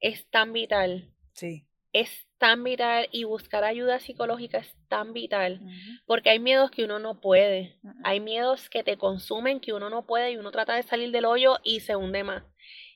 es 0.01 0.28
tan 0.28 0.53
vital. 0.53 1.09
Sí. 1.32 1.64
Es 1.94 2.26
tan 2.36 2.62
vital 2.62 3.09
y 3.11 3.24
buscar 3.24 3.64
ayuda 3.64 4.01
psicológica 4.01 4.59
es 4.59 4.76
tan 4.88 5.14
vital. 5.14 5.62
Porque 6.05 6.28
hay 6.28 6.40
miedos 6.40 6.70
que 6.70 6.84
uno 6.84 6.98
no 6.98 7.22
puede. 7.22 7.78
Hay 8.03 8.20
miedos 8.20 8.68
que 8.68 8.84
te 8.84 8.98
consumen, 8.98 9.61
que 9.61 9.72
uno 9.72 9.88
no 9.88 10.05
puede 10.05 10.32
y 10.32 10.36
uno 10.36 10.51
trata 10.51 10.74
de 10.74 10.82
salir 10.82 11.11
del 11.11 11.24
hoyo 11.24 11.57
y 11.62 11.80
se 11.80 11.96
hunde 11.96 12.22
más. 12.22 12.42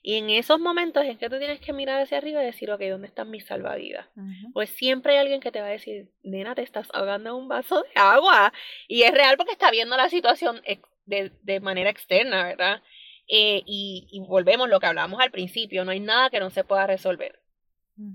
Y 0.02 0.16
en 0.16 0.28
esos 0.28 0.60
momentos 0.60 1.04
es 1.06 1.16
que 1.16 1.30
tú 1.30 1.38
tienes 1.38 1.60
que 1.60 1.72
mirar 1.72 2.02
hacia 2.02 2.18
arriba 2.18 2.42
y 2.42 2.46
decir, 2.46 2.70
ok, 2.70 2.80
¿dónde 2.82 3.06
están 3.06 3.30
mis 3.30 3.46
salvavidas? 3.46 4.06
Pues 4.52 4.68
siempre 4.68 5.14
hay 5.14 5.18
alguien 5.20 5.40
que 5.40 5.50
te 5.50 5.60
va 5.60 5.68
a 5.68 5.70
decir, 5.70 6.10
nena, 6.22 6.54
te 6.54 6.62
estás 6.62 6.88
ahogando 6.92 7.30
en 7.30 7.36
un 7.36 7.48
vaso 7.48 7.82
de 7.82 8.00
agua. 8.00 8.52
Y 8.86 9.02
es 9.02 9.12
real 9.12 9.38
porque 9.38 9.52
está 9.52 9.70
viendo 9.70 9.96
la 9.96 10.10
situación 10.10 10.60
de, 11.08 11.32
de 11.42 11.60
manera 11.60 11.90
externa, 11.90 12.44
¿verdad? 12.44 12.82
Eh, 13.26 13.62
y, 13.66 14.08
y, 14.10 14.20
volvemos 14.20 14.68
lo 14.68 14.80
que 14.80 14.86
hablábamos 14.86 15.20
al 15.20 15.30
principio, 15.30 15.84
no 15.84 15.90
hay 15.90 16.00
nada 16.00 16.30
que 16.30 16.40
no 16.40 16.50
se 16.50 16.64
pueda 16.64 16.86
resolver. 16.86 17.40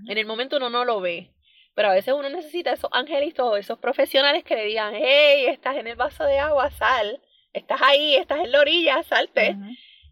En 0.06 0.16
el 0.16 0.24
momento 0.24 0.56
uno 0.56 0.70
no 0.70 0.86
lo 0.86 1.02
ve, 1.02 1.30
pero 1.74 1.88
a 1.88 1.94
veces 1.94 2.14
uno 2.14 2.30
necesita 2.30 2.72
esos 2.72 2.90
angelitos, 2.92 3.58
esos 3.58 3.78
profesionales 3.78 4.42
que 4.42 4.56
le 4.56 4.64
digan, 4.64 4.94
hey, 4.96 5.44
estás 5.46 5.76
en 5.76 5.86
el 5.86 5.96
vaso 5.96 6.24
de 6.24 6.38
agua, 6.38 6.70
sal, 6.70 7.20
estás 7.52 7.82
ahí, 7.82 8.14
estás 8.14 8.40
en 8.40 8.50
la 8.50 8.60
orilla, 8.60 9.02
salte. 9.02 9.56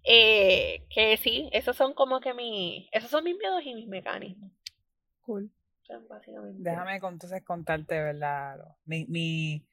Eh, 0.05 0.85
que 0.91 1.16
sí, 1.16 1.49
esos 1.53 1.74
son 1.74 1.95
como 1.95 2.20
que 2.20 2.35
mi, 2.35 2.91
esos 2.93 3.11
son 3.11 3.24
mis 3.24 3.37
miedos 3.37 3.62
y 3.64 3.74
mis 3.74 3.89
mecanismos. 3.89 4.53
Cool. 5.22 5.51
Déjame 6.59 6.97
entonces 6.97 7.43
contarte, 7.45 8.01
¿verdad? 8.01 8.59
Mi, 8.85 9.07
mi, 9.07 9.66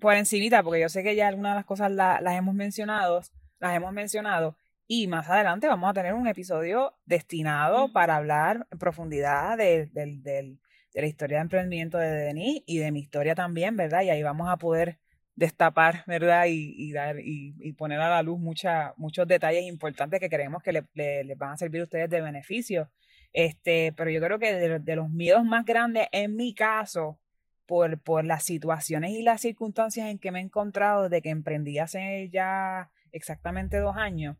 por 0.00 0.14
encimita, 0.14 0.62
porque 0.62 0.80
yo 0.80 0.88
sé 0.88 1.02
que 1.02 1.16
ya 1.16 1.28
algunas 1.28 1.52
de 1.52 1.56
las 1.56 1.64
cosas 1.64 1.90
las 1.90 2.34
hemos 2.34 2.54
mencionado, 2.54 3.20
las 3.58 3.76
hemos 3.76 3.92
mencionado, 3.92 4.56
y 4.86 5.08
más 5.08 5.28
adelante 5.28 5.66
vamos 5.66 5.90
a 5.90 5.94
tener 5.94 6.14
un 6.14 6.28
episodio 6.28 6.94
destinado 7.06 7.92
para 7.92 8.16
hablar 8.16 8.66
en 8.70 8.78
profundidad 8.78 9.58
de, 9.58 9.86
de, 9.86 10.56
la 10.94 11.06
historia 11.06 11.38
de 11.38 11.42
emprendimiento 11.42 11.98
de 11.98 12.10
Denis 12.10 12.62
y 12.66 12.78
de 12.78 12.92
mi 12.92 13.00
historia 13.00 13.34
también, 13.34 13.76
¿verdad? 13.76 14.02
Y 14.02 14.10
ahí 14.10 14.22
vamos 14.22 14.48
a 14.48 14.56
poder 14.56 14.98
destapar, 15.34 16.04
¿verdad? 16.06 16.46
Y, 16.46 16.74
y 16.76 16.92
dar, 16.92 17.16
y, 17.20 17.72
poner 17.72 18.00
a 18.00 18.08
la 18.08 18.22
luz 18.22 18.38
mucha, 18.38 18.94
muchos 18.96 19.26
detalles 19.26 19.64
importantes 19.64 20.20
que 20.20 20.30
creemos 20.30 20.62
que 20.62 20.72
le, 20.72 20.84
les 21.24 21.38
van 21.38 21.52
a 21.52 21.56
servir 21.56 21.82
a 21.82 21.84
ustedes 21.84 22.08
de 22.08 22.20
beneficio. 22.20 22.90
Este, 23.32 23.92
pero 23.92 24.10
yo 24.10 24.20
creo 24.20 24.38
que 24.38 24.54
de, 24.54 24.96
los 24.96 25.10
miedos 25.10 25.44
más 25.44 25.66
grandes, 25.66 26.08
en 26.12 26.36
mi 26.36 26.54
caso, 26.54 27.18
por, 27.66 28.00
por 28.00 28.24
las 28.24 28.44
situaciones 28.44 29.10
y 29.12 29.22
las 29.22 29.40
circunstancias 29.40 30.08
en 30.08 30.18
que 30.18 30.30
me 30.30 30.38
he 30.38 30.42
encontrado 30.42 31.04
desde 31.04 31.22
que 31.22 31.30
emprendí 31.30 31.78
hace 31.78 32.28
ya 32.32 32.90
exactamente 33.12 33.78
dos 33.78 33.96
años, 33.96 34.36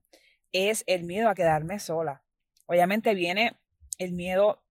es 0.53 0.85
el 0.87 1.05
miedo 1.05 1.29
a 1.29 1.35
quedarme 1.35 1.79
sola. 1.79 2.23
Obviamente 2.67 3.15
viene 3.15 3.57
el 3.99 4.13
miedo, 4.13 4.63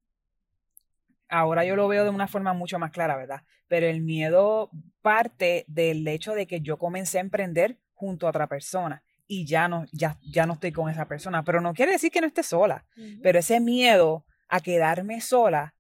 ahora 1.30 1.66
yo 1.66 1.76
lo 1.76 1.88
veo 1.88 2.04
de 2.04 2.10
una 2.10 2.28
forma 2.28 2.54
mucho 2.54 2.80
más 2.80 2.92
clara, 2.92 3.16
¿verdad? 3.16 3.44
Pero 3.68 3.88
el 3.88 4.02
miedo 4.02 4.70
parte 5.02 5.66
del 5.68 6.08
hecho 6.08 6.34
de 6.34 6.48
que 6.48 6.62
yo 6.62 6.78
comencé 6.78 7.18
a 7.18 7.22
emprender 7.22 7.78
junto 7.94 8.26
a 8.26 8.30
otra 8.30 8.48
persona 8.48 9.04
y 9.28 9.46
ya 9.46 9.68
no, 9.68 9.86
ya, 9.92 10.18
ya 10.22 10.46
no 10.46 10.54
estoy 10.54 10.72
con 10.72 10.90
esa 10.90 11.08
persona. 11.08 11.44
Pero 11.44 11.62
no 11.62 11.74
quiere 11.74 11.94
decir 11.94 12.12
que 12.12 12.22
no 12.22 12.28
esté 12.28 12.44
sola. 12.44 12.86
Pero 13.22 13.40
ese 13.40 13.60
miedo 13.60 14.26
a 14.48 14.62
quedarme 14.62 15.22
sola, 15.22 15.75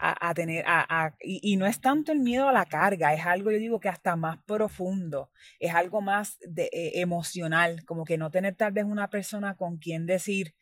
a, 0.00 0.34
tener, 0.34 0.64
a, 0.66 1.14
y, 1.20 1.56
no 1.56 1.66
es 1.66 1.80
tanto 1.80 2.12
el 2.12 2.20
miedo 2.20 2.48
a 2.48 2.52
la 2.52 2.64
carga, 2.64 3.12
es 3.12 3.24
algo, 3.26 3.50
yo 3.50 3.58
digo, 3.58 3.80
que 3.80 3.88
hasta 3.88 4.16
más 4.16 4.38
profundo, 4.44 5.30
es 5.58 5.74
algo 5.74 6.00
más 6.00 6.38
de, 6.40 6.70
eh, 6.72 7.00
emocional, 7.00 7.84
como 7.84 8.04
que 8.04 8.16
no 8.16 8.30
tener 8.30 8.54
tal 8.54 8.72
vez 8.72 8.84
una 8.84 9.10
persona 9.10 9.56
con 9.56 9.76
quien 9.76 10.06
decir, 10.06 10.54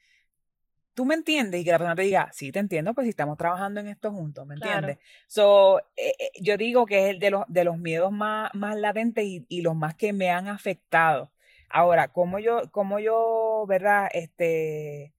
tú 0.94 1.04
me 1.04 1.14
entiendes 1.14 1.60
y 1.60 1.64
que 1.64 1.70
la 1.70 1.78
persona 1.78 1.94
te 1.94 2.02
diga, 2.02 2.30
sí, 2.32 2.50
te 2.50 2.58
entiendo, 2.58 2.92
pues 2.94 3.04
si 3.04 3.10
estamos 3.10 3.38
trabajando 3.38 3.78
en 3.80 3.86
esto 3.86 4.10
juntos, 4.10 4.44
¿me 4.46 4.54
entiendes? 4.54 4.98
So, 5.28 5.78
eh, 5.96 6.14
eh, 6.18 6.30
yo 6.40 6.56
digo 6.56 6.86
que 6.86 7.04
es 7.04 7.10
el 7.10 7.20
de 7.20 7.30
los, 7.30 7.44
de 7.46 7.62
los 7.62 7.78
miedos 7.78 8.10
más, 8.10 8.52
más 8.54 8.76
latentes 8.76 9.24
y, 9.24 9.46
y 9.48 9.62
los 9.62 9.76
más 9.76 9.94
que 9.94 10.12
me 10.12 10.30
han 10.30 10.48
afectado. 10.48 11.30
Ahora, 11.70 12.08
como 12.08 12.40
yo, 12.40 12.70
como 12.72 12.98
yo, 12.98 13.64
¿verdad? 13.68 14.08
Este, 14.12 15.12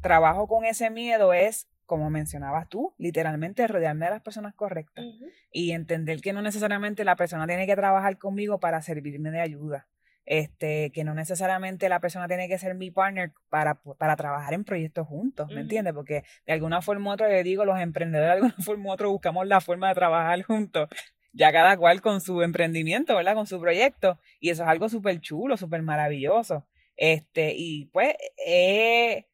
trabajo 0.00 0.46
con 0.46 0.64
ese 0.64 0.90
miedo 0.90 1.32
es, 1.32 1.66
como 1.86 2.10
mencionabas 2.10 2.68
tú, 2.68 2.94
literalmente 2.98 3.66
rodearme 3.66 4.06
de 4.06 4.12
las 4.12 4.22
personas 4.22 4.54
correctas 4.54 5.04
y 5.50 5.72
entender 5.72 6.20
que 6.20 6.32
no 6.32 6.42
necesariamente 6.42 7.04
la 7.04 7.16
persona 7.16 7.46
tiene 7.46 7.66
que 7.66 7.76
trabajar 7.76 8.18
conmigo 8.18 8.60
para 8.60 8.82
servirme 8.82 9.30
de 9.30 9.40
ayuda. 9.40 9.88
Este, 10.28 10.90
que 10.90 11.04
no 11.04 11.14
necesariamente 11.14 11.88
la 11.88 12.00
persona 12.00 12.26
tiene 12.26 12.48
que 12.48 12.58
ser 12.58 12.74
mi 12.74 12.90
partner 12.90 13.32
para, 13.48 13.76
para 13.76 14.16
trabajar 14.16 14.54
en 14.54 14.64
proyectos 14.64 15.06
juntos, 15.06 15.48
¿me 15.52 15.60
entiendes? 15.60 15.94
Porque 15.94 16.24
de 16.44 16.52
alguna 16.52 16.82
forma 16.82 17.10
u 17.10 17.12
otra, 17.12 17.30
yo 17.30 17.44
digo, 17.44 17.64
los 17.64 17.78
emprendedores 17.78 18.30
de 18.30 18.32
alguna 18.32 18.56
forma 18.64 18.90
u 18.90 18.92
otra 18.92 19.06
buscamos 19.06 19.46
la 19.46 19.60
forma 19.60 19.88
de 19.88 19.94
trabajar 19.94 20.42
juntos 20.42 20.88
ya 21.36 21.52
cada 21.52 21.76
cual 21.76 22.00
con 22.00 22.20
su 22.20 22.42
emprendimiento, 22.42 23.14
¿verdad? 23.14 23.34
Con 23.34 23.46
su 23.46 23.60
proyecto. 23.60 24.18
Y 24.40 24.50
eso 24.50 24.62
es 24.62 24.68
algo 24.68 24.88
súper 24.88 25.20
chulo, 25.20 25.56
súper 25.58 25.82
maravilloso. 25.82 26.66
Este, 26.96 27.52
y 27.54 27.86
pues 27.92 28.14
eh, 28.44 29.26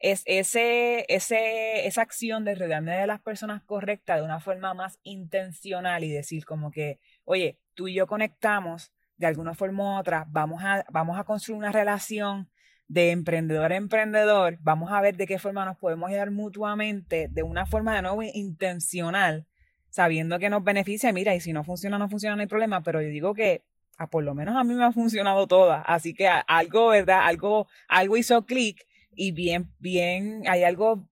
es 0.00 0.22
ese, 0.24 1.04
ese, 1.08 1.86
esa 1.86 2.02
acción 2.02 2.44
de 2.44 2.54
rodearme 2.54 2.96
de 2.96 3.06
las 3.06 3.20
personas 3.20 3.62
correctas 3.62 4.16
de 4.16 4.24
una 4.24 4.40
forma 4.40 4.72
más 4.72 4.98
intencional 5.02 6.02
y 6.04 6.10
decir 6.10 6.46
como 6.46 6.70
que, 6.70 6.98
oye, 7.24 7.58
tú 7.74 7.86
y 7.86 7.94
yo 7.94 8.06
conectamos 8.06 8.92
de 9.18 9.26
alguna 9.26 9.54
forma 9.54 9.84
u 9.84 10.00
otra, 10.00 10.24
vamos 10.28 10.62
a, 10.64 10.86
vamos 10.90 11.18
a 11.18 11.24
construir 11.24 11.58
una 11.58 11.70
relación 11.70 12.48
de 12.88 13.10
emprendedor 13.10 13.72
a 13.72 13.76
emprendedor, 13.76 14.58
vamos 14.62 14.90
a 14.90 15.00
ver 15.02 15.16
de 15.16 15.26
qué 15.26 15.38
forma 15.38 15.66
nos 15.66 15.76
podemos 15.76 16.08
ayudar 16.08 16.30
mutuamente, 16.30 17.28
de 17.30 17.42
una 17.42 17.66
forma 17.66 17.94
de 17.94 18.02
nuevo 18.02 18.22
intencional, 18.22 19.46
sabiendo 19.90 20.38
que 20.38 20.48
nos 20.48 20.64
beneficia, 20.64 21.12
mira, 21.12 21.34
y 21.34 21.40
si 21.40 21.52
no 21.52 21.62
funciona, 21.62 21.98
no 21.98 22.08
funciona, 22.08 22.34
no 22.34 22.40
hay 22.40 22.48
problema, 22.48 22.82
pero 22.82 23.02
yo 23.02 23.08
digo 23.08 23.34
que 23.34 23.64
a 23.98 24.08
por 24.08 24.24
lo 24.24 24.34
menos 24.34 24.56
a 24.56 24.64
mí 24.64 24.72
me 24.74 24.84
ha 24.84 24.92
funcionado 24.92 25.46
toda, 25.46 25.82
así 25.82 26.14
que 26.14 26.26
algo, 26.26 26.88
¿verdad? 26.88 27.20
Algo, 27.26 27.68
algo 27.86 28.16
hizo 28.16 28.46
clic 28.46 28.86
y 29.20 29.32
bien, 29.32 29.70
bien, 29.78 30.44
hay 30.48 30.64
algo, 30.64 31.06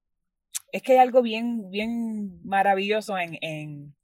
es 0.73 0.81
que 0.81 0.93
hay 0.93 0.99
algo 0.99 1.21
bien, 1.21 1.69
bien 1.69 2.41
maravilloso 2.43 3.19
en, 3.19 3.37
en, 3.43 3.95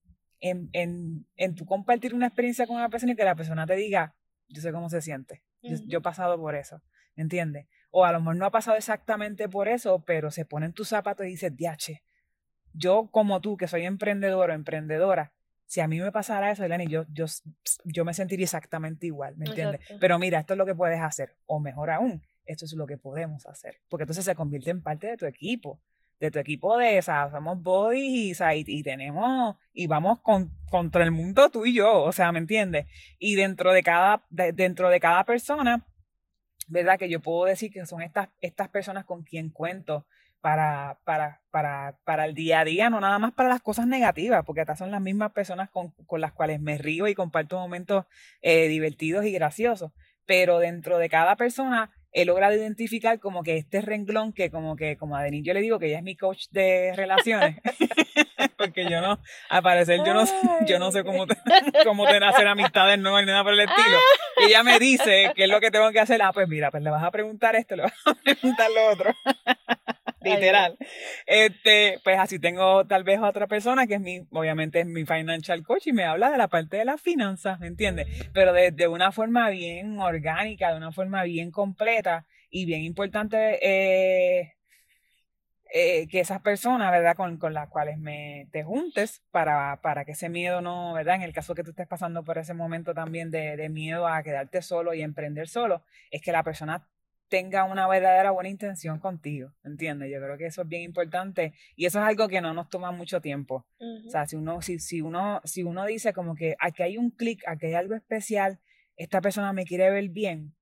en, 0.40 0.68
en, 0.74 1.26
en 1.36 1.55
tu 1.55 1.64
compartir 1.64 2.14
una 2.14 2.26
experiencia 2.26 2.66
con 2.66 2.76
una 2.76 2.90
persona 2.90 3.12
y 3.12 3.16
que 3.16 3.24
la 3.24 3.34
persona 3.34 3.66
te 3.66 3.76
diga, 3.76 4.14
yo 4.48 4.61
sé 4.61 4.72
cómo 4.72 4.90
se 4.90 5.00
siente, 5.00 5.42
yo, 5.62 6.00
he 6.00 6.02
pasado 6.02 6.38
por 6.38 6.55
eso, 6.55 6.82
¿entiendes? 7.16 7.66
O 7.90 8.05
a 8.05 8.12
lo 8.12 8.18
mejor 8.18 8.36
no 8.36 8.44
ha 8.44 8.50
pasado 8.50 8.76
exactamente 8.76 9.48
por 9.48 9.68
eso, 9.68 10.05
pero 10.05 10.30
se 10.30 10.44
pone 10.44 10.66
en 10.66 10.74
tus 10.74 10.88
zapatos 10.88 11.24
y 11.24 11.30
dice, 11.30 11.48
diache, 11.48 12.02
yo 12.74 13.09
como 13.11 13.40
tú, 13.40 13.57
que 13.57 13.68
soy 13.68 13.86
emprendedor 13.86 14.50
o 14.50 14.52
emprendedora, 14.52 15.32
si 15.64 15.80
a 15.80 15.88
mí 15.88 15.98
me 15.98 16.12
pasara 16.12 16.50
eso, 16.50 16.62
Eleni, 16.62 16.88
yo, 16.88 17.07
yo, 17.11 17.24
yo 17.84 18.05
me 18.05 18.12
sentiría 18.12 18.44
exactamente 18.44 19.07
igual, 19.07 19.34
¿me 19.38 19.46
entiendes? 19.46 19.80
Pero 19.98 20.18
mira, 20.18 20.40
esto 20.40 20.52
es 20.52 20.59
lo 20.59 20.66
que 20.66 20.74
puedes 20.74 21.00
hacer, 21.00 21.36
o 21.46 21.59
mejor 21.59 21.88
aún, 21.88 22.22
esto 22.47 22.64
es 22.64 22.72
lo 22.74 22.86
que 22.86 22.97
podemos 22.97 23.47
hacer, 23.47 23.80
porque 23.88 24.05
entonces 24.05 24.24
se 24.24 24.34
convierte 24.34 24.70
en 24.70 24.82
parte 24.82 25.07
de 25.07 25.16
tu 25.16 25.26
equipo, 25.26 25.80
de 26.20 26.30
tu 26.30 26.38
equipo 26.38 26.76
de, 26.78 26.99
o 26.99 27.03
sea, 27.03 27.30
somos 27.30 27.62
bodies 27.62 28.40
y, 28.55 28.82
tenemos, 28.82 29.57
y 29.72 29.86
vamos 29.86 30.20
con, 30.20 30.51
contra 30.70 31.05
el 31.05 31.11
mundo 31.11 31.51
tú 31.51 31.66
y 31.66 31.74
yo, 31.74 32.03
o 32.03 32.12
sea, 32.12 32.32
¿me 32.32 32.38
entiendes? 32.38 32.86
Y 33.18 33.34
dentro 33.34 33.72
de 33.72 33.82
cada, 33.82 34.24
dentro 34.30 34.88
de 34.90 35.01
cada 35.01 35.24
persona, 35.24 35.86
¿verdad? 36.68 36.99
Que 36.99 37.09
yo 37.09 37.20
puedo 37.20 37.45
decir 37.45 37.72
que 37.72 37.84
son 37.86 38.03
estas, 38.03 38.28
estas 38.40 38.68
personas 38.68 39.05
con 39.05 39.22
quien 39.22 39.51
cuento 39.51 40.07
para, 40.40 40.99
para, 41.05 41.40
para, 41.51 41.99
para 42.05 42.26
el 42.26 42.34
día 42.34 42.61
a 42.61 42.64
día, 42.64 42.90
no 42.90 43.01
nada 43.01 43.18
más 43.18 43.32
para 43.32 43.49
las 43.49 43.62
cosas 43.62 43.86
negativas, 43.86 44.45
porque 44.45 44.61
estas 44.61 44.78
son 44.78 44.90
las 44.90 45.01
mismas 45.01 45.32
personas 45.32 45.70
con, 45.70 45.92
con 46.07 46.20
las 46.20 46.32
cuales 46.32 46.61
me 46.61 46.76
río 46.76 47.09
y 47.09 47.14
comparto 47.14 47.59
momentos 47.59 48.05
eh, 48.42 48.68
divertidos 48.68 49.24
y 49.24 49.32
graciosos. 49.32 49.92
Pero 50.26 50.59
dentro 50.59 50.99
de 50.99 51.09
cada 51.09 51.36
persona 51.36 51.90
he 52.15 52.25
logrado 52.25 52.55
identificar 52.55 53.19
como 53.19 53.43
que 53.43 53.57
este 53.57 53.83
renglón 53.83 54.33
que 54.33 54.51
como 54.51 54.77
que, 54.77 54.97
como 54.97 55.17
a 55.17 55.23
Denis 55.23 55.43
yo 55.45 55.53
le 55.53 55.61
digo 55.61 55.79
que 55.79 55.87
ella 55.87 55.99
es 55.99 56.05
mi 56.05 56.17
coach 56.17 56.47
de 56.53 56.93
relaciones, 56.95 57.57
porque 58.57 58.89
yo 58.89 59.01
no, 59.01 59.21
al 59.51 59.62
parecer 59.62 60.01
yo 60.07 60.15
no, 60.15 60.25
yo 60.65 60.79
no 60.79 60.93
sé 60.93 61.03
cómo, 61.03 61.27
cómo 61.85 62.07
hacer 62.07 62.47
amistades 62.47 62.99
no 62.99 63.21
ni 63.21 63.27
nada 63.27 63.43
por 63.43 63.53
el 63.53 63.61
estilo. 63.61 63.99
Y 64.41 64.45
ella 64.45 64.62
me 64.62 64.79
dice 64.79 65.33
qué 65.35 65.45
es 65.45 65.51
lo 65.51 65.61
que 65.61 65.71
tengo 65.71 65.91
que 65.91 66.01
hacer. 66.01 66.23
Ah, 66.23 66.33
pues 66.33 66.49
mira, 66.49 66.71
pues 66.71 66.83
le 66.83 66.91
vas 66.91 67.03
a 67.03 67.11
preguntar 67.11 67.57
esto, 67.57 67.77
le 67.77 67.83
vas 67.83 67.93
a 68.07 68.15
preguntar 68.15 68.71
lo 68.71 68.93
otro 68.93 69.15
literal. 70.25 70.77
Este, 71.27 72.01
pues 72.03 72.18
así 72.18 72.39
tengo 72.39 72.87
tal 72.87 73.05
vez 73.05 73.20
otra 73.20 73.47
persona 73.47 73.87
que 73.87 73.95
es 73.95 74.01
mi, 74.01 74.27
obviamente 74.31 74.81
es 74.81 74.87
mi 74.87 75.05
financial 75.05 75.62
coach 75.62 75.87
y 75.87 75.93
me 75.93 76.05
habla 76.05 76.31
de 76.31 76.39
la 76.39 76.49
parte 76.49 76.77
de 76.77 76.85
las 76.85 77.01
finanzas, 77.01 77.61
¿me 77.61 77.66
entiendes? 77.66 78.07
Pero 78.33 78.53
de, 78.53 78.89
una 78.89 79.12
forma 79.12 79.49
bien 79.51 79.99
orgánica, 79.99 80.70
de 80.70 80.77
una 80.77 80.93
forma 80.93 81.22
bien 81.25 81.51
completa 81.51 82.27
y 82.51 82.66
bien 82.66 82.83
importante 82.83 83.59
eh, 83.62 84.55
eh, 85.72 86.07
que 86.07 86.20
esas 86.20 86.41
personas, 86.41 86.93
¿verdad? 86.93 87.16
Con, 87.16 87.39
las 87.53 87.68
cuales 87.68 87.99
me 87.99 88.49
te 88.53 88.62
juntes 88.62 89.22
para, 89.33 89.81
para 89.83 90.05
que 90.05 90.12
ese 90.12 90.29
miedo 90.29 90.61
no, 90.61 90.93
¿verdad? 90.95 91.16
En 91.16 91.22
el 91.22 91.33
caso 91.33 91.55
que 91.55 91.64
tú 91.64 91.70
estés 91.70 91.89
pasando 91.89 92.22
por 92.22 92.39
ese 92.39 92.55
momento 92.55 92.95
también 92.95 93.31
de, 93.33 93.57
de 93.57 93.68
miedo 93.68 94.07
a 94.07 94.22
quedarte 94.22 94.62
solo 94.62 94.95
y 94.95 95.03
emprender 95.03 95.49
solo, 95.49 95.83
es 96.12 96.22
que 96.22 96.31
la 96.31 96.45
persona 96.45 96.87
tenga 97.29 97.64
una 97.64 97.89
verdadera 97.89 98.31
buena 98.31 98.49
intención 98.49 98.99
contigo, 98.99 99.53
¿entiendes? 99.64 100.11
Yo 100.12 100.20
creo 100.20 100.37
que 100.39 100.47
eso 100.47 100.62
es 100.62 100.68
bien 100.68 100.83
importante 100.83 101.55
y 101.77 101.87
eso 101.87 101.99
es 101.99 102.05
algo 102.05 102.29
que 102.29 102.41
no 102.41 102.55
nos 102.55 102.68
toma 102.68 102.93
mucho 102.93 103.20
tiempo. 103.20 103.66
O 103.79 104.11
sea, 104.11 104.27
si 104.27 104.37
uno, 104.37 104.62
si, 104.62 104.79
si, 104.79 105.01
uno, 105.01 105.41
si 105.45 105.62
uno 105.62 105.85
dice 105.87 106.12
como 106.12 106.35
que 106.35 106.57
aquí 106.61 106.83
hay 106.83 106.97
un 106.97 107.11
clic, 107.11 107.43
aquí 107.47 107.66
hay 107.66 107.75
algo 107.75 107.95
especial, 107.95 108.61
esta 108.97 109.20
persona 109.20 109.53
me 109.53 109.64
quiere 109.64 109.91
ver 109.91 110.09
bien, 110.11 110.55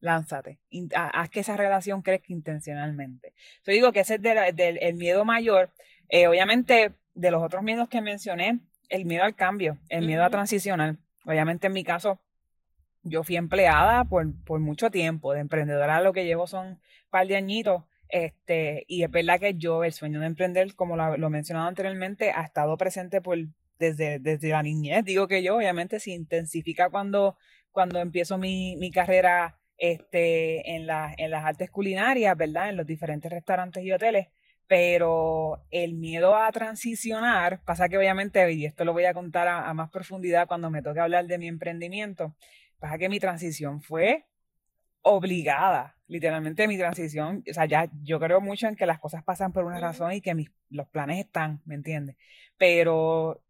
lánzate, 0.00 0.58
haz 0.94 1.30
que 1.30 1.40
esa 1.40 1.56
relación 1.56 2.02
crezca 2.02 2.32
intencionalmente. 2.32 3.32
Yo 3.64 3.72
digo 3.72 3.92
que 3.92 4.00
ese 4.00 4.16
es 4.16 4.22
del, 4.22 4.78
el 4.80 4.94
miedo 4.94 5.24
mayor. 5.24 5.72
Eh, 6.08 6.26
obviamente, 6.26 6.92
de 7.14 7.30
los 7.30 7.42
otros 7.42 7.62
miedos 7.62 7.88
que 7.88 8.00
mencioné, 8.00 8.60
el 8.88 9.04
miedo 9.06 9.24
al 9.24 9.34
cambio, 9.34 9.78
el 9.88 10.06
miedo 10.06 10.24
a 10.24 10.30
transicionar. 10.30 10.96
Obviamente, 11.24 11.68
en 11.68 11.72
mi 11.72 11.84
caso, 11.84 12.20
yo 13.04 13.22
fui 13.22 13.36
empleada 13.36 14.04
por, 14.04 14.26
por 14.44 14.60
mucho 14.60 14.90
tiempo, 14.90 15.32
de 15.32 15.40
emprendedora 15.40 16.00
lo 16.00 16.12
que 16.12 16.24
llevo 16.24 16.46
son 16.46 16.66
un 16.66 16.80
par 17.10 17.26
de 17.26 17.36
añitos, 17.36 17.84
este, 18.08 18.84
y 18.88 19.02
es 19.02 19.10
verdad 19.10 19.40
que 19.40 19.54
yo, 19.54 19.84
el 19.84 19.92
sueño 19.92 20.20
de 20.20 20.26
emprender, 20.26 20.74
como 20.74 20.96
lo, 20.96 21.16
lo 21.16 21.30
mencionado 21.30 21.68
anteriormente, 21.68 22.32
ha 22.32 22.42
estado 22.42 22.76
presente 22.76 23.20
por, 23.20 23.38
desde, 23.78 24.18
desde 24.18 24.50
la 24.50 24.62
niñez, 24.62 25.04
digo 25.04 25.26
que 25.28 25.42
yo, 25.42 25.56
obviamente 25.56 26.00
se 26.00 26.12
intensifica 26.12 26.90
cuando, 26.90 27.36
cuando 27.72 28.00
empiezo 28.00 28.38
mi, 28.38 28.76
mi 28.76 28.90
carrera 28.90 29.58
este, 29.76 30.76
en, 30.76 30.86
la, 30.86 31.14
en 31.16 31.30
las 31.30 31.44
artes 31.44 31.70
culinarias, 31.70 32.36
¿verdad? 32.36 32.70
En 32.70 32.76
los 32.76 32.86
diferentes 32.86 33.30
restaurantes 33.30 33.84
y 33.84 33.92
hoteles. 33.92 34.28
Pero 34.66 35.62
el 35.70 35.92
miedo 35.92 36.36
a 36.36 36.50
transicionar, 36.50 37.60
pasa 37.64 37.88
que 37.88 37.98
obviamente, 37.98 38.50
y 38.52 38.64
esto 38.64 38.86
lo 38.86 38.94
voy 38.94 39.04
a 39.04 39.12
contar 39.12 39.46
a 39.46 39.74
más 39.74 39.90
profundidad 39.90 40.46
cuando 40.48 40.70
me 40.70 40.80
toque 40.80 41.00
hablar 41.00 41.26
de 41.26 41.36
mi 41.36 41.48
emprendimiento, 41.48 42.34
pasa 42.78 42.98
que 42.98 43.08
mi 43.08 43.20
transición 43.20 43.80
fue 43.80 44.26
obligada, 45.04 45.96
literalmente 46.06 46.66
mi 46.66 46.78
transición, 46.78 47.44
o 47.48 47.52
sea, 47.52 47.66
ya 47.66 47.88
yo 48.02 48.18
creo 48.18 48.40
mucho 48.40 48.66
en 48.66 48.74
que 48.74 48.86
las 48.86 48.98
cosas 48.98 49.22
pasan 49.22 49.52
por 49.52 49.64
una 49.64 49.78
razón 49.78 50.12
y 50.12 50.22
que 50.22 50.34
mis, 50.34 50.50
los 50.70 50.88
planes 50.88 51.18
están, 51.18 51.60
¿me 51.66 51.74
entiendes? 51.74 52.16
Pero 52.56 53.42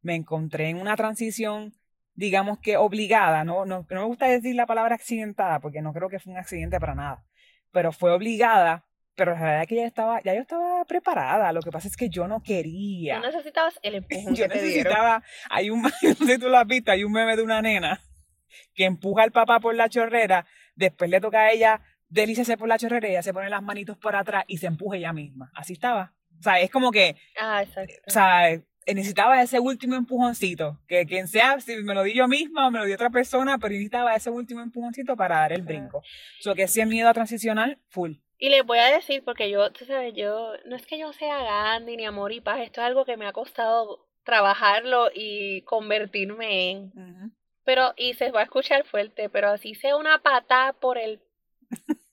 me 0.00 0.14
encontré 0.14 0.70
en 0.70 0.80
una 0.80 0.96
transición, 0.96 1.74
digamos 2.14 2.58
que 2.58 2.78
obligada, 2.78 3.44
no, 3.44 3.66
no, 3.66 3.86
no 3.90 4.00
me 4.00 4.06
gusta 4.06 4.26
decir 4.26 4.54
la 4.54 4.64
palabra 4.64 4.94
accidentada 4.94 5.60
porque 5.60 5.82
no 5.82 5.92
creo 5.92 6.08
que 6.08 6.18
fue 6.18 6.32
un 6.32 6.38
accidente 6.38 6.80
para 6.80 6.94
nada, 6.94 7.24
pero 7.70 7.92
fue 7.92 8.10
obligada, 8.10 8.86
pero 9.14 9.32
la 9.32 9.40
realidad 9.40 9.62
es 9.62 9.68
que 9.68 9.76
ya 9.76 9.84
estaba, 9.84 10.22
ya 10.22 10.34
yo 10.34 10.40
estaba 10.40 10.86
preparada, 10.86 11.52
lo 11.52 11.60
que 11.60 11.70
pasa 11.70 11.86
es 11.86 11.98
que 11.98 12.08
yo 12.08 12.26
no 12.26 12.42
quería. 12.42 13.20
Tú 13.20 13.26
necesitabas 13.26 13.78
el 13.82 13.96
empujón 13.96 14.34
yo 14.34 14.48
necesitaba, 14.48 15.22
hay 15.50 15.68
un, 15.68 15.82
no 15.82 15.90
sé 15.90 16.14
si 16.14 16.38
tú 16.38 16.48
lo 16.48 16.56
has 16.56 16.66
visto, 16.66 16.92
hay 16.92 17.04
un 17.04 17.12
meme 17.12 17.36
de 17.36 17.42
una 17.42 17.60
nena 17.60 18.00
que 18.74 18.84
empuja 18.84 19.22
al 19.22 19.32
papá 19.32 19.60
por 19.60 19.74
la 19.74 19.88
chorrera, 19.88 20.46
después 20.74 21.10
le 21.10 21.20
toca 21.20 21.40
a 21.40 21.52
ella 21.52 21.82
delícese 22.08 22.56
por 22.56 22.68
la 22.68 22.78
chorrera 22.78 23.08
y 23.08 23.12
ella 23.12 23.22
se 23.22 23.32
pone 23.32 23.50
las 23.50 23.62
manitos 23.62 23.96
por 23.96 24.16
atrás 24.16 24.44
y 24.46 24.58
se 24.58 24.66
empuja 24.66 24.96
ella 24.96 25.12
misma. 25.12 25.50
Así 25.54 25.74
estaba. 25.74 26.14
O 26.38 26.42
sea, 26.42 26.60
es 26.60 26.70
como 26.70 26.90
que. 26.90 27.16
Ah, 27.38 27.62
exacto. 27.62 27.94
O 28.06 28.10
sea, 28.10 28.60
necesitaba 28.86 29.42
ese 29.42 29.60
último 29.60 29.96
empujoncito. 29.96 30.80
Que 30.86 31.06
quien 31.06 31.28
sea, 31.28 31.60
si 31.60 31.76
me 31.76 31.94
lo 31.94 32.02
di 32.02 32.14
yo 32.14 32.28
misma 32.28 32.66
o 32.66 32.70
me 32.70 32.78
lo 32.78 32.84
di 32.84 32.92
otra 32.92 33.10
persona, 33.10 33.58
pero 33.58 33.72
necesitaba 33.72 34.14
ese 34.14 34.30
último 34.30 34.60
empujoncito 34.60 35.16
para 35.16 35.36
dar 35.36 35.52
el 35.52 35.62
brinco. 35.62 35.98
O 35.98 36.42
sea, 36.42 36.54
que 36.54 36.62
ese 36.62 36.86
miedo 36.86 37.08
a 37.08 37.14
transicionar, 37.14 37.78
full. 37.88 38.14
Y 38.38 38.50
les 38.50 38.64
voy 38.64 38.78
a 38.78 38.86
decir, 38.86 39.24
porque 39.24 39.50
yo, 39.50 39.72
tú 39.72 39.84
sabes, 39.84 40.14
yo, 40.14 40.52
no 40.66 40.76
es 40.76 40.86
que 40.86 40.96
yo 40.96 41.12
sea 41.12 41.42
Gandhi 41.42 41.96
ni 41.96 42.04
amor 42.04 42.32
y 42.32 42.40
paz, 42.40 42.60
esto 42.60 42.80
es 42.80 42.86
algo 42.86 43.04
que 43.04 43.16
me 43.16 43.26
ha 43.26 43.32
costado 43.32 44.06
trabajarlo 44.22 45.08
y 45.12 45.62
convertirme 45.62 46.70
en 46.70 46.92
pero, 47.68 47.92
y 47.98 48.14
se 48.14 48.30
va 48.30 48.40
a 48.40 48.44
escuchar 48.44 48.86
fuerte, 48.86 49.28
pero 49.28 49.50
así 49.50 49.74
sea 49.74 49.98
una 49.98 50.22
patada 50.22 50.72
por 50.72 50.96
el... 50.96 51.20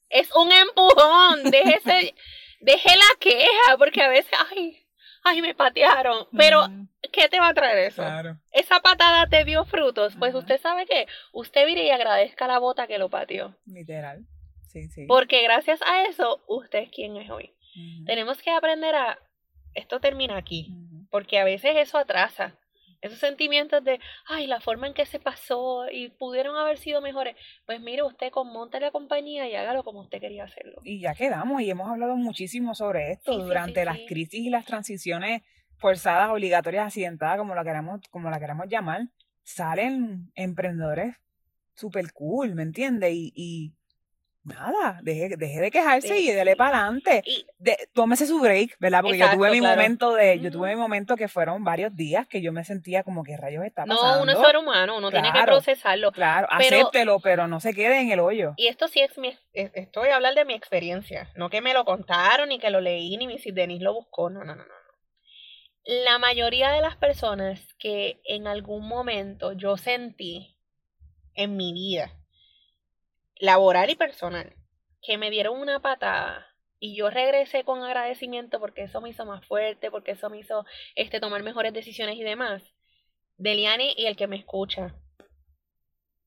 es 0.10 0.30
un 0.36 0.52
empujón, 0.52 1.50
déjese, 1.50 2.14
deje 2.60 2.90
la 2.90 3.20
queja, 3.22 3.78
porque 3.78 4.02
a 4.02 4.10
veces, 4.10 4.34
ay, 4.52 4.86
ay, 5.24 5.42
me 5.42 5.56
patearon, 5.56 6.28
pero 6.38 6.68
¿qué 7.10 7.30
te 7.30 7.40
va 7.40 7.48
a 7.48 7.54
traer 7.54 7.78
eso? 7.88 8.04
Esa 8.52 8.82
patada 8.82 9.28
te 9.28 9.46
dio 9.46 9.64
frutos, 9.64 10.18
pues 10.20 10.36
usted 10.36 10.60
sabe 10.60 10.86
que 10.86 11.08
usted 11.32 11.66
mire 11.66 11.86
y 11.86 11.90
agradezca 11.90 12.48
la 12.48 12.60
bota 12.60 12.86
que 12.86 12.98
lo 12.98 13.10
pateó. 13.10 13.56
Literal, 13.66 14.26
sí, 14.68 14.90
sí. 14.90 15.06
Porque 15.08 15.42
gracias 15.44 15.82
a 15.84 16.04
eso, 16.04 16.44
usted 16.50 16.80
es 16.80 16.90
quien 16.90 17.16
es 17.16 17.30
hoy. 17.30 17.56
Tenemos 18.06 18.42
que 18.42 18.52
aprender 18.52 18.94
a, 18.94 19.20
esto 19.74 20.02
termina 20.02 20.36
aquí, 20.36 20.76
porque 21.10 21.40
a 21.40 21.46
veces 21.46 21.78
eso 21.78 21.98
atrasa. 21.98 22.60
Esos 23.06 23.20
sentimientos 23.20 23.84
de, 23.84 24.00
ay, 24.26 24.48
la 24.48 24.60
forma 24.60 24.88
en 24.88 24.94
que 24.94 25.06
se 25.06 25.20
pasó 25.20 25.86
y 25.92 26.10
pudieron 26.10 26.56
haber 26.58 26.78
sido 26.78 27.02
mejores. 27.02 27.36
Pues 27.66 27.80
mire, 27.80 28.04
usted 28.04 28.32
monte 28.46 28.80
la 28.80 28.92
compañía 28.92 29.48
y 29.48 29.56
hágalo 29.56 29.84
como 29.84 30.02
usted 30.02 30.20
quería 30.20 30.46
hacerlo. 30.46 30.82
Y 30.84 31.00
ya 31.00 31.14
quedamos 31.14 31.62
y 31.62 31.70
hemos 31.70 31.90
hablado 31.90 32.16
muchísimo 32.16 32.74
sobre 32.76 33.12
esto 33.12 33.38
durante 33.38 33.86
las 33.86 34.00
crisis 34.08 34.40
y 34.40 34.50
las 34.50 34.66
transiciones 34.66 35.42
forzadas, 35.78 36.30
obligatorias, 36.32 36.88
accidentadas, 36.88 37.38
como 37.38 37.54
la 37.54 37.64
queramos, 37.64 38.02
como 38.10 38.30
la 38.30 38.40
queramos 38.40 38.68
llamar. 38.68 39.02
Salen 39.44 40.32
emprendedores 40.36 41.16
super 41.76 42.12
cool, 42.14 42.56
¿me 42.56 42.64
entiendes? 42.64 43.12
y 43.14 43.76
nada, 44.46 45.00
deje, 45.02 45.36
deje 45.38 45.60
de 45.60 45.72
quejarse 45.72 46.20
y 46.20 46.32
dele 46.32 46.56
para 46.56 46.80
adelante. 46.80 47.24
tómese 47.94 48.26
su 48.28 48.40
break, 48.40 48.78
¿verdad? 48.80 49.02
Porque 49.02 49.18
yo 49.18 49.32
tuve 49.32 49.52
mi 49.52 49.62
momento 49.62 50.14
de, 50.14 50.40
yo 50.40 50.52
tuve 50.52 50.70
mi 50.70 50.76
momento 50.76 51.16
que 51.16 51.28
fueron 51.28 51.64
varios 51.64 51.96
días 51.96 52.28
que 52.28 52.42
yo 52.42 52.52
me 52.52 52.64
sentía 52.64 53.04
como 53.04 53.24
que 53.24 53.38
rayos 53.38 53.64
está 53.66 53.86
pasando. 53.86 54.18
No, 54.18 54.24
uno 54.24 54.32
es 54.32 54.40
ser 54.40 54.58
humano, 54.58 54.98
uno 54.98 55.12
tiene 55.12 55.32
que 55.32 55.44
procesarlo. 55.44 56.12
Claro, 56.12 56.48
acéptelo, 56.50 57.20
pero 57.20 57.48
no 57.48 57.60
se 57.60 57.74
quede 57.74 58.00
en 58.02 58.12
el 58.12 58.20
hoyo. 58.20 58.54
Y 58.58 58.68
esto 58.68 58.88
sí 58.88 59.02
es 59.02 59.18
mi, 59.18 59.38
estoy 59.54 60.10
a 60.10 60.16
hablar 60.16 60.36
de 60.36 60.46
mi 60.46 60.54
experiencia, 60.54 61.32
no 61.36 61.50
que 61.50 61.62
me 61.62 61.74
lo 61.74 61.86
contaron, 61.86 62.50
ni 62.50 62.60
que 62.60 62.70
lo 62.70 62.82
leí, 62.82 63.18
ni 63.18 63.28
mi 63.28 63.38
Denis 63.52 63.82
lo 63.82 63.94
buscó, 63.94 64.30
no, 64.30 64.44
no, 64.44 64.56
no, 64.56 64.66
no. 64.66 64.74
La 65.86 66.18
mayoría 66.18 66.72
de 66.72 66.82
las 66.82 66.98
personas 66.98 67.62
que 67.78 68.20
en 68.26 68.48
algún 68.48 68.88
momento 68.88 69.54
yo 69.54 69.78
sentí 69.78 70.58
en 71.36 71.56
mi 71.56 71.74
vida, 71.74 72.12
laboral 73.40 73.90
y 73.90 73.96
personal, 73.96 74.56
que 75.02 75.18
me 75.18 75.30
dieron 75.30 75.60
una 75.60 75.80
patada 75.80 76.48
y 76.80 76.96
yo 76.96 77.10
regresé 77.10 77.64
con 77.64 77.84
agradecimiento 77.84 78.60
porque 78.60 78.84
eso 78.84 79.02
me 79.02 79.10
hizo 79.10 79.26
más 79.26 79.46
fuerte, 79.46 79.90
porque 79.92 80.12
eso 80.12 80.30
me 80.30 80.40
hizo 80.40 80.66
este, 80.96 81.20
tomar 81.20 81.42
mejores 81.44 81.74
decisiones 81.74 82.16
y 82.18 82.24
demás. 82.24 82.62
Deliani 83.38 83.94
y 83.98 84.06
el 84.06 84.16
que 84.16 84.28
me 84.28 84.38
escucha. 84.38 84.94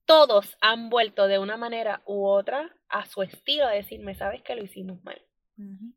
Todos 0.05 0.57
han 0.61 0.89
vuelto 0.89 1.27
de 1.27 1.39
una 1.39 1.55
manera 1.55 2.01
u 2.05 2.25
otra 2.25 2.75
a 2.87 3.05
su 3.05 3.21
estilo 3.21 3.65
a 3.65 3.71
decirme, 3.71 4.15
sabes 4.15 4.41
que 4.41 4.55
lo 4.55 4.63
hicimos 4.63 5.03
mal. 5.03 5.21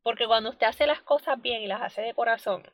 Porque 0.02 0.26
cuando 0.26 0.50
usted 0.50 0.66
hace 0.66 0.86
las 0.86 1.02
cosas 1.02 1.40
bien 1.40 1.62
y 1.62 1.68
las 1.68 1.82
hace 1.82 2.02
de 2.02 2.14
corazón, 2.14 2.64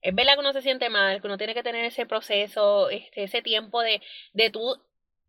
es 0.00 0.14
verdad 0.14 0.34
que 0.34 0.40
uno 0.40 0.52
se 0.52 0.62
siente 0.62 0.90
mal, 0.90 1.20
que 1.20 1.26
uno 1.28 1.38
tiene 1.38 1.54
que 1.54 1.62
tener 1.62 1.84
ese 1.84 2.06
proceso, 2.06 2.90
este, 2.90 3.22
ese 3.22 3.40
tiempo 3.40 3.80
de, 3.82 4.02
de 4.32 4.50
tú 4.50 4.80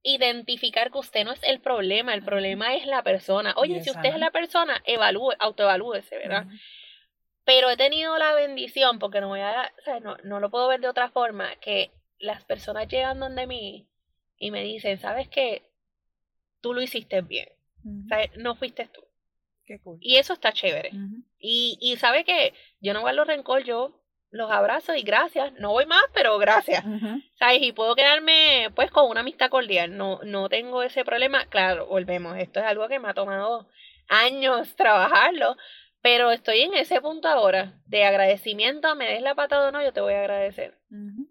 identificar 0.04 0.92
que 0.92 0.98
usted 0.98 1.26
no 1.26 1.34
es 1.34 1.44
el 1.44 1.60
problema, 1.60 2.14
el 2.14 2.24
problema 2.24 2.76
es 2.76 2.86
la 2.86 3.04
persona. 3.04 3.54
Oye, 3.58 3.82
si 3.82 3.90
usted 3.90 4.10
es 4.10 4.20
la 4.20 4.32
persona, 4.32 4.82
evalúe, 4.86 5.34
autoevalúese, 5.40 6.18
¿verdad? 6.18 6.48
Pero 7.44 7.70
he 7.70 7.78
tenido 7.78 8.18
la 8.18 8.34
bendición, 8.34 9.00
porque 9.00 9.22
no 9.22 9.30
voy 9.30 9.42
a, 9.42 9.72
o 9.78 9.82
sea, 9.84 10.00
no, 10.00 10.18
no 10.24 10.40
lo 10.40 10.50
puedo 10.50 10.68
ver 10.68 10.80
de 10.80 10.88
otra 10.88 11.10
forma, 11.10 11.56
que 11.58 11.92
las 12.20 12.44
personas 12.46 12.88
llegan 12.88 13.20
donde 13.20 13.48
mí 13.48 13.88
y 14.38 14.52
me 14.52 14.64
dicen, 14.64 15.00
¿sabes 15.00 15.28
qué? 15.28 15.64
Tú 16.62 16.74
lo 16.74 16.82
hiciste 16.82 17.22
bien. 17.22 17.50
o 18.06 18.08
sea, 18.08 18.30
no 18.38 18.56
fuiste 18.56 18.88
tú. 18.88 19.02
Qué 19.66 19.80
cool. 19.80 19.98
Y 20.02 20.16
eso 20.16 20.34
está 20.34 20.52
chévere. 20.52 20.92
Y, 21.38 21.78
y 21.82 21.98
sabe 21.98 22.24
que 22.24 22.54
yo 22.80 22.94
no 22.94 23.02
guardo 23.02 23.24
rencor, 23.24 23.64
yo 23.64 23.99
los 24.32 24.52
abrazos 24.52 24.96
y 24.98 25.02
gracias. 25.02 25.54
No 25.54 25.72
voy 25.72 25.86
más, 25.86 26.04
pero 26.14 26.38
gracias. 26.38 26.84
¿Sabes? 27.38 27.62
Y 27.62 27.72
puedo 27.72 27.96
quedarme 27.96 28.70
pues 28.76 28.92
con 28.92 29.10
una 29.10 29.22
amistad 29.22 29.50
cordial. 29.50 29.98
No, 29.98 30.20
no 30.24 30.50
tengo 30.50 30.84
ese 30.84 31.04
problema. 31.04 31.46
Claro, 31.46 31.88
volvemos. 31.88 32.38
Esto 32.38 32.60
es 32.60 32.66
algo 32.66 32.88
que 32.88 33.00
me 33.00 33.10
ha 33.10 33.14
tomado 33.14 33.68
años 34.08 34.76
trabajarlo. 34.78 35.56
Pero 36.02 36.32
estoy 36.32 36.62
en 36.62 36.74
ese 36.76 37.02
punto 37.02 37.28
ahora 37.28 37.74
de 37.86 38.06
agradecimiento. 38.06 38.96
Me 38.96 39.10
des 39.10 39.22
la 39.22 39.36
patada 39.36 39.68
o 39.68 39.72
no, 39.72 39.84
yo 39.84 39.92
te 39.92 40.00
voy 40.00 40.14
a 40.14 40.22
agradecer. 40.22 40.78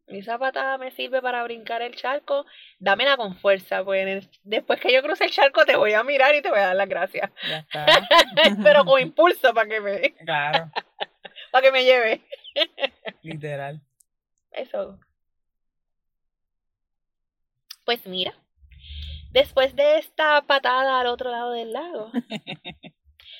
Y 0.09 0.19
esa 0.19 0.39
patada 0.39 0.77
me 0.77 0.91
sirve 0.91 1.23
para 1.23 1.43
brincar 1.43 1.81
el 1.81 1.95
charco. 1.97 2.45
Dámela 2.79 3.17
con 3.17 3.39
fuerza. 3.39 3.83
Pues 3.83 4.29
después 4.43 4.79
que 4.79 4.93
yo 4.93 5.03
cruce 5.03 5.25
el 5.25 5.31
charco, 5.31 5.65
te 5.65 5.77
voy 5.77 5.95
a 5.95 6.05
mirar 6.05 6.35
y 6.35 6.43
te 6.43 6.51
voy 6.51 6.59
a 6.59 6.67
dar 6.67 6.77
las 6.77 6.89
gracias. 6.89 7.31
pero 8.63 8.85
con 8.85 9.01
impulso 9.01 9.55
para 9.55 9.69
que 9.71 9.81
me. 9.81 10.15
Claro. 10.17 10.71
para 11.51 11.63
que 11.63 11.73
me 11.73 11.85
lleve. 11.85 12.21
Literal. 13.23 13.81
Eso. 14.53 14.99
Pues 17.85 18.07
mira, 18.07 18.35
después 19.31 19.75
de 19.75 19.99
esta 19.99 20.43
patada 20.47 21.01
al 21.01 21.07
otro 21.07 21.31
lado 21.31 21.53
del 21.53 21.73
lago, 21.73 22.11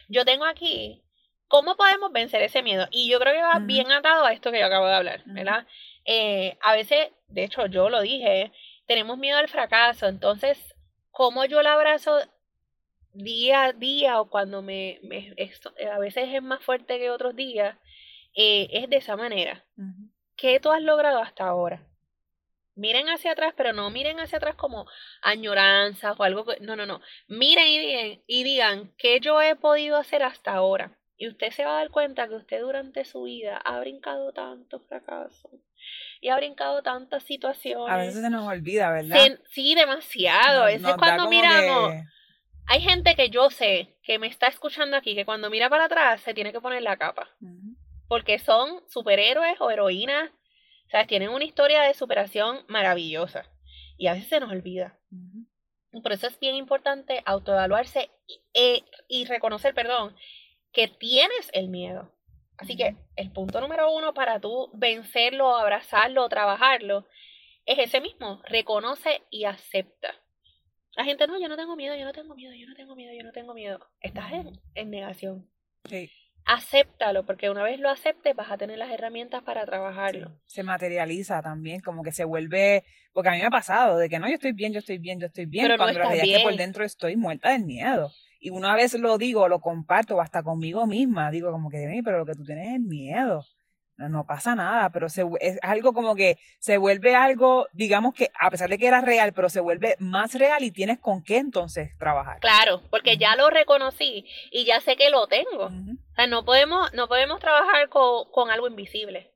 yo 0.09 0.25
tengo 0.25 0.45
aquí 0.45 1.03
cómo 1.49 1.77
podemos 1.77 2.13
vencer 2.13 2.43
ese 2.43 2.63
miedo. 2.63 2.87
Y 2.91 3.11
yo 3.11 3.19
creo 3.19 3.35
que 3.35 3.43
va 3.43 3.59
bien 3.59 3.91
atado 3.91 4.25
a 4.25 4.33
esto 4.33 4.53
que 4.53 4.61
yo 4.61 4.67
acabo 4.67 4.87
de 4.87 4.95
hablar, 4.95 5.23
¿verdad? 5.27 5.67
Eh, 6.05 6.57
a 6.63 6.73
veces, 6.73 7.09
de 7.29 7.45
hecho, 7.45 7.67
yo 7.67 7.89
lo 7.89 8.01
dije, 8.03 8.53
tenemos 8.87 9.19
miedo 9.19 9.39
al 9.39 9.49
fracaso. 9.49 10.07
Entonces, 10.07 10.75
¿cómo 11.11 11.45
yo 11.45 11.63
lo 11.63 11.69
abrazo 11.71 12.19
día 13.13 13.65
a 13.65 13.73
día 13.73 14.21
o 14.21 14.31
cuando 14.31 14.63
me, 14.63 15.01
me 15.03 15.35
a 15.91 15.99
veces 15.99 16.29
es 16.33 16.43
más 16.43 16.63
fuerte 16.63 16.99
que 16.99 17.11
otros 17.11 17.35
días? 17.35 17.77
Eh, 18.41 18.69
es 18.71 18.89
de 18.89 18.99
esa 18.99 19.17
manera. 19.17 19.65
¿Qué 20.37 20.61
tú 20.61 20.71
has 20.71 20.81
logrado 20.81 21.19
hasta 21.19 21.45
ahora? 21.45 21.83
Miren 22.77 23.09
hacia 23.09 23.33
atrás, 23.33 23.53
pero 23.57 23.73
no 23.73 23.91
miren 23.91 24.21
hacia 24.21 24.39
atrás 24.39 24.55
como 24.55 24.87
añoranza 25.23 26.13
o 26.13 26.23
algo 26.23 26.45
que... 26.45 26.61
No, 26.61 26.77
no, 26.77 26.87
no. 26.87 27.01
Miren 27.27 27.67
y 27.67 27.79
digan, 27.81 28.23
y 28.29 28.45
digan 28.45 28.93
qué 28.97 29.19
yo 29.19 29.43
he 29.43 29.57
podido 29.57 29.97
hacer 29.97 30.23
hasta 30.23 30.53
ahora. 30.53 30.97
Y 31.17 31.27
usted 31.27 31.51
se 31.51 31.65
va 31.65 31.73
a 31.73 31.79
dar 31.81 31.91
cuenta 31.91 32.29
que 32.29 32.37
usted 32.37 32.61
durante 32.61 33.05
su 33.05 33.25
vida 33.25 33.57
ha 33.57 33.81
brincado 33.81 34.33
tantos 34.33 34.83
fracasos 34.87 35.51
y 36.21 36.29
ha 36.29 36.37
brincado 36.37 36.81
tantas 36.85 37.25
situaciones. 37.25 37.93
A 37.93 37.97
veces 37.97 38.23
se 38.23 38.31
nos 38.31 38.47
olvida, 38.47 38.93
¿verdad? 38.93 39.41
sí, 39.51 39.75
demasiado. 39.75 40.63
a 40.63 40.67
veces 40.67 40.95
cuando 40.97 41.29
miramos... 41.29 41.93
Hay 42.71 42.83
gente 42.83 43.17
que 43.17 43.31
yo 43.31 43.49
sé 43.51 43.97
que 44.03 44.19
me 44.19 44.27
está 44.27 44.47
escuchando 44.47 44.97
aquí 44.97 45.15
que 45.15 45.25
cuando 45.25 45.49
mira 45.49 45.71
para 45.71 45.87
atrás 45.87 46.21
se 46.21 46.35
tiene 46.35 46.53
que 46.53 46.61
poner 46.61 46.83
la 46.83 46.99
capa 46.99 47.31
porque 48.09 48.39
son 48.39 48.83
superhéroes 48.89 49.61
o 49.61 49.71
heroínas 49.71 50.31
sea, 50.91 51.07
tienen 51.07 51.31
una 51.31 51.45
historia 51.45 51.83
de 51.83 51.95
superación 51.95 52.65
maravillosa 52.69 53.45
y 53.97 54.07
a 54.07 54.15
veces 54.15 54.29
se 54.29 54.41
nos 54.41 54.51
olvida. 54.51 54.99
Por 56.03 56.13
eso 56.13 56.27
es 56.27 56.39
bien 56.39 56.55
importante 56.55 57.23
autoevaluarse 57.25 58.11
y, 58.55 58.85
y 59.09 59.25
reconocer, 59.25 59.75
perdón, 59.75 60.15
que 60.73 60.89
tienes 60.89 61.51
el 61.53 61.69
miedo. 61.69 62.15
Así 62.57 62.77
que 62.77 62.97
el 63.17 63.33
punto 63.33 63.61
número 63.61 63.93
uno 63.93 64.15
para 64.15 64.41
tú 64.41 64.71
vencerlo, 64.75 65.57
abrazarlo, 65.57 66.29
trabajarlo, 66.29 67.07
es 67.67 67.79
ese 67.79 68.01
mismo, 68.01 68.41
reconoce 68.45 69.23
y 69.31 69.45
acepta. 69.45 70.15
La 70.95 71.05
gente, 71.05 71.27
no, 71.27 71.39
yo 71.39 71.49
no 71.49 71.57
tengo 71.57 71.77
miedo, 71.77 71.95
yo 71.95 72.05
no 72.05 72.13
tengo 72.13 72.35
miedo, 72.35 72.55
yo 72.55 72.67
no 72.67 72.75
tengo 72.75 72.97
miedo, 72.97 73.13
yo 73.15 73.23
no 73.23 73.33
tengo 73.33 73.55
miedo. 73.55 73.79
Estás 74.01 74.33
en, 74.33 74.61
en 74.75 74.91
negación. 74.91 75.49
Sí 75.89 76.11
acéptalo, 76.49 77.25
porque 77.25 77.51
una 77.51 77.63
vez 77.63 77.79
lo 77.79 77.91
aceptes 77.91 78.35
vas 78.35 78.51
a 78.51 78.57
tener 78.57 78.79
las 78.79 78.91
herramientas 78.91 79.43
para 79.43 79.65
trabajarlo. 79.67 80.33
Se 80.47 80.63
materializa 80.63 81.41
también, 81.43 81.81
como 81.81 82.03
que 82.03 82.11
se 82.11 82.25
vuelve, 82.25 82.85
porque 83.13 83.29
a 83.29 83.33
mí 83.33 83.39
me 83.39 83.47
ha 83.47 83.51
pasado, 83.51 83.99
de 83.99 84.09
que 84.09 84.19
no, 84.19 84.29
yo 84.29 84.35
estoy 84.35 84.53
bien, 84.53 84.73
yo 84.73 84.79
estoy 84.79 84.99
bien, 84.99 85.21
yo 85.21 85.27
estoy 85.27 85.47
bien, 85.47 85.67
pero 85.67 85.77
cuando 85.77 86.01
no 86.01 86.11
que 86.11 86.41
por 86.43 86.57
dentro 86.57 86.85
estoy 86.85 87.17
muerta 87.17 87.51
del 87.53 87.65
miedo. 87.65 88.11
Y 88.41 88.51
una 88.51 88.75
vez 88.75 88.95
lo 88.95 89.19
digo, 89.19 89.47
lo 89.49 89.61
comparto 89.61 90.21
hasta 90.21 90.43
conmigo 90.43 90.87
misma, 90.87 91.31
digo 91.31 91.53
como 91.53 91.69
que, 91.69 92.01
pero 92.05 92.19
lo 92.19 92.27
que 92.27 92.35
tú 92.35 92.45
tienes 92.45 92.75
es 92.75 92.81
miedo 92.81 93.45
no 93.99 94.25
pasa 94.25 94.55
nada, 94.55 94.91
pero 94.91 95.09
se, 95.09 95.25
es 95.41 95.59
algo 95.63 95.93
como 95.93 96.15
que 96.15 96.39
se 96.61 96.77
vuelve 96.77 97.17
algo, 97.17 97.67
digamos 97.73 98.15
que 98.15 98.31
a 98.39 98.51
pesar 98.51 98.71
de 98.71 98.79
que 98.79 98.87
era 98.87 99.01
real, 99.01 99.33
pero 99.33 99.49
se 99.49 99.61
vuelve 99.61 99.97
más 99.99 100.35
real 100.35 100.63
y 100.63 100.71
tienes 100.71 101.01
con 101.01 101.25
qué 101.25 101.39
entonces 101.39 101.97
trabajar. 101.99 102.39
Claro, 102.39 102.83
porque 102.91 103.17
ya 103.17 103.35
lo 103.35 103.51
reconocí 103.51 104.25
y 104.53 104.65
ya 104.65 104.81
sé 104.81 104.97
que 104.97 105.11
lo 105.11 105.27
tengo. 105.27 105.67
O 105.67 106.15
sea, 106.15 106.29
no 106.29 106.45
podemos, 106.45 106.93
no 106.95 107.09
podemos 107.09 107.41
trabajar 107.41 107.89
con, 107.89 108.31
con, 108.31 108.51
algo 108.51 108.69
invisible. 108.69 109.33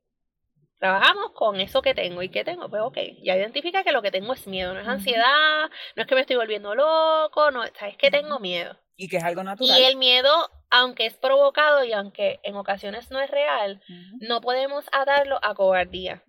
Trabajamos 0.79 1.33
con 1.33 1.61
eso 1.61 1.83
que 1.83 1.95
tengo. 1.95 2.23
¿Y 2.23 2.29
qué 2.29 2.45
tengo? 2.45 2.69
Pues 2.69 2.83
ok, 2.83 2.99
ya 3.23 3.37
identifica 3.37 3.83
que 3.83 3.93
lo 3.93 4.03
que 4.03 4.11
tengo 4.11 4.33
es 4.33 4.47
miedo, 4.47 4.75
no 4.75 4.81
es 4.81 4.89
ansiedad, 4.89 5.71
no 5.97 6.03
es 6.03 6.09
que 6.09 6.15
me 6.15 6.21
estoy 6.21 6.37
volviendo 6.37 6.75
loco, 6.75 7.51
no, 7.51 7.65
es 7.65 7.73
que 7.99 8.11
tengo 8.11 8.39
miedo. 8.39 8.77
Y 8.97 9.09
que 9.09 9.17
es 9.17 9.25
algo 9.25 9.43
natural. 9.43 9.81
Y 9.81 9.85
el 9.85 9.97
miedo 9.97 10.51
aunque 10.73 11.05
es 11.05 11.15
provocado 11.15 11.85
y 11.85 11.93
aunque 11.93 12.41
en 12.43 12.57
ocasiones 12.57 13.11
no 13.11 13.21
es 13.21 13.31
real, 13.31 13.83
no 14.21 14.41
podemos 14.41 14.87
atarlo 14.91 15.39
a 15.43 15.55
cobardía. 15.55 16.25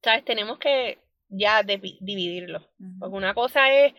¿Sabes? 0.00 0.24
Tenemos 0.24 0.58
que 0.60 1.00
ya 1.28 1.64
dividirlo. 1.64 2.70
Porque 3.00 3.16
una 3.16 3.34
cosa 3.34 3.72
es 3.72 3.94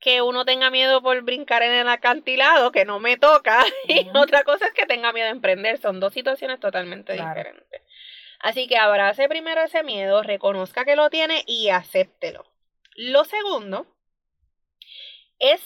que 0.00 0.22
uno 0.22 0.44
tenga 0.44 0.70
miedo 0.70 1.00
por 1.02 1.22
brincar 1.22 1.62
en 1.62 1.70
el 1.70 1.88
acantilado, 1.88 2.72
que 2.72 2.84
no 2.84 2.98
me 2.98 3.16
toca, 3.16 3.64
y 3.88 4.08
otra 4.12 4.42
cosa 4.42 4.66
es 4.66 4.72
que 4.72 4.86
tenga 4.86 5.12
miedo 5.12 5.28
a 5.28 5.32
emprender. 5.32 5.78
Son 5.78 6.00
dos 6.00 6.12
situaciones 6.12 6.58
totalmente 6.58 7.12
diferentes. 7.12 7.82
Así 8.40 8.66
que 8.66 8.76
abrace 8.76 9.28
primero 9.28 9.62
ese 9.62 9.84
miedo, 9.84 10.24
reconozca 10.24 10.84
que 10.84 10.96
lo 10.96 11.10
tiene 11.10 11.44
y 11.46 11.68
acéptelo. 11.68 12.44
Lo 12.96 13.24
segundo 13.24 13.86
es 15.38 15.60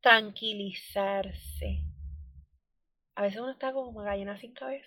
tranquilizarse 0.00 1.84
a 3.18 3.22
veces 3.22 3.40
uno 3.40 3.50
está 3.50 3.72
como 3.72 4.00
gallina 4.00 4.38
sin 4.38 4.54
cabeza. 4.54 4.86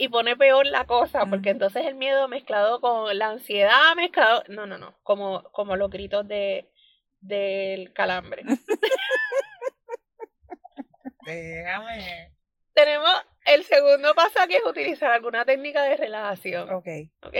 Y 0.00 0.08
pone 0.08 0.36
peor 0.36 0.66
la 0.66 0.84
cosa, 0.84 1.26
porque 1.26 1.50
entonces 1.50 1.86
el 1.86 1.94
miedo 1.94 2.26
mezclado 2.26 2.80
con 2.80 3.16
la 3.16 3.28
ansiedad, 3.28 3.94
mezclado. 3.94 4.42
No, 4.48 4.66
no, 4.66 4.78
no. 4.78 4.98
Como, 5.04 5.44
como 5.52 5.76
los 5.76 5.90
gritos 5.90 6.26
de 6.26 6.68
del 7.20 7.92
calambre. 7.92 8.42
Déjame. 11.24 12.32
Tenemos 12.74 13.12
el 13.44 13.62
segundo 13.62 14.12
paso 14.16 14.40
aquí 14.40 14.56
es 14.56 14.66
utilizar 14.66 15.12
alguna 15.12 15.44
técnica 15.44 15.84
de 15.84 15.98
relajación. 15.98 16.68
Ok. 16.70 16.88
Ok. 17.22 17.36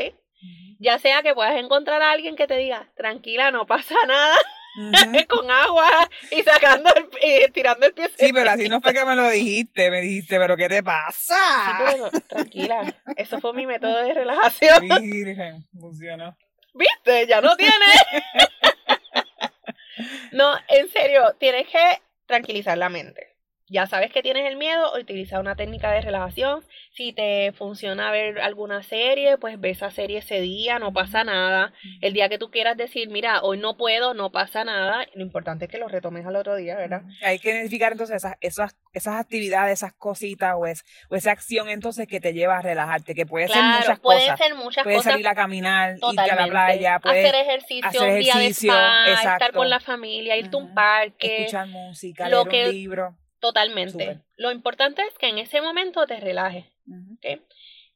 Ya 0.79 1.01
sea 1.01 1.23
que 1.23 1.35
puedas 1.35 1.57
encontrar 1.57 2.01
a 2.01 2.13
alguien 2.13 2.37
que 2.37 2.47
te 2.47 2.57
diga, 2.57 2.93
tranquila, 2.95 3.51
no 3.51 3.67
pasa 3.67 3.97
nada. 4.07 4.39
con 5.29 5.51
agua 5.51 6.09
y 6.31 6.43
sacando 6.43 6.91
el, 6.95 7.09
y 7.23 7.51
tirando 7.51 7.87
el 7.87 7.93
pie. 7.93 8.11
Sí, 8.17 8.33
pero 8.33 8.51
así 8.51 8.69
no 8.69 8.81
fue 8.81 8.93
que 8.93 9.05
me 9.05 9.17
lo 9.17 9.29
dijiste, 9.29 9.91
me 9.91 10.01
dijiste, 10.01 10.39
pero 10.39 10.57
¿qué 10.57 10.69
te 10.69 10.83
pasa? 10.83 11.37
tranquila, 12.29 12.95
eso 13.17 13.41
fue 13.41 13.53
mi 13.53 13.67
método 13.67 14.03
de 14.03 14.15
relajación. 14.15 14.89
Virgen, 15.03 15.67
funcionó. 15.79 16.37
¿Viste? 16.75 17.27
Ya 17.27 17.41
no 17.41 17.57
tiene. 17.57 17.73
no, 20.33 20.55
en 20.69 20.89
serio, 20.91 21.35
tienes 21.39 21.67
que 21.69 22.03
tranquilizar 22.27 22.79
la 22.79 22.89
mente 22.89 23.30
ya 23.71 23.87
sabes 23.87 24.13
que 24.13 24.21
tienes 24.23 24.47
el 24.47 24.57
miedo, 24.57 24.93
utiliza 24.99 25.39
una 25.39 25.55
técnica 25.55 25.93
de 25.93 26.01
relajación. 26.01 26.65
Si 26.93 27.13
te 27.13 27.53
funciona 27.53 28.11
ver 28.11 28.41
alguna 28.41 28.83
serie, 28.83 29.39
pues 29.39 29.61
ve 29.61 29.71
esa 29.71 29.93
serie 29.93 30.19
ese 30.19 30.41
día, 30.41 30.81
no 30.81 30.93
pasa 30.93 31.23
nada. 31.23 31.73
El 32.01 32.13
día 32.13 32.29
que 32.29 32.37
tú 32.37 32.51
quieras 32.51 32.77
decir, 32.77 33.11
mira, 33.11 33.43
hoy 33.43 33.59
no 33.59 33.77
puedo, 33.77 34.13
no 34.13 34.33
pasa 34.33 34.65
nada, 34.65 35.07
lo 35.15 35.23
importante 35.23 35.67
es 35.67 35.71
que 35.71 35.79
lo 35.79 35.87
retomes 35.87 36.27
al 36.27 36.35
otro 36.35 36.57
día, 36.57 36.75
¿verdad? 36.77 37.03
Hay 37.23 37.39
que 37.39 37.51
identificar 37.51 37.93
entonces 37.93 38.17
esas, 38.17 38.35
esas, 38.41 38.77
esas 38.93 39.21
actividades, 39.21 39.75
esas 39.75 39.93
cositas 39.93 40.55
o, 40.57 40.63
o 40.63 41.17
esa 41.17 41.31
acción 41.31 41.69
entonces 41.69 42.09
que 42.09 42.19
te 42.19 42.33
lleva 42.33 42.59
a 42.59 42.63
relajarte, 42.63 43.15
que 43.15 43.25
puede 43.25 43.47
ser 43.47 43.63
muchas 43.63 44.01
puede 44.01 44.21
cosas. 44.23 44.39
ser 44.39 44.55
muchas 44.57 44.83
puedes 44.83 45.05
salir 45.05 45.29
a 45.29 45.37
caminar, 45.37 45.95
irte 45.95 46.31
a 46.31 46.35
la 46.35 46.47
playa, 46.49 46.99
puedes 46.99 47.25
hacer 47.25 47.41
ejercicio, 47.41 47.89
hacer 47.89 48.09
ejercicio 48.09 48.73
día 48.73 49.05
de 49.07 49.13
estar 49.13 49.53
con 49.53 49.71
la 49.71 49.79
familia, 49.79 50.37
irte 50.37 50.57
a 50.57 50.59
un 50.59 50.75
parque, 50.75 51.43
escuchar 51.43 51.69
música, 51.69 52.29
leer 52.29 52.67
un 52.67 52.73
libro 52.73 53.20
Totalmente. 53.41 54.21
Lo 54.37 54.53
importante 54.53 55.03
es 55.03 55.17
que 55.19 55.29
en 55.29 55.39
ese 55.39 55.61
momento 55.61 56.07
te 56.07 56.21
relajes. 56.21 56.67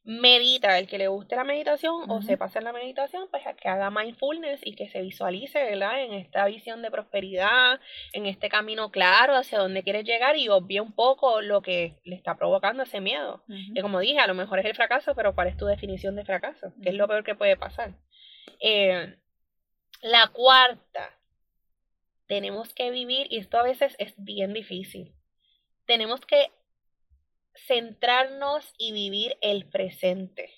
Medita, 0.07 0.77
el 0.77 0.87
que 0.87 0.99
le 0.99 1.07
guste 1.07 1.35
la 1.35 1.43
meditación 1.43 2.09
o 2.11 2.21
sepa 2.21 2.45
hacer 2.45 2.61
la 2.61 2.71
meditación, 2.71 3.27
pues 3.31 3.43
que 3.59 3.67
haga 3.67 3.89
mindfulness 3.89 4.61
y 4.63 4.75
que 4.75 4.87
se 4.87 5.01
visualice, 5.01 5.63
¿verdad? 5.63 6.03
En 6.03 6.13
esta 6.13 6.45
visión 6.45 6.83
de 6.83 6.91
prosperidad, 6.91 7.79
en 8.13 8.27
este 8.27 8.47
camino 8.47 8.91
claro 8.91 9.35
hacia 9.35 9.57
donde 9.57 9.81
quieres 9.81 10.05
llegar 10.05 10.37
y 10.37 10.47
obvie 10.47 10.79
un 10.79 10.91
poco 10.91 11.41
lo 11.41 11.63
que 11.63 11.99
le 12.03 12.15
está 12.15 12.37
provocando 12.37 12.83
ese 12.83 13.01
miedo. 13.01 13.43
Que 13.73 13.81
como 13.81 13.99
dije, 13.99 14.19
a 14.19 14.27
lo 14.27 14.35
mejor 14.35 14.59
es 14.59 14.65
el 14.65 14.75
fracaso, 14.75 15.15
pero 15.15 15.33
¿cuál 15.33 15.47
es 15.47 15.57
tu 15.57 15.65
definición 15.65 16.15
de 16.15 16.23
fracaso? 16.23 16.71
¿Qué 16.83 16.89
es 16.89 16.95
lo 16.95 17.07
peor 17.07 17.23
que 17.23 17.33
puede 17.33 17.57
pasar? 17.57 17.95
Eh, 18.59 19.15
la 20.03 20.27
cuarta, 20.27 21.17
tenemos 22.27 22.75
que 22.75 22.91
vivir, 22.91 23.25
y 23.31 23.37
esto 23.37 23.57
a 23.57 23.63
veces 23.63 23.95
es 23.97 24.13
bien 24.17 24.53
difícil, 24.53 25.15
tenemos 25.85 26.21
que 26.21 26.51
centrarnos 27.67 28.73
y 28.77 28.91
vivir 28.91 29.37
el 29.41 29.65
presente. 29.65 30.51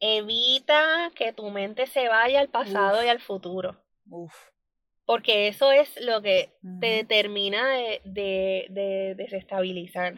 Evita 0.00 1.10
que 1.14 1.32
tu 1.32 1.50
mente 1.50 1.86
se 1.86 2.08
vaya 2.08 2.40
al 2.40 2.48
pasado 2.48 3.04
y 3.04 3.08
al 3.08 3.20
futuro. 3.20 3.80
Porque 5.06 5.48
eso 5.48 5.72
es 5.72 6.00
lo 6.00 6.22
que 6.22 6.50
te 6.80 6.86
determina 6.86 7.68
de, 7.68 8.00
de, 8.04 9.14
desestabilizar. 9.16 10.14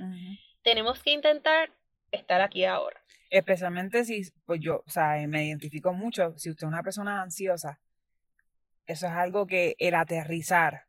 Tenemos 0.62 1.02
que 1.02 1.12
intentar 1.12 1.70
estar 2.10 2.40
aquí 2.40 2.64
ahora. 2.64 3.00
Especialmente 3.30 4.04
si, 4.04 4.22
pues 4.44 4.60
yo, 4.60 4.82
o 4.86 4.90
sea, 4.90 5.16
me 5.26 5.44
identifico 5.44 5.92
mucho, 5.92 6.36
si 6.38 6.50
usted 6.50 6.66
es 6.66 6.68
una 6.68 6.82
persona 6.82 7.22
ansiosa, 7.22 7.80
eso 8.86 9.06
es 9.06 9.12
algo 9.12 9.46
que 9.46 9.74
el 9.78 9.94
aterrizar 9.94 10.86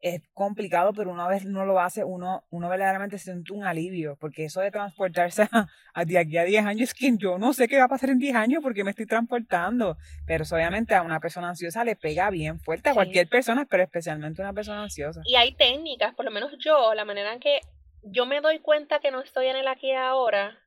es 0.00 0.22
complicado, 0.32 0.92
pero 0.94 1.10
una 1.10 1.28
vez 1.28 1.44
no 1.44 1.66
lo 1.66 1.80
hace, 1.80 2.04
uno, 2.04 2.44
uno 2.50 2.68
verdaderamente 2.68 3.18
siente 3.18 3.52
un 3.52 3.64
alivio, 3.64 4.16
porque 4.18 4.44
eso 4.44 4.60
de 4.60 4.70
transportarse 4.70 5.48
a, 5.94 6.04
de 6.04 6.18
aquí 6.18 6.38
a 6.38 6.44
10 6.44 6.64
años, 6.64 6.90
es 6.90 6.94
que 6.94 7.12
yo 7.16 7.38
no 7.38 7.52
sé 7.52 7.68
qué 7.68 7.78
va 7.78 7.84
a 7.84 7.88
pasar 7.88 8.10
en 8.10 8.18
10 8.18 8.34
años 8.34 8.62
porque 8.62 8.84
me 8.84 8.90
estoy 8.90 9.06
transportando, 9.06 9.96
pero 10.26 10.44
obviamente 10.50 10.94
a 10.94 11.02
una 11.02 11.20
persona 11.20 11.50
ansiosa 11.50 11.84
le 11.84 11.96
pega 11.96 12.30
bien 12.30 12.60
fuerte 12.60 12.90
a 12.90 12.94
cualquier 12.94 13.28
persona, 13.28 13.66
pero 13.68 13.82
especialmente 13.82 14.42
a 14.42 14.46
una 14.46 14.54
persona 14.54 14.82
ansiosa. 14.82 15.20
Y 15.24 15.36
hay 15.36 15.52
técnicas, 15.54 16.14
por 16.14 16.24
lo 16.24 16.30
menos 16.30 16.52
yo, 16.58 16.94
la 16.94 17.04
manera 17.04 17.32
en 17.32 17.40
que 17.40 17.60
yo 18.02 18.24
me 18.26 18.40
doy 18.40 18.60
cuenta 18.60 19.00
que 19.00 19.10
no 19.10 19.20
estoy 19.20 19.46
en 19.46 19.56
el 19.56 19.68
aquí 19.68 19.88
y 19.88 19.94
ahora, 19.94 20.58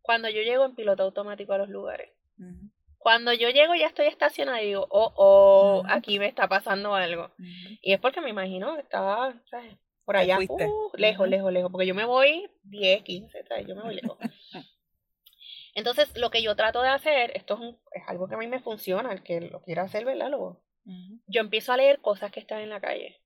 cuando 0.00 0.30
yo 0.30 0.40
llego 0.40 0.64
en 0.64 0.74
piloto 0.74 1.02
automático 1.02 1.52
a 1.52 1.58
los 1.58 1.68
lugares. 1.68 2.10
Cuando 2.98 3.32
yo 3.32 3.48
llego 3.50 3.74
ya 3.74 3.86
estoy 3.86 4.06
estacionada 4.06 4.62
y 4.62 4.66
digo, 4.66 4.86
oh, 4.90 5.12
oh, 5.16 5.82
aquí 5.88 6.18
me 6.18 6.26
está 6.26 6.48
pasando 6.48 6.94
algo. 6.94 7.30
Y 7.80 7.92
es 7.92 8.00
porque 8.00 8.20
me 8.20 8.30
imagino 8.30 8.74
que 8.74 8.82
estaba, 8.82 9.34
¿sabes? 9.50 9.76
Por 10.04 10.16
allá, 10.16 10.38
uh, 10.38 10.90
lejos, 10.96 11.28
lejos, 11.28 11.52
lejos, 11.52 11.70
porque 11.70 11.86
yo 11.86 11.94
me 11.94 12.04
voy 12.04 12.50
10, 12.64 13.02
15, 13.02 13.44
¿sabes? 13.44 13.66
Yo 13.66 13.76
me 13.76 13.82
voy 13.82 13.94
lejos. 13.94 14.18
Entonces, 15.74 16.10
lo 16.16 16.30
que 16.30 16.42
yo 16.42 16.56
trato 16.56 16.82
de 16.82 16.88
hacer, 16.88 17.30
esto 17.36 17.78
es, 17.92 18.02
algo 18.08 18.28
que 18.28 18.34
a 18.34 18.38
mí 18.38 18.48
me 18.48 18.60
funciona, 18.60 19.12
el 19.12 19.22
que 19.22 19.40
lo 19.42 19.62
quiera 19.62 19.82
hacer, 19.82 20.04
¿verdad? 20.04 20.30
Luego, 20.30 20.60
yo 21.26 21.40
empiezo 21.40 21.72
a 21.72 21.76
leer 21.76 22.00
cosas 22.00 22.32
que 22.32 22.40
están 22.40 22.60
en 22.60 22.70
la 22.70 22.80
calle. 22.80 23.20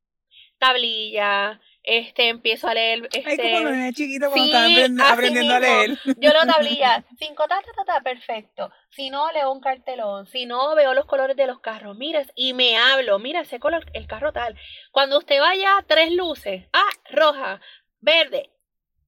Tablilla, 0.59 1.61
este, 1.85 2.29
empiezo 2.29 2.69
a 2.69 2.75
leer. 2.75 3.09
Este, 3.13 3.43
Ay, 3.43 3.55
como 3.55 3.71
los 3.71 3.95
chiquitos 3.95 4.33
cuando 4.33 4.57
están 4.57 5.01
aprendiendo, 5.01 5.55
a 5.55 5.61
leer. 5.61 5.99
Yo 6.19 6.31
lo 6.33 6.47
tablilla, 6.47 7.05
cinco, 7.19 7.47
ta, 7.49 7.61
ta, 7.61 7.85
ta, 7.85 8.01
perfecto. 8.03 8.71
Si 8.91 9.11
no, 9.11 9.31
leo 9.33 9.51
un 9.53 9.61
cartelón. 9.61 10.27
Si 10.27 10.47
no, 10.47 10.75
veo 10.75 10.95
los 10.95 11.07
colores 11.07 11.37
de 11.37 11.47
los 11.47 11.61
carros. 11.61 11.97
Mira, 11.97 12.25
y 12.35 12.53
me 12.53 12.77
hablo, 12.77 13.19
mira 13.19 13.41
ese 13.41 13.59
color, 13.59 13.85
el 13.95 14.07
carro 14.07 14.33
tal. 14.33 14.57
Cuando 14.93 15.19
usted 15.19 15.41
vaya, 15.41 15.85
tres 15.87 16.13
luces. 16.13 16.69
Ah, 16.73 16.91
roja, 17.11 17.61
verde. 18.01 18.51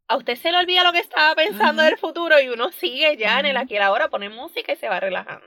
a 0.08 0.16
usted 0.16 0.36
se 0.36 0.50
le 0.50 0.58
olvida 0.58 0.84
lo 0.84 0.92
que 0.92 0.98
estaba 0.98 1.34
pensando 1.34 1.82
del 1.82 1.96
futuro 1.96 2.40
y 2.40 2.48
uno 2.48 2.72
sigue 2.72 3.16
ya 3.16 3.40
en 3.40 3.46
el 3.46 3.56
aquí 3.56 3.74
y 3.74 3.78
ahora, 3.78 4.10
pone 4.10 4.28
música 4.28 4.72
y 4.72 4.76
se 4.76 4.88
va 4.88 5.00
relajando. 5.00 5.46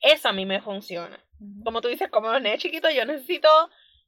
Eso 0.00 0.28
a 0.28 0.32
mí 0.32 0.46
me 0.46 0.60
funciona. 0.60 1.22
Como 1.64 1.80
tú 1.80 1.88
dices, 1.88 2.08
como 2.10 2.32
los 2.32 2.58
chiquito, 2.58 2.88
yo 2.90 3.04
necesito 3.04 3.48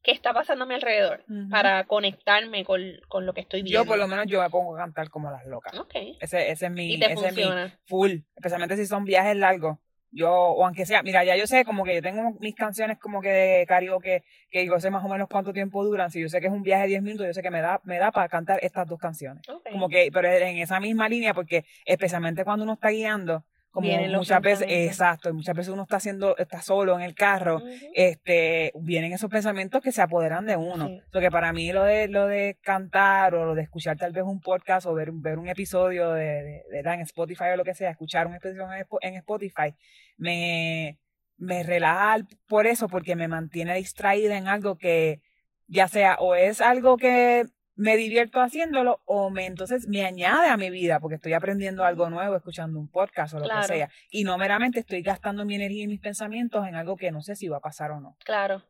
qué 0.04 0.12
está 0.12 0.32
pasando 0.32 0.64
a 0.64 0.66
mi 0.68 0.74
alrededor 0.74 1.24
para 1.50 1.84
conectarme 1.84 2.64
con, 2.64 2.80
con, 3.08 3.26
lo 3.26 3.32
que 3.32 3.40
estoy 3.40 3.62
viendo. 3.62 3.82
Yo 3.82 3.88
por 3.88 3.98
lo 3.98 4.06
menos 4.06 4.26
yo 4.28 4.40
me 4.40 4.50
pongo 4.50 4.76
a 4.76 4.78
cantar 4.78 5.08
como 5.08 5.30
las 5.30 5.44
locas. 5.46 5.76
Okay. 5.76 6.18
Ese, 6.20 6.50
ese 6.50 6.66
es 6.66 6.72
mi, 6.72 6.94
ese 6.94 7.26
es 7.26 7.34
mi 7.34 7.44
full, 7.86 8.18
especialmente 8.36 8.76
si 8.76 8.86
son 8.86 9.04
viajes 9.04 9.36
largos. 9.36 9.78
Yo, 10.16 10.30
o 10.30 10.64
aunque 10.64 10.86
sea, 10.86 11.02
mira, 11.02 11.24
ya 11.24 11.34
yo 11.34 11.48
sé 11.48 11.64
como 11.64 11.82
que 11.82 11.96
yo 11.96 12.02
tengo 12.02 12.36
mis 12.38 12.54
canciones 12.54 12.98
como 13.00 13.20
que 13.20 13.30
de 13.30 13.66
karaoke, 13.66 14.22
que 14.48 14.64
yo 14.64 14.78
sé 14.78 14.88
más 14.88 15.04
o 15.04 15.08
menos 15.08 15.26
cuánto 15.28 15.52
tiempo 15.52 15.82
duran. 15.82 16.10
Si 16.12 16.20
yo 16.20 16.28
sé 16.28 16.40
que 16.40 16.46
es 16.46 16.52
un 16.52 16.62
viaje 16.62 16.82
de 16.82 16.88
10 16.90 17.02
minutos, 17.02 17.26
yo 17.26 17.32
sé 17.32 17.42
que 17.42 17.50
me 17.50 17.60
da, 17.60 17.80
me 17.82 17.98
da 17.98 18.12
para 18.12 18.28
cantar 18.28 18.60
estas 18.62 18.86
dos 18.86 19.00
canciones. 19.00 19.42
Como 19.72 19.88
que, 19.88 20.10
pero 20.12 20.28
en 20.28 20.58
esa 20.58 20.78
misma 20.78 21.08
línea, 21.08 21.34
porque 21.34 21.64
especialmente 21.84 22.44
cuando 22.44 22.62
uno 22.62 22.74
está 22.74 22.90
guiando, 22.90 23.44
como 23.74 23.90
muchas 23.90 24.40
veces, 24.40 24.68
exacto, 24.70 25.34
muchas 25.34 25.56
veces 25.56 25.72
uno 25.72 25.82
está 25.82 25.96
haciendo, 25.96 26.36
está 26.36 26.62
solo 26.62 26.94
en 26.94 27.02
el 27.02 27.12
carro, 27.12 27.60
este, 27.92 28.70
vienen 28.76 29.12
esos 29.12 29.28
pensamientos 29.28 29.82
que 29.82 29.90
se 29.90 30.00
apoderan 30.00 30.46
de 30.46 30.56
uno. 30.56 30.90
Lo 31.10 31.20
que 31.20 31.28
para 31.28 31.52
mí 31.52 31.72
lo 31.72 31.82
de, 31.82 32.06
lo 32.06 32.28
de 32.28 32.56
cantar 32.62 33.34
o 33.34 33.44
lo 33.44 33.56
de 33.56 33.62
escuchar 33.62 33.96
tal 33.96 34.12
vez 34.12 34.22
un 34.22 34.40
podcast 34.40 34.86
o 34.86 34.94
ver, 34.94 35.10
ver 35.10 35.40
un 35.40 35.48
episodio 35.48 36.12
de, 36.12 36.62
de, 36.70 36.78
en 36.84 37.00
Spotify 37.00 37.46
o 37.52 37.56
lo 37.56 37.64
que 37.64 37.74
sea, 37.74 37.90
escuchar 37.90 38.28
un 38.28 38.36
episodio 38.36 38.68
en 39.00 39.14
Spotify, 39.14 39.74
me, 40.18 41.00
me 41.36 41.64
relaja 41.64 42.18
por 42.46 42.68
eso, 42.68 42.86
porque 42.86 43.16
me 43.16 43.26
mantiene 43.26 43.74
distraída 43.74 44.38
en 44.38 44.46
algo 44.46 44.78
que, 44.78 45.20
ya 45.66 45.88
sea, 45.88 46.14
o 46.20 46.36
es 46.36 46.60
algo 46.60 46.96
que 46.96 47.46
me 47.76 47.96
divierto 47.96 48.40
haciéndolo 48.40 49.00
o 49.04 49.30
me 49.30 49.46
entonces 49.46 49.88
me 49.88 50.04
añade 50.04 50.48
a 50.48 50.56
mi 50.56 50.70
vida 50.70 51.00
porque 51.00 51.16
estoy 51.16 51.32
aprendiendo 51.32 51.84
algo 51.84 52.08
nuevo, 52.10 52.36
escuchando 52.36 52.78
un 52.78 52.88
podcast 52.88 53.34
o 53.34 53.38
lo 53.40 53.48
que 53.48 53.62
sea. 53.64 53.90
Y 54.10 54.24
no 54.24 54.38
meramente 54.38 54.80
estoy 54.80 55.02
gastando 55.02 55.44
mi 55.44 55.56
energía 55.56 55.84
y 55.84 55.88
mis 55.88 56.00
pensamientos 56.00 56.66
en 56.66 56.76
algo 56.76 56.96
que 56.96 57.10
no 57.10 57.22
sé 57.22 57.36
si 57.36 57.48
va 57.48 57.58
a 57.58 57.60
pasar 57.60 57.90
o 57.90 58.00
no. 58.00 58.16
Claro. 58.24 58.62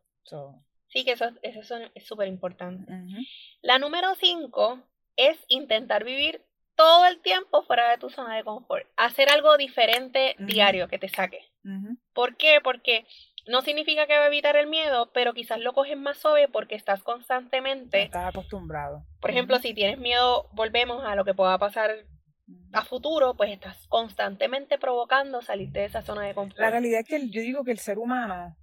Sí, 0.87 1.05
que 1.05 1.11
eso, 1.11 1.25
eso 1.41 1.75
es 1.93 2.05
súper 2.05 2.27
importante. 2.27 2.91
La 3.61 3.77
número 3.77 4.15
cinco 4.15 4.81
es 5.15 5.37
intentar 5.47 6.03
vivir 6.03 6.43
todo 6.75 7.05
el 7.05 7.21
tiempo 7.21 7.63
fuera 7.63 7.89
de 7.91 7.97
tu 7.97 8.09
zona 8.09 8.35
de 8.35 8.43
confort. 8.43 8.85
Hacer 8.97 9.29
algo 9.29 9.57
diferente 9.57 10.35
diario 10.39 10.87
que 10.87 10.99
te 10.99 11.09
saque. 11.09 11.41
¿Por 12.13 12.37
qué? 12.37 12.59
Porque 12.63 13.05
no 13.47 13.61
significa 13.61 14.07
que 14.07 14.17
va 14.17 14.23
a 14.23 14.27
evitar 14.27 14.55
el 14.55 14.67
miedo, 14.67 15.11
pero 15.13 15.33
quizás 15.33 15.59
lo 15.59 15.73
coges 15.73 15.97
más 15.97 16.17
suave 16.17 16.47
porque 16.47 16.75
estás 16.75 17.03
constantemente. 17.03 18.03
Estás 18.03 18.29
acostumbrado. 18.29 19.05
Por 19.21 19.31
ejemplo, 19.31 19.59
si 19.59 19.73
tienes 19.73 19.99
miedo, 19.99 20.49
volvemos 20.53 21.03
a 21.05 21.15
lo 21.15 21.25
que 21.25 21.33
pueda 21.33 21.57
pasar 21.57 21.91
a 22.73 22.83
futuro, 22.83 23.35
pues 23.35 23.51
estás 23.51 23.87
constantemente 23.87 24.77
provocando 24.77 25.41
salirte 25.41 25.79
de 25.79 25.85
esa 25.85 26.01
zona 26.01 26.23
de 26.23 26.33
confort. 26.33 26.59
La 26.59 26.69
realidad 26.69 27.01
es 27.01 27.07
que 27.07 27.29
yo 27.29 27.41
digo 27.41 27.63
que 27.63 27.71
el 27.71 27.79
ser 27.79 27.97
humano 27.97 28.55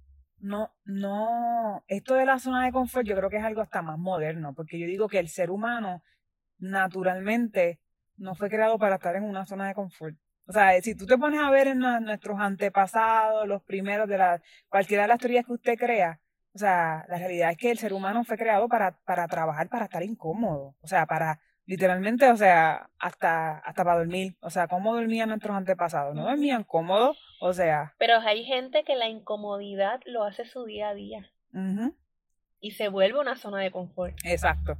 no, 0.43 0.73
no, 0.83 1.83
esto 1.87 2.15
de 2.15 2.25
la 2.25 2.37
zona 2.37 2.65
de 2.65 2.73
confort 2.73 3.07
yo 3.07 3.15
creo 3.15 3.29
que 3.29 3.37
es 3.37 3.43
algo 3.43 3.61
hasta 3.61 3.81
más 3.81 3.97
moderno, 3.97 4.53
porque 4.53 4.77
yo 4.77 4.85
digo 4.85 5.07
que 5.07 5.19
el 5.19 5.29
ser 5.29 5.49
humano 5.49 6.03
naturalmente 6.57 7.79
no 8.17 8.35
fue 8.35 8.49
creado 8.49 8.77
para 8.77 8.95
estar 8.95 9.15
en 9.15 9.23
una 9.23 9.45
zona 9.45 9.69
de 9.69 9.73
confort. 9.73 10.17
O 10.47 10.51
sea, 10.51 10.79
si 10.81 10.95
tú 10.95 11.05
te 11.05 11.17
pones 11.17 11.39
a 11.39 11.49
ver 11.49 11.67
en 11.67 11.79
nuestros 11.79 12.39
antepasados, 12.39 13.47
los 13.47 13.63
primeros 13.63 14.07
de 14.07 14.17
la, 14.17 14.41
cualquiera 14.69 15.03
de 15.03 15.09
las 15.09 15.19
teorías 15.19 15.45
que 15.45 15.53
usted 15.53 15.77
crea, 15.77 16.19
o 16.53 16.57
sea, 16.57 17.05
la 17.09 17.17
realidad 17.17 17.51
es 17.51 17.57
que 17.57 17.71
el 17.71 17.77
ser 17.77 17.93
humano 17.93 18.23
fue 18.23 18.37
creado 18.37 18.67
para, 18.67 18.99
para 19.05 19.27
trabajar, 19.27 19.69
para 19.69 19.85
estar 19.85 20.03
incómodo. 20.03 20.75
O 20.81 20.87
sea, 20.87 21.05
para, 21.07 21.39
literalmente, 21.65 22.29
o 22.29 22.37
sea, 22.37 22.89
hasta, 22.99 23.57
hasta 23.59 23.83
para 23.83 23.97
dormir. 23.97 24.35
O 24.41 24.49
sea, 24.49 24.67
¿cómo 24.67 24.93
dormían 24.93 25.29
nuestros 25.29 25.55
antepasados? 25.55 26.13
No 26.13 26.25
dormían 26.25 26.63
cómodos, 26.63 27.17
o 27.41 27.53
sea. 27.53 27.95
Pero 27.97 28.19
hay 28.19 28.43
gente 28.43 28.83
que 28.83 28.95
la 28.95 29.07
incomodidad 29.07 30.01
lo 30.05 30.23
hace 30.23 30.45
su 30.45 30.65
día 30.65 30.89
a 30.89 30.93
día 30.93 31.31
y 32.63 32.71
se 32.71 32.87
vuelve 32.87 33.19
una 33.19 33.35
zona 33.35 33.59
de 33.59 33.71
confort. 33.71 34.15
Exacto. 34.23 34.77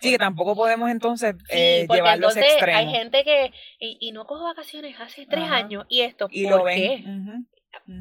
Sí, 0.00 0.12
que 0.12 0.18
tampoco 0.18 0.54
podemos 0.54 0.88
entonces 0.88 1.34
eh, 1.50 1.84
llevarlo 1.90 2.28
entonces 2.28 2.62
Hay 2.62 2.88
gente 2.88 3.24
que, 3.24 3.52
y, 3.80 4.12
no 4.12 4.26
cojo 4.26 4.44
vacaciones 4.44 4.94
hace 5.00 5.26
tres 5.26 5.50
años, 5.50 5.86
y 5.88 6.02
esto, 6.02 6.28
y 6.30 6.46
¿por 6.46 6.64
qué? 6.68 7.04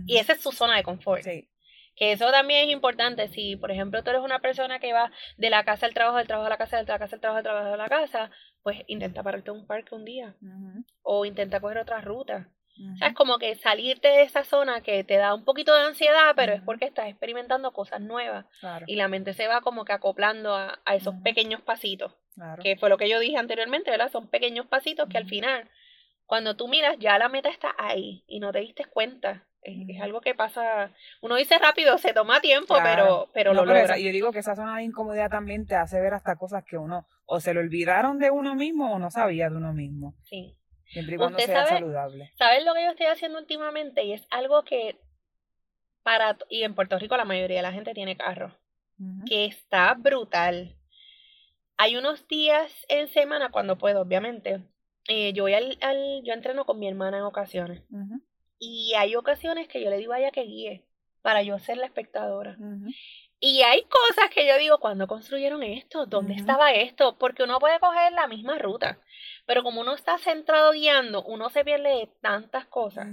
Y 0.06 0.18
esa 0.18 0.34
es 0.34 0.42
su 0.42 0.52
zona 0.52 0.78
de 0.78 0.84
confort. 0.84 1.24
Sí. 1.24 1.50
Que 1.96 2.12
eso 2.12 2.30
también 2.30 2.66
es 2.68 2.72
importante. 2.72 3.28
Si, 3.30 3.56
por 3.56 3.72
ejemplo, 3.72 4.04
tú 4.04 4.12
eres 4.12 4.22
una 4.22 4.40
persona 4.40 4.80
que 4.80 4.94
va 4.94 5.12
de 5.38 5.50
la 5.50 5.64
casa 5.64 5.88
al 5.88 5.94
trabajo, 5.96 6.18
del 6.18 6.28
trabajo 6.28 6.46
a 6.46 6.52
la 6.52 6.58
casa, 6.58 6.78
de 6.78 6.84
la 6.84 7.00
casa 7.00 7.16
al 7.16 7.22
trabajo, 7.22 7.38
del 7.38 7.46
trabajo 7.46 7.74
a 7.74 7.78
la 7.78 7.88
casa, 7.88 8.32
pues 8.62 8.78
intenta 8.86 9.24
pararte 9.24 9.50
en 9.50 9.58
un 9.58 9.66
parque 9.66 9.96
un 9.96 10.06
día. 10.06 10.36
O 11.02 11.26
intenta 11.26 11.60
coger 11.60 11.80
otra 11.80 12.00
ruta. 12.02 12.52
O 12.78 12.98
sea, 12.98 13.08
es 13.08 13.14
como 13.14 13.38
que 13.38 13.56
salirte 13.56 14.08
de 14.10 14.24
esa 14.24 14.44
zona 14.44 14.82
que 14.82 15.04
te 15.04 15.16
da 15.16 15.34
un 15.34 15.46
poquito 15.46 15.74
de 15.74 15.84
ansiedad, 15.84 16.34
pero 16.36 16.54
es 16.54 16.62
porque 16.62 16.86
estás 16.86 17.08
experimentando 17.08 17.72
cosas 17.72 18.02
nuevas. 18.02 18.46
Y 18.86 18.96
la 18.96 19.08
mente 19.08 19.34
se 19.34 19.48
va 19.48 19.62
como 19.62 19.86
que 19.86 19.94
acoplando 19.94 20.56
a, 20.56 20.80
esos 20.94 21.16
pequeños 21.24 21.62
pasitos. 21.62 22.14
Que 22.62 22.76
fue 22.76 22.90
lo 22.90 22.98
que 22.98 23.10
yo 23.10 23.20
dije 23.20 23.38
anteriormente, 23.38 23.92
¿verdad? 23.92 24.12
Son 24.12 24.28
pequeños 24.28 24.68
pasitos 24.68 25.08
que 25.08 25.18
al 25.18 25.26
final, 25.26 25.70
cuando 26.26 26.58
tú 26.58 26.68
miras, 26.68 26.98
ya 27.00 27.18
la 27.18 27.30
meta 27.30 27.50
está 27.50 27.74
ahí 27.78 28.26
y 28.28 28.40
no 28.40 28.52
te 28.52 28.60
diste 28.60 28.86
cuenta. 28.86 29.46
Es, 29.62 30.00
algo 30.00 30.22
que 30.22 30.36
pasa, 30.36 30.92
uno 31.22 31.38
dice 31.38 31.58
rápido, 31.58 31.98
se 31.98 32.14
toma 32.14 32.40
tiempo, 32.40 32.76
pero, 32.84 33.32
pero 33.34 33.52
lo 33.52 33.66
logra. 33.66 33.98
yo 33.98 34.12
digo 34.12 34.32
que 34.32 34.40
esa 34.40 34.56
zona 34.56 34.78
de 34.78 34.84
incomodidad 34.84 35.32
también 35.32 35.66
te 35.66 35.76
hace 35.76 36.00
ver 36.00 36.14
hasta 36.14 36.36
cosas 36.36 36.64
que 36.64 36.78
uno 36.78 37.08
o 37.26 37.40
se 37.40 37.56
lo 37.56 37.62
olvidaron 37.62 38.20
de 38.20 38.30
uno 38.30 38.54
mismo 38.54 38.94
o 38.94 39.00
no 39.00 39.10
sabía 39.10 39.50
de 39.50 39.56
uno 39.56 39.74
mismo. 39.74 40.14
Sí. 40.24 40.56
Siempre 40.88 41.16
y 41.16 41.18
cuando 41.18 41.40
sea 41.40 41.66
saludable. 41.66 42.32
¿Sabes 42.38 42.64
lo 42.64 42.74
que 42.74 42.84
yo 42.84 42.92
estoy 42.92 43.08
haciendo 43.08 43.40
últimamente? 43.40 44.04
Y 44.04 44.14
es 44.14 44.26
algo 44.30 44.64
que 44.64 45.00
para 46.04 46.38
y 46.50 46.64
en 46.64 46.76
Puerto 46.76 47.00
Rico 47.00 47.18
la 47.18 47.26
mayoría 47.26 47.58
de 47.58 47.64
la 47.64 47.72
gente 47.72 47.94
tiene 47.94 48.16
carro, 48.16 48.56
que 49.26 49.46
está 49.46 49.94
brutal. 49.96 50.76
Hay 51.78 51.98
unos 51.98 52.28
días 52.28 52.72
en 52.88 53.08
semana 53.10 53.50
cuando 53.50 53.78
puedo, 53.78 54.02
obviamente. 54.02 54.62
Eh, 55.08 55.34
yo 55.34 55.44
voy 55.44 55.54
al, 55.54 55.78
al, 55.82 56.22
yo 56.24 56.34
entreno 56.34 56.66
con 56.66 56.80
mi 56.80 56.88
hermana 56.88 57.18
en 57.18 57.24
ocasiones. 57.24 57.84
Y 58.60 58.94
hay 58.96 59.16
ocasiones 59.16 59.68
que 59.68 59.84
yo 59.84 59.90
le 59.90 59.98
digo 59.98 60.14
a 60.14 60.20
ella 60.20 60.32
que 60.32 60.44
guíe 60.44 60.86
para 61.22 61.42
yo 61.42 61.58
ser 61.60 61.78
la 61.78 61.88
espectadora. 61.88 62.56
Y 63.40 63.64
hay 63.64 63.84
cosas 63.84 64.30
que 64.34 64.48
yo 64.48 64.58
digo, 64.58 64.80
¿cuándo 64.80 65.08
construyeron 65.08 65.64
esto? 65.64 66.06
¿Dónde 66.06 66.36
estaba 66.36 66.72
esto? 66.72 67.18
Porque 67.18 67.44
uno 67.44 67.60
puede 67.60 67.80
coger 67.80 68.14
la 68.14 68.28
misma 68.28 68.58
ruta. 68.60 69.00
Pero 69.48 69.64
como 69.64 69.82
uno 69.82 69.94
está 69.94 70.18
centrado 70.18 70.72
guiando, 70.72 71.24
uno 71.24 71.50
se 71.50 71.64
pierde 71.64 71.90
de 71.90 72.10
tantas 72.22 72.66
cosas. 72.66 73.08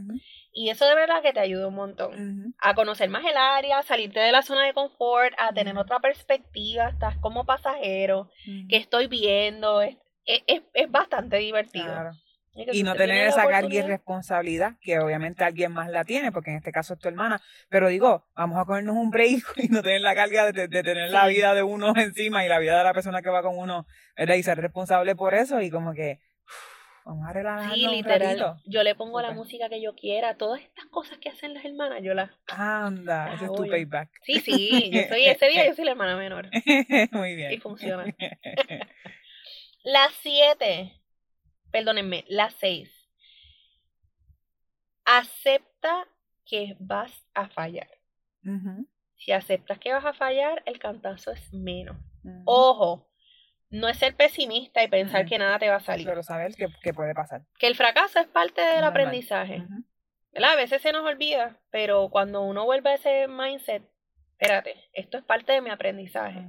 Y 0.53 0.71
eso 0.71 0.87
de 0.87 0.95
verdad 0.95 1.23
que 1.23 1.33
te 1.33 1.41
ayuda 1.41 1.69
un 1.69 1.75
montón. 1.75 2.55
A 2.59 2.75
conocer 2.75 3.09
más 3.11 3.25
el 3.25 3.37
área, 3.37 3.79
a 3.79 3.83
salirte 3.83 4.21
de 4.21 4.33
la 4.33 4.43
zona 4.43 4.65
de 4.65 4.75
confort, 4.75 5.35
a 5.39 5.53
tener 5.53 5.77
otra 5.79 6.01
perspectiva, 6.01 6.89
estás 6.89 7.17
como 7.19 7.45
pasajero, 7.45 8.31
que 8.69 8.77
estoy 8.77 9.07
viendo, 9.09 9.83
es, 9.83 9.97
es, 10.25 10.63
es 10.73 10.91
bastante 10.91 11.37
divertido. 11.39 12.13
Y 12.55 12.83
no 12.83 12.95
tener 12.95 13.29
esa 13.29 13.47
carga 13.49 13.75
y 13.75 13.81
responsabilidad, 13.81 14.75
que 14.81 14.99
obviamente 14.99 15.43
alguien 15.43 15.73
más 15.73 15.89
la 15.89 16.05
tiene, 16.05 16.33
porque 16.33 16.51
en 16.51 16.57
este 16.57 16.71
caso 16.71 16.95
es 16.95 17.01
tu 17.01 17.09
hermana. 17.09 17.41
Pero 17.71 17.89
digo, 17.89 18.27
vamos 18.35 18.59
a 18.59 18.65
cogernos 18.67 18.95
un 18.95 19.11
break 19.11 19.43
y 19.57 19.69
no 19.69 19.83
tener 19.83 20.03
la 20.03 20.15
carga 20.15 20.53
de, 20.53 20.69
tener 20.69 21.11
la 21.11 21.27
vida 21.27 21.55
de 21.55 21.63
uno 21.63 21.95
encima 21.97 22.45
y 22.45 22.49
la 22.49 22.59
vida 22.59 22.77
de 22.77 22.85
la 22.85 22.93
persona 22.93 23.23
que 23.23 23.31
va 23.31 23.43
con 23.43 23.57
uno, 23.57 23.87
¿verdad? 24.17 24.35
Y 24.35 24.43
ser 24.43 24.59
responsable 24.59 25.17
por 25.17 25.35
eso 25.35 25.63
y 25.63 25.71
como 25.71 25.95
que 25.95 26.21
vamos 27.07 27.27
a 27.27 27.33
relajarnos 27.33 27.75
Sí, 27.75 27.87
literal. 27.87 28.57
yo 28.67 28.83
le 28.83 28.95
pongo 28.97 29.23
la 29.23 29.31
música 29.31 29.71
que 29.71 29.81
yo 29.81 29.95
quiera, 29.95 30.37
todas 30.37 30.61
estas 30.61 30.85
cosas 30.87 31.17
que 31.19 31.31
hacen 31.31 31.55
las 31.55 31.65
hermanas, 31.65 32.01
yo 32.03 32.13
las... 32.13 32.31
Anda, 32.49 33.33
ese 33.33 33.47
es 33.47 33.53
tu 33.53 33.67
payback. 33.67 34.11
Sí, 34.25 34.41
sí, 34.41 34.91
yo 34.93 35.01
soy, 35.09 35.25
ese 35.25 35.47
día 35.49 35.67
yo 35.67 35.75
soy 35.75 35.87
la 35.87 35.93
hermana 35.93 36.17
menor. 36.17 36.51
Muy 37.13 37.35
bien. 37.35 37.53
Y 37.53 37.57
funciona. 37.59 38.05
Las 39.85 40.13
siete 40.21 41.02
perdónenme, 41.73 42.25
la 42.29 42.51
seis. 42.51 42.91
Acepta 45.05 46.07
que 46.45 46.77
vas 46.79 47.27
a 47.35 47.49
fallar. 47.49 47.89
Si 49.17 49.33
aceptas 49.33 49.79
que 49.79 49.93
vas 49.93 50.05
a 50.05 50.13
fallar, 50.13 50.63
el 50.67 50.79
cantazo 50.79 51.33
es 51.33 51.53
menos. 51.53 51.97
Ojo, 52.45 53.09
no 53.71 53.89
es 53.89 53.97
ser 53.99 54.15
pesimista 54.15 54.83
y 54.83 54.89
pensar 54.89 55.27
que 55.27 55.39
nada 55.39 55.59
te 55.59 55.69
va 55.69 55.77
a 55.77 55.81
salir. 55.81 56.07
Pero 56.07 56.23
saber 56.23 56.55
que, 56.55 56.93
puede 56.93 57.15
pasar. 57.15 57.43
Que 57.59 57.67
el 57.67 57.75
fracaso 57.75 58.21
es 58.21 58.27
parte 58.27 58.61
del 58.61 58.85
aprendizaje. 58.85 59.65
A 60.35 60.57
veces 60.57 60.83
se 60.83 60.93
nos 60.93 61.05
olvida, 61.05 61.61
pero 61.71 62.09
cuando 62.11 62.43
uno 62.43 62.65
vuelve 62.65 62.91
a 62.91 62.95
ese 62.95 63.29
mindset, 63.29 63.83
espérate, 64.33 64.77
esto 64.93 65.19
es 65.19 65.25
parte 65.25 65.53
de 65.53 65.61
mi 65.61 65.71
aprendizaje. 65.71 66.49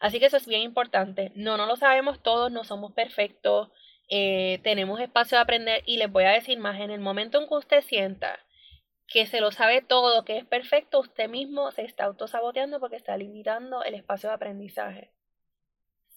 Así 0.00 0.20
que 0.20 0.26
eso 0.26 0.36
es 0.36 0.46
bien 0.46 0.62
importante. 0.62 1.32
No, 1.34 1.56
no 1.56 1.66
lo 1.66 1.76
sabemos 1.76 2.22
todos, 2.22 2.50
no 2.50 2.64
somos 2.64 2.92
perfectos, 2.92 3.70
eh, 4.08 4.60
tenemos 4.62 5.00
espacio 5.00 5.36
de 5.36 5.42
aprender 5.42 5.82
y 5.86 5.98
les 5.98 6.10
voy 6.10 6.24
a 6.24 6.30
decir 6.30 6.58
más, 6.58 6.80
en 6.80 6.90
el 6.90 7.00
momento 7.00 7.40
en 7.40 7.48
que 7.48 7.54
usted 7.54 7.82
sienta 7.82 8.40
que 9.06 9.26
se 9.26 9.40
lo 9.40 9.50
sabe 9.52 9.80
todo, 9.80 10.24
que 10.24 10.36
es 10.36 10.44
perfecto, 10.44 11.00
usted 11.00 11.28
mismo 11.28 11.70
se 11.72 11.82
está 11.82 12.04
autosaboteando 12.04 12.78
porque 12.78 12.96
está 12.96 13.16
limitando 13.16 13.82
el 13.82 13.94
espacio 13.94 14.28
de 14.28 14.34
aprendizaje. 14.34 15.10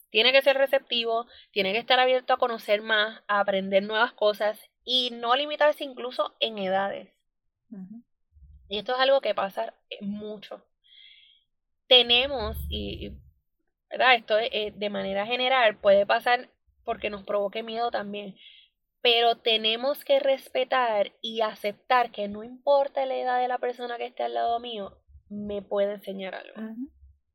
Tiene 0.10 0.34
que 0.34 0.42
ser 0.42 0.58
receptivo, 0.58 1.26
tiene 1.52 1.72
que 1.72 1.80
estar 1.80 2.00
abierto 2.00 2.34
a 2.34 2.38
conocer 2.38 2.82
más, 2.82 3.24
a 3.28 3.40
aprender 3.40 3.84
nuevas 3.84 4.12
cosas 4.12 4.60
y 4.84 5.12
no 5.12 5.36
limitarse 5.36 5.86
incluso 5.86 6.36
en 6.42 6.58
edades. 6.58 7.10
Y 8.68 8.78
esto 8.78 8.94
es 8.94 9.00
algo 9.00 9.22
que 9.22 9.34
pasa 9.34 9.74
mucho. 10.02 10.66
Tenemos, 11.88 12.58
y, 12.70 13.14
¿verdad? 13.90 14.16
Esto 14.16 14.38
eh, 14.38 14.74
de 14.76 14.90
manera 14.90 15.26
general 15.26 15.78
puede 15.78 16.06
pasar 16.06 16.50
porque 16.92 17.10
nos 17.10 17.24
provoque 17.24 17.64
miedo 17.64 17.90
también. 17.90 18.36
Pero 19.02 19.38
tenemos 19.38 20.04
que 20.04 20.20
respetar 20.20 21.14
y 21.22 21.40
aceptar 21.42 22.12
que 22.12 22.28
no 22.28 22.44
importa 22.44 23.06
la 23.06 23.16
edad 23.16 23.40
de 23.40 23.48
la 23.48 23.60
persona 23.60 23.98
que 23.98 24.08
esté 24.08 24.24
al 24.24 24.34
lado 24.34 24.60
mío, 24.60 24.98
me 25.30 25.62
puede 25.62 25.94
enseñar 25.94 26.36
algo. 26.36 26.76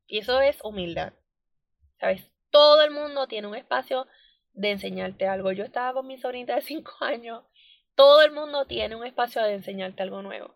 Y 0.05 0.19
eso 0.19 0.39
es 0.41 0.63
humildad. 0.63 1.13
¿Sabes? 1.99 2.31
todo 2.51 2.81
el 2.83 2.91
mundo 2.91 3.27
tiene 3.27 3.47
un 3.47 3.55
espacio 3.55 4.07
de 4.53 4.71
enseñarte 4.71 5.27
algo. 5.27 5.51
Yo 5.51 5.63
estaba 5.63 5.93
con 5.93 6.07
mi 6.07 6.17
sobrinita 6.17 6.55
de 6.55 6.61
5 6.61 6.91
años. 7.01 7.43
Todo 7.95 8.21
el 8.21 8.31
mundo 8.31 8.65
tiene 8.67 8.95
un 8.95 9.05
espacio 9.05 9.41
de 9.43 9.53
enseñarte 9.53 10.03
algo 10.03 10.21
nuevo. 10.21 10.55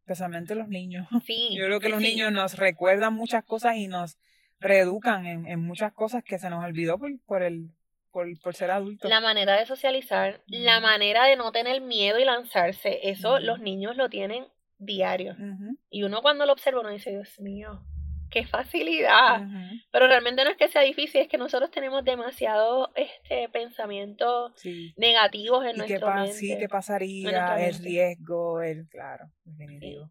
especialmente 0.00 0.54
los 0.54 0.68
niños. 0.68 1.06
Sí. 1.26 1.56
Yo 1.56 1.66
creo 1.66 1.80
que 1.80 1.88
los 1.88 2.00
niños 2.00 2.32
nos 2.32 2.56
recuerdan 2.56 3.14
muchas 3.14 3.44
cosas 3.44 3.76
y 3.76 3.88
nos 3.88 4.18
reeducan 4.58 5.26
en, 5.26 5.60
muchas 5.60 5.92
cosas 5.92 6.22
que 6.22 6.38
se 6.38 6.48
nos 6.48 6.64
olvidó 6.64 6.98
por, 6.98 7.10
por 7.26 7.42
el 7.42 7.70
por, 8.12 8.26
por, 8.40 8.54
ser 8.54 8.70
adultos. 8.70 9.10
La 9.10 9.20
manera 9.20 9.58
de 9.58 9.66
socializar, 9.66 10.42
la 10.46 10.80
manera 10.80 11.24
de 11.24 11.36
no 11.36 11.50
tener 11.50 11.80
miedo 11.80 12.18
y 12.18 12.24
lanzarse, 12.24 13.00
eso 13.08 13.40
los 13.40 13.58
niños 13.58 13.96
lo 13.96 14.08
tienen 14.08 14.46
diario. 14.78 15.36
Y 15.90 16.02
uno 16.02 16.22
cuando 16.22 16.46
lo 16.46 16.52
observa, 16.52 16.80
uno 16.80 16.90
dice, 16.90 17.10
Dios 17.10 17.40
mío, 17.40 17.82
qué 18.30 18.46
facilidad. 18.46 19.42
Pero 19.90 20.06
realmente 20.08 20.44
no 20.44 20.50
es 20.50 20.56
que 20.56 20.68
sea 20.68 20.82
difícil, 20.82 21.20
es 21.20 21.28
que 21.28 21.38
nosotros 21.38 21.70
tenemos 21.70 22.04
demasiados 22.04 22.90
este, 22.96 23.48
pensamientos 23.50 24.52
negativos 24.96 25.64
en 25.66 25.76
nuestra 25.76 26.14
mente. 26.14 26.32
Sí, 26.32 26.56
qué 26.58 26.68
pasaría, 26.68 27.66
el 27.66 27.78
riesgo, 27.78 28.60
el, 28.60 28.88
claro, 28.88 29.26
definitivo. 29.44 30.10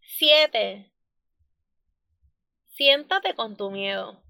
Siete, 0.00 0.92
siéntate 2.68 3.34
con 3.34 3.56
tu 3.56 3.70
miedo. 3.70 4.22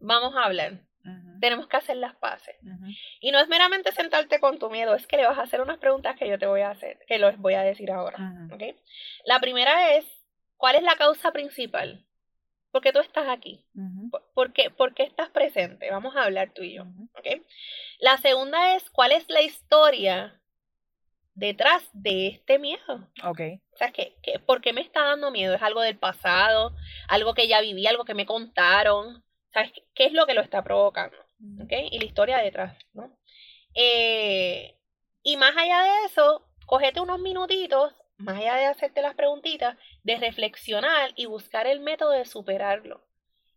Vamos 0.00 0.34
a 0.36 0.44
hablar. 0.44 0.80
Tenemos 1.40 1.66
que 1.66 1.76
hacer 1.76 1.96
las 1.96 2.14
paces. 2.16 2.56
Y 3.20 3.32
no 3.32 3.40
es 3.40 3.48
meramente 3.48 3.92
sentarte 3.92 4.40
con 4.40 4.58
tu 4.58 4.70
miedo, 4.70 4.94
es 4.94 5.06
que 5.06 5.16
le 5.16 5.26
vas 5.26 5.38
a 5.38 5.42
hacer 5.42 5.60
unas 5.60 5.78
preguntas 5.78 6.16
que 6.16 6.28
yo 6.28 6.38
te 6.38 6.46
voy 6.46 6.60
a 6.60 6.70
hacer, 6.70 6.98
que 7.06 7.18
los 7.18 7.36
voy 7.38 7.54
a 7.54 7.62
decir 7.62 7.90
ahora. 7.90 8.18
La 9.24 9.40
primera 9.40 9.96
es, 9.96 10.06
¿cuál 10.56 10.76
es 10.76 10.82
la 10.82 10.96
causa 10.96 11.32
principal? 11.32 12.06
porque 12.72 12.92
tú 12.92 12.98
estás 12.98 13.28
aquí. 13.28 13.64
¿Por, 14.34 14.52
qué, 14.52 14.72
estás 15.04 15.28
presente? 15.28 15.90
Vamos 15.90 16.16
a 16.16 16.24
hablar 16.24 16.52
tú 16.54 16.62
y 16.62 16.74
yo. 16.74 16.84
La 18.00 18.16
segunda 18.16 18.74
es, 18.74 18.90
¿cuál 18.90 19.12
es 19.12 19.28
la 19.28 19.42
historia 19.42 20.40
detrás 21.34 21.88
de 21.92 22.28
este 22.28 22.58
miedo? 22.58 23.10
Okay. 23.22 23.60
O 23.72 23.76
sea, 23.76 23.92
¿qué, 23.92 24.16
por 24.46 24.62
qué 24.62 24.72
me 24.72 24.80
está 24.80 25.04
dando 25.04 25.30
miedo? 25.30 25.54
¿Es 25.54 25.62
algo 25.62 25.82
del 25.82 25.98
pasado? 25.98 26.74
¿Algo 27.08 27.34
que 27.34 27.46
ya 27.46 27.60
viví? 27.60 27.86
¿Algo 27.86 28.04
que 28.04 28.14
me 28.14 28.26
contaron? 28.26 29.22
¿Sabes 29.52 29.72
qué, 29.94 30.06
es 30.06 30.12
lo 30.12 30.26
que 30.26 30.34
lo 30.34 30.40
está 30.40 30.62
provocando? 30.62 31.16
¿Okay? 31.64 31.88
Y 31.90 31.98
la 31.98 32.04
historia 32.04 32.38
detrás, 32.38 32.76
¿no? 32.92 33.16
Eh, 33.74 34.76
y 35.22 35.36
más 35.36 35.56
allá 35.56 35.82
de 35.82 36.06
eso, 36.06 36.46
cógete 36.66 37.00
unos 37.00 37.20
minutitos 37.20 37.94
más 38.22 38.38
allá 38.38 38.54
de 38.54 38.66
hacerte 38.66 39.02
las 39.02 39.14
preguntitas, 39.14 39.76
de 40.04 40.16
reflexionar 40.16 41.12
y 41.16 41.26
buscar 41.26 41.66
el 41.66 41.80
método 41.80 42.10
de 42.10 42.24
superarlo. 42.24 43.02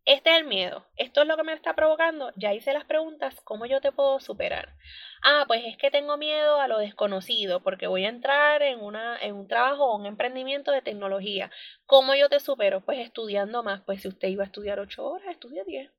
Este 0.05 0.29
es 0.29 0.37
el 0.37 0.45
miedo. 0.45 0.85
Esto 0.97 1.23
es 1.23 1.27
lo 1.27 1.35
que 1.35 1.43
me 1.43 1.53
está 1.53 1.73
provocando. 1.73 2.31
Ya 2.35 2.53
hice 2.53 2.73
las 2.73 2.85
preguntas. 2.85 3.41
¿Cómo 3.41 3.65
yo 3.65 3.81
te 3.81 3.91
puedo 3.91 4.19
superar? 4.19 4.75
Ah, 5.23 5.45
pues 5.47 5.63
es 5.65 5.77
que 5.77 5.89
tengo 5.89 6.15
miedo 6.15 6.61
a 6.61 6.67
lo 6.67 6.77
desconocido 6.77 7.63
porque 7.63 7.87
voy 7.87 8.05
a 8.05 8.09
entrar 8.09 8.61
en, 8.61 8.81
una, 8.81 9.17
en 9.17 9.33
un 9.33 9.47
trabajo 9.47 9.85
o 9.85 9.97
un 9.97 10.05
emprendimiento 10.05 10.71
de 10.71 10.83
tecnología. 10.83 11.49
¿Cómo 11.87 12.13
yo 12.13 12.29
te 12.29 12.39
supero? 12.39 12.81
Pues 12.81 12.99
estudiando 12.99 13.63
más. 13.63 13.81
Pues 13.81 14.03
si 14.03 14.07
usted 14.07 14.27
iba 14.27 14.43
a 14.43 14.45
estudiar 14.45 14.79
ocho 14.79 15.03
horas, 15.03 15.27
estudia 15.31 15.63
diez. 15.63 15.91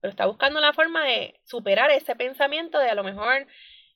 Pero 0.00 0.10
está 0.10 0.26
buscando 0.26 0.60
la 0.60 0.74
forma 0.74 1.02
de 1.04 1.40
superar 1.44 1.90
ese 1.90 2.14
pensamiento 2.14 2.78
de 2.78 2.90
a 2.90 2.94
lo 2.94 3.04
mejor 3.04 3.46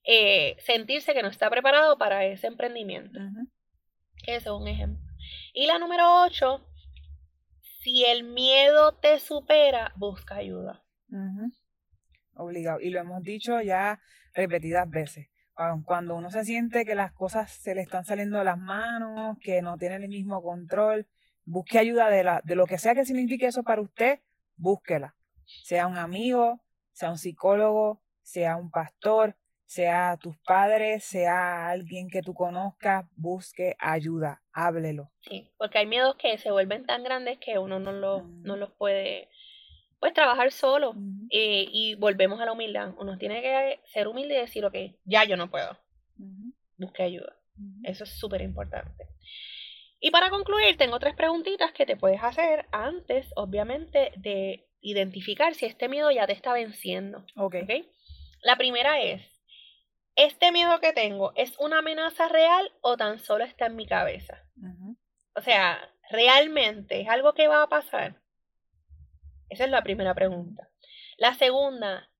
eh, 0.05 0.57
sentirse 0.61 1.13
que 1.13 1.23
no 1.23 1.29
está 1.29 1.51
preparado 1.51 1.99
para 1.99 2.25
ese 2.25 2.47
emprendimiento. 2.47 3.19
Eso 4.27 4.57
es 4.57 4.61
un 4.63 4.69
ejemplo. 4.69 5.05
Y 5.53 5.67
la 5.67 5.79
número 5.79 6.23
8, 6.25 6.67
si 7.81 8.05
el 8.05 8.25
miedo 8.25 8.95
te 8.97 9.19
supera, 9.19 9.93
busca 9.97 10.37
ayuda. 10.37 10.85
Obligado. 12.35 12.81
Y 12.81 12.91
lo 12.91 13.01
hemos 13.01 13.23
dicho 13.23 13.61
ya 13.61 14.01
repetidas 14.35 14.89
veces. 14.89 15.29
Cuando 15.85 16.15
uno 16.15 16.31
se 16.31 16.45
siente 16.45 16.85
que 16.85 16.95
las 16.95 17.13
cosas 17.13 17.51
se 17.51 17.75
le 17.75 17.83
están 17.83 18.05
saliendo 18.05 18.39
de 18.39 18.45
las 18.45 18.59
manos, 18.59 19.37
que 19.43 19.61
no 19.61 19.77
tiene 19.77 19.97
el 19.97 20.09
mismo 20.09 20.43
control, 20.43 21.07
busque 21.45 21.79
ayuda 21.79 22.09
de, 22.09 22.25
la, 22.25 22.41
de 22.45 22.55
lo 22.55 22.67
que 22.67 22.79
sea 22.79 22.95
que 22.95 23.05
signifique 23.05 23.47
eso 23.47 23.63
para 23.63 23.83
usted, 23.83 24.21
búsquela. 24.57 25.17
Sea 25.45 25.87
un 25.87 25.99
amigo, 25.99 26.63
sea 26.93 27.11
un 27.11 27.19
psicólogo, 27.19 28.03
sea 28.23 28.57
un 28.57 28.71
pastor, 28.71 29.37
sea 29.71 30.17
tus 30.17 30.37
padres, 30.39 31.05
sea 31.05 31.69
alguien 31.69 32.09
que 32.09 32.23
tú 32.23 32.35
conozcas, 32.35 33.05
busque 33.15 33.77
ayuda, 33.79 34.43
háblelo. 34.53 35.13
Sí, 35.21 35.53
porque 35.59 35.79
hay 35.79 35.87
miedos 35.87 36.17
que 36.17 36.39
se 36.39 36.51
vuelven 36.51 36.85
tan 36.87 37.05
grandes 37.05 37.39
que 37.39 37.57
uno 37.57 37.79
no, 37.79 37.93
lo, 37.93 38.23
no 38.23 38.57
los 38.57 38.73
puede 38.73 39.29
pues 40.01 40.13
trabajar 40.13 40.51
solo 40.51 40.97
eh, 41.31 41.69
y 41.71 41.95
volvemos 41.95 42.41
a 42.41 42.47
la 42.47 42.53
humildad. 42.53 42.95
Uno 42.99 43.17
tiene 43.17 43.43
que 43.43 43.79
ser 43.85 44.09
humilde 44.09 44.35
y 44.35 44.41
decir, 44.41 44.65
ok, 44.65 44.75
ya 45.05 45.23
yo 45.23 45.37
no 45.37 45.51
puedo. 45.51 45.79
Busque 46.77 47.05
ayuda. 47.05 47.37
Eso 47.85 48.03
es 48.03 48.19
súper 48.19 48.41
importante. 48.41 49.07
Y 50.01 50.11
para 50.11 50.31
concluir, 50.31 50.77
tengo 50.79 50.99
tres 50.99 51.15
preguntitas 51.15 51.71
que 51.73 51.87
te 51.87 51.97
puedes 51.97 52.25
hacer 52.25 52.67
antes, 52.73 53.31
obviamente, 53.37 54.11
de 54.17 54.67
identificar 54.81 55.55
si 55.55 55.67
este 55.67 55.89
miedo 55.89 56.11
ya 56.11 56.27
te 56.27 56.33
está 56.33 56.53
venciendo. 56.55 57.25
Ok. 57.37 57.55
¿okay? 57.63 57.89
La 58.43 58.57
primera 58.57 59.01
es, 59.01 59.23
¿este 60.25 60.53
miedo 60.53 60.81
que 60.81 60.93
tengo 60.93 61.33
es 61.35 61.59
una 61.59 61.79
amenaza 61.79 62.29
real 62.29 62.73
o 62.81 62.97
tan 62.97 63.19
solo 63.19 63.45
está 63.45 63.67
en 63.67 63.77
mi 63.77 63.87
cabeza? 63.87 64.45
O 65.35 65.41
sea, 65.41 65.79
¿realmente 66.11 67.01
es 67.01 67.09
algo 67.09 67.33
que 67.35 67.49
va 67.49 67.63
a 67.63 67.69
pasar? 67.69 68.21
Esa 69.49 69.65
es 69.65 69.71
la 69.71 69.83
primera 69.83 70.15
pregunta. 70.15 70.69
La 71.17 71.35
segunda, 71.35 72.11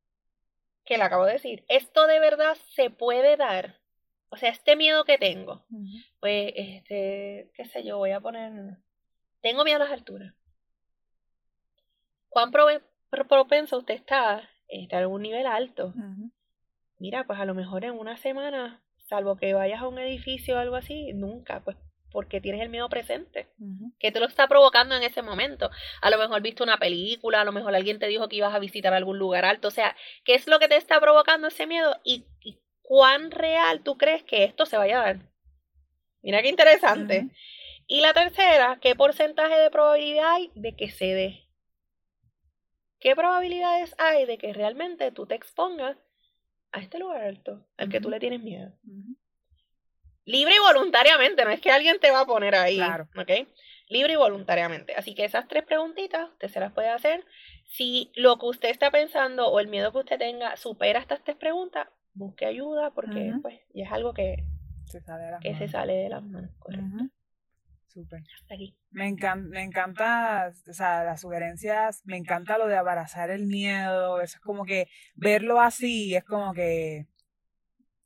que 0.85 0.97
le 0.97 1.05
acabo 1.05 1.27
de 1.27 1.35
decir, 1.35 1.65
¿esto 1.69 2.07
de 2.07 2.21
verdad 2.21 2.57
se 2.75 2.91
puede 2.91 3.37
dar? 3.37 3.81
O 4.31 4.37
sea, 4.37 4.51
este 4.51 4.77
miedo 4.77 5.05
que 5.05 5.19
tengo, 5.19 5.67
pues, 6.21 6.53
este, 6.57 7.51
qué 7.55 7.65
sé 7.67 7.85
yo, 7.85 7.99
voy 7.99 8.13
a 8.13 8.21
poner, 8.21 8.79
tengo 9.41 9.65
miedo 9.65 9.77
a 9.77 9.85
las 9.85 9.93
alturas. 9.93 10.35
¿Cuán 12.29 12.51
propenso 12.51 13.79
usted 13.79 13.95
está 13.95 14.37
a 14.37 14.49
estar 14.69 15.03
en 15.03 15.09
un 15.09 15.23
nivel 15.23 15.47
alto? 15.47 15.93
Mira, 17.01 17.25
pues 17.27 17.41
a 17.41 17.45
lo 17.45 17.55
mejor 17.55 17.85
en 17.85 17.99
una 17.99 18.17
semana, 18.17 18.81
salvo 19.09 19.37
que 19.37 19.55
vayas 19.55 19.81
a 19.81 19.89
un 19.89 19.99
edificio 19.99 20.55
o 20.55 20.59
algo 20.59 20.77
así, 20.77 21.13
nunca, 21.15 21.65
pues 21.65 21.77
porque 22.13 22.41
tienes 22.41 22.61
el 22.61 22.69
miedo 22.69 22.89
presente, 22.89 23.49
que 23.99 24.11
te 24.11 24.19
lo 24.19 24.27
está 24.27 24.49
provocando 24.49 24.97
en 24.97 25.03
ese 25.05 25.23
momento. 25.23 25.71
A 26.03 26.11
lo 26.11 26.19
mejor 26.19 26.43
viste 26.43 26.63
una 26.63 26.77
película, 26.77 27.41
a 27.41 27.45
lo 27.45 27.53
mejor 27.53 27.75
alguien 27.75 28.01
te 28.01 28.09
dijo 28.09 28.29
que 28.29 28.37
ibas 28.37 28.53
a 28.53 28.59
visitar 28.59 28.93
algún 28.93 29.19
lugar 29.19 29.45
alto, 29.45 29.69
o 29.69 29.71
sea, 29.71 29.97
¿qué 30.25 30.35
es 30.35 30.49
lo 30.49 30.59
que 30.59 30.69
te 30.69 30.77
está 30.77 31.01
provocando 31.01 31.49
ese 31.49 31.67
miedo 31.67 31.97
y, 32.05 32.27
cuán 32.83 33.31
real 33.31 33.83
tú 33.85 33.97
crees 33.97 34.25
que 34.25 34.43
esto 34.43 34.67
se 34.67 34.77
vaya 34.77 35.01
a 35.01 35.05
dar? 35.05 35.21
Mira 36.23 36.43
qué 36.43 36.49
interesante. 36.49 37.29
Y 37.87 38.01
la 38.01 38.13
tercera, 38.13 38.79
¿qué 38.81 38.97
porcentaje 38.97 39.57
de 39.57 39.71
probabilidad 39.71 40.33
hay 40.33 40.51
de 40.57 40.75
que 40.75 40.91
se 40.91 41.07
dé? 41.07 41.49
¿Qué 42.99 43.15
probabilidades 43.15 43.95
hay 43.99 44.27
de 44.27 44.37
que 44.37 44.53
realmente 44.53 45.13
tú 45.13 45.27
te 45.27 45.37
expongas 45.37 45.97
a 46.73 46.81
este 46.81 46.99
lugar 46.99 47.23
alto 47.23 47.67
al 47.77 47.89
que 47.89 48.01
tú 48.01 48.11
le 48.11 48.21
tienes 48.21 48.43
miedo. 48.43 48.73
Libre 50.25 50.55
y 50.55 50.59
voluntariamente, 50.59 51.45
no 51.45 51.51
es 51.51 51.61
que 51.61 51.71
alguien 51.71 51.99
te 51.99 52.11
va 52.11 52.21
a 52.21 52.27
poner 52.27 52.55
ahí. 52.55 52.77
Claro. 52.77 53.09
¿Ok? 53.17 53.49
Libre 53.89 54.13
y 54.13 54.17
voluntariamente. 54.17 54.95
Así 54.95 55.15
que 55.15 55.25
esas 55.25 55.49
tres 55.49 55.65
preguntitas 55.65 56.29
usted 56.31 56.49
se 56.49 56.61
las 56.61 56.73
puede 56.73 56.89
hacer. 56.89 57.25
Si 57.65 58.13
lo 58.15 58.39
que 58.39 58.47
usted 58.47 58.69
está 58.69 58.91
pensando 58.91 59.49
o 59.49 59.59
el 59.59 59.69
miedo 59.69 59.93
que 59.93 59.99
usted 59.99 60.19
tenga 60.19 60.57
supera 60.57 61.01
estas 61.01 61.23
tres 61.25 61.37
preguntas, 61.37 61.89
busque 62.15 62.47
ayuda 62.47 62.93
porque 62.93 63.33
pues 63.43 63.61
ya 63.75 63.85
es 63.85 63.93
algo 63.93 64.15
que 64.15 64.45
se 64.85 65.01
sale 65.01 65.25
de 65.25 65.31
las 65.31 65.41
que 65.41 65.55
se 65.55 65.69
sale 65.69 65.95
de 65.95 66.09
las 66.09 66.23
manos. 66.23 66.51
Correcto. 66.59 67.11
Súper. 67.93 68.23
Me, 68.91 69.09
encanta, 69.09 69.49
me 69.49 69.63
encanta, 69.63 70.53
o 70.69 70.73
sea, 70.73 71.03
las 71.03 71.21
sugerencias, 71.21 72.03
me 72.05 72.17
encanta 72.17 72.57
lo 72.57 72.69
de 72.69 72.77
abrazar 72.77 73.31
el 73.31 73.47
miedo, 73.47 74.21
eso 74.21 74.37
es 74.37 74.41
como 74.41 74.65
que 74.65 74.87
verlo 75.17 75.61
así 75.61 76.15
es 76.15 76.23
como 76.23 76.53
que 76.53 77.07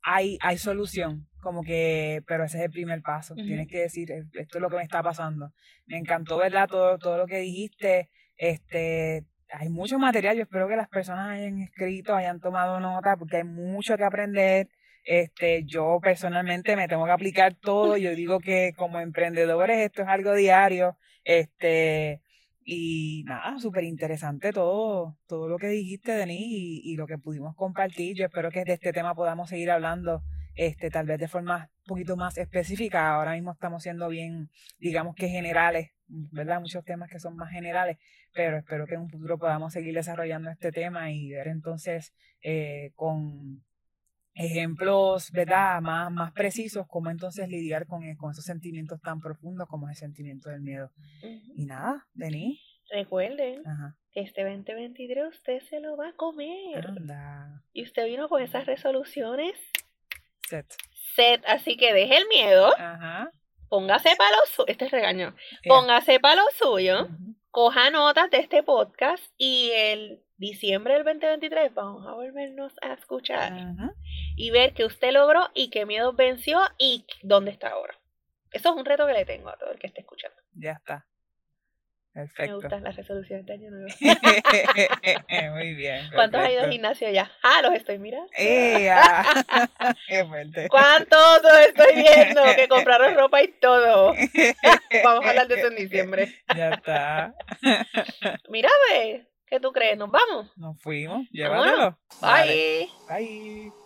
hay, 0.01 0.39
hay 0.41 0.57
solución, 0.57 1.27
como 1.41 1.61
que, 1.63 2.23
pero 2.25 2.45
ese 2.45 2.57
es 2.57 2.63
el 2.65 2.71
primer 2.71 3.01
paso, 3.03 3.35
tienes 3.35 3.67
que 3.67 3.81
decir, 3.81 4.11
esto 4.11 4.57
es 4.57 4.61
lo 4.61 4.69
que 4.69 4.77
me 4.77 4.83
está 4.83 5.03
pasando. 5.03 5.51
Me 5.85 5.97
encantó, 5.97 6.37
¿verdad? 6.37 6.67
Todo, 6.67 6.97
todo 6.97 7.17
lo 7.17 7.27
que 7.27 7.39
dijiste, 7.39 8.09
este, 8.37 9.25
hay 9.49 9.69
mucho 9.69 9.99
material. 9.99 10.35
Yo 10.35 10.43
espero 10.43 10.67
que 10.67 10.75
las 10.75 10.89
personas 10.89 11.29
hayan 11.29 11.61
escrito, 11.61 12.15
hayan 12.15 12.39
tomado 12.39 12.79
nota, 12.79 13.15
porque 13.17 13.37
hay 13.37 13.43
mucho 13.43 13.97
que 13.97 14.03
aprender. 14.03 14.69
Este, 15.05 15.63
yo 15.65 15.99
personalmente 16.01 16.75
me 16.75 16.87
tengo 16.87 17.05
que 17.05 17.11
aplicar 17.11 17.53
todo. 17.55 17.95
Yo 17.97 18.15
digo 18.15 18.39
que 18.39 18.73
como 18.75 18.99
emprendedores 18.99 19.77
esto 19.79 20.01
es 20.01 20.07
algo 20.07 20.33
diario. 20.33 20.97
Este, 21.23 22.21
y 22.63 23.23
nada, 23.25 23.59
súper 23.59 23.83
interesante 23.83 24.51
todo, 24.51 25.17
todo 25.27 25.47
lo 25.47 25.57
que 25.59 25.67
dijiste, 25.67 26.13
Denis, 26.13 26.41
y, 26.41 26.81
y, 26.83 26.95
lo 26.95 27.05
que 27.05 27.19
pudimos 27.19 27.55
compartir. 27.55 28.15
Yo 28.15 28.25
espero 28.25 28.49
que 28.49 28.65
de 28.65 28.73
este 28.73 28.91
tema 28.91 29.13
podamos 29.13 29.49
seguir 29.49 29.69
hablando, 29.69 30.23
este, 30.55 30.89
tal 30.89 31.05
vez 31.05 31.19
de 31.19 31.27
forma 31.27 31.69
un 31.83 31.85
poquito 31.85 32.17
más 32.17 32.37
específica. 32.39 33.13
Ahora 33.13 33.33
mismo 33.33 33.51
estamos 33.51 33.83
siendo 33.83 34.09
bien, 34.09 34.49
digamos 34.79 35.15
que 35.15 35.29
generales, 35.29 35.91
¿verdad? 36.07 36.59
Muchos 36.59 36.83
temas 36.83 37.09
que 37.09 37.19
son 37.19 37.35
más 37.35 37.51
generales, 37.51 37.97
pero 38.33 38.57
espero 38.57 38.87
que 38.87 38.95
en 38.95 39.01
un 39.01 39.09
futuro 39.09 39.37
podamos 39.37 39.73
seguir 39.73 39.93
desarrollando 39.93 40.49
este 40.49 40.71
tema 40.71 41.11
y 41.11 41.29
ver 41.29 41.47
entonces 41.47 42.13
eh, 42.41 42.93
con 42.95 43.63
ejemplos, 44.35 45.31
¿verdad? 45.31 45.81
Más, 45.81 46.11
más 46.11 46.31
precisos, 46.33 46.85
cómo 46.87 47.09
entonces 47.09 47.47
lidiar 47.47 47.87
con, 47.87 48.15
con 48.15 48.31
esos 48.31 48.45
sentimientos 48.45 49.01
tan 49.01 49.19
profundos 49.19 49.67
como 49.67 49.89
el 49.89 49.95
sentimiento 49.95 50.49
del 50.49 50.61
miedo. 50.61 50.91
Y 51.55 51.65
nada, 51.65 52.05
Denis. 52.13 52.59
Recuerden 52.91 53.63
que 54.11 54.21
este 54.21 54.43
2023 54.43 55.29
usted 55.29 55.61
se 55.69 55.79
lo 55.79 55.97
va 55.97 56.09
a 56.09 56.13
comer. 56.13 56.87
Y 57.73 57.83
usted 57.83 58.05
vino 58.05 58.29
con 58.29 58.41
esas 58.41 58.65
resoluciones. 58.65 59.55
Set. 60.47 60.67
Set, 61.15 61.43
así 61.47 61.77
que 61.77 61.93
deje 61.93 62.17
el 62.17 62.27
miedo. 62.27 62.71
Ajá. 62.77 63.31
Póngase 63.69 64.15
para 64.15 64.29
lo 64.37 64.45
suyo. 64.45 64.67
Este 64.67 64.85
es 64.85 64.91
regaño. 64.91 65.35
Póngase 65.67 66.19
para 66.19 66.35
lo 66.35 66.47
suyo. 66.53 67.07
Coja 67.49 67.89
notas 67.89 68.29
de 68.29 68.39
este 68.39 68.61
podcast 68.63 69.23
y 69.37 69.71
el 69.73 70.21
diciembre 70.37 70.95
del 70.95 71.05
2023 71.05 71.73
vamos 71.73 72.05
a 72.05 72.13
volvernos 72.13 72.73
a 72.81 72.93
escuchar 72.93 73.53
y 74.35 74.51
ver 74.51 74.73
qué 74.73 74.85
usted 74.85 75.11
logró 75.11 75.49
y 75.53 75.69
qué 75.69 75.85
miedo 75.85 76.13
venció 76.13 76.59
y 76.77 77.05
dónde 77.23 77.51
está 77.51 77.69
ahora. 77.69 77.97
Eso 78.51 78.69
es 78.69 78.75
un 78.75 78.85
reto 78.85 79.05
que 79.05 79.13
le 79.13 79.25
tengo 79.25 79.49
a 79.49 79.57
todo 79.57 79.71
el 79.71 79.79
que 79.79 79.87
esté 79.87 80.01
escuchando. 80.01 80.37
Ya 80.53 80.73
está. 80.73 81.05
Perfecto. 82.13 82.43
Me 82.43 82.55
gustan 82.55 82.83
las 82.85 82.95
resoluciones 82.95 83.45
de 83.45 83.53
año 83.53 83.69
nuevo. 83.71 83.93
Muy 85.55 85.75
bien. 85.75 86.09
¿Cuántos 86.13 86.39
ha 86.39 86.49
ido 86.49 86.61
al 86.61 86.71
gimnasio 86.71 87.09
ya? 87.09 87.29
Ah, 87.43 87.61
los 87.61 87.73
estoy 87.73 87.99
mirando. 87.99 88.31
Qué 88.37 90.25
fuerte. 90.25 90.69
¿Cuántos 90.69 91.43
los 91.43 91.59
estoy 91.67 91.95
viendo? 91.95 92.41
Que 92.55 92.69
compraron 92.69 93.15
ropa 93.15 93.43
y 93.43 93.49
todo. 93.49 94.13
Vamos 95.03 95.25
a 95.25 95.29
hablar 95.29 95.49
de 95.49 95.55
eso 95.55 95.67
en 95.67 95.75
diciembre. 95.75 96.33
Ya 96.55 96.69
está. 96.69 97.35
Mira, 98.47 98.69
ve. 98.89 99.27
¿Qué 99.47 99.59
tú 99.59 99.73
crees? 99.73 99.97
¿Nos 99.97 100.09
vamos? 100.09 100.57
Nos 100.57 100.81
fuimos. 100.81 101.27
Llévatelo. 101.31 101.99
Bye. 102.21 102.89
Bye. 103.09 103.84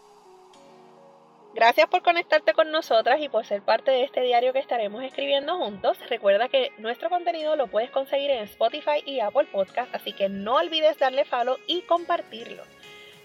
Gracias 1.56 1.88
por 1.90 2.04
conectarte 2.04 2.54
con 2.54 2.72
nosotras 2.72 3.20
y 3.22 3.28
por 3.28 3.46
ser 3.46 3.64
parte 3.64 3.90
de 3.90 4.04
este 4.04 4.22
diario 4.22 4.54
que 4.54 4.60
estaremos 4.60 5.04
escribiendo 5.04 5.58
juntos. 5.58 5.98
Recuerda 6.08 6.48
que 6.48 6.72
nuestro 6.78 7.10
contenido 7.10 7.56
lo 7.56 7.68
puedes 7.68 7.90
conseguir 7.90 8.30
en 8.30 8.44
Spotify 8.44 9.04
y 9.06 9.20
Apple 9.20 9.48
Podcast, 9.52 9.94
así 9.96 10.14
que 10.14 10.30
no 10.30 10.56
olvides 10.56 11.00
darle 11.00 11.26
follow 11.26 11.58
y 11.66 11.82
compartirlo. 11.82 12.64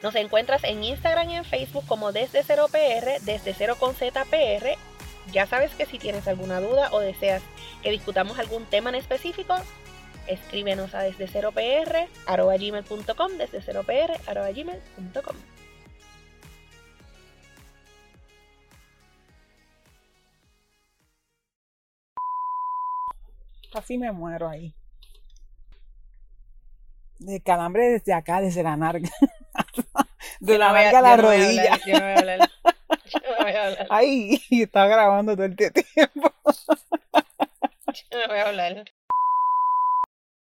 Nos 0.02 0.14
encuentras 0.14 0.64
en 0.64 0.82
Instagram 0.82 1.30
y 1.30 1.36
en 1.36 1.44
Facebook 1.44 1.86
como 1.86 2.12
desde 2.12 2.42
0PR, 2.42 3.20
desde 3.20 3.54
0 3.54 3.76
con 3.78 3.94
ZPR. 3.94 4.76
Ya 5.30 5.46
sabes 5.46 5.74
que 5.74 5.86
si 5.86 5.98
tienes 5.98 6.26
alguna 6.26 6.60
duda 6.60 6.90
o 6.92 7.00
deseas 7.00 7.42
que 7.82 7.90
discutamos 7.90 8.38
algún 8.38 8.64
tema 8.66 8.88
en 8.88 8.96
específico, 8.96 9.54
escríbenos 10.26 10.94
a 10.94 11.02
desde 11.02 11.28
0pr 11.28 12.08
gmail.com, 12.26 13.32
desde 13.38 13.60
0pr 13.60 14.54
gmail.com. 14.54 15.36
Casi 23.74 23.98
me 23.98 24.12
muero 24.12 24.48
ahí. 24.48 24.72
De 27.18 27.40
calambre 27.40 27.90
desde 27.90 28.12
acá, 28.12 28.40
desde 28.40 28.62
la 28.62 28.76
narga. 28.76 29.10
de 30.40 30.58
la 30.58 30.72
narga 30.72 30.98
a 31.00 31.02
la 31.02 31.16
rodilla. 31.16 31.80
Ay, 33.90 34.40
está 34.48 34.86
grabando 34.86 35.34
todo 35.34 35.46
el 35.46 35.56
tiempo. 35.56 35.82
yo 37.92 38.18
no 38.20 38.28
voy 38.28 38.38
a 38.38 38.48
hablar. 38.48 38.84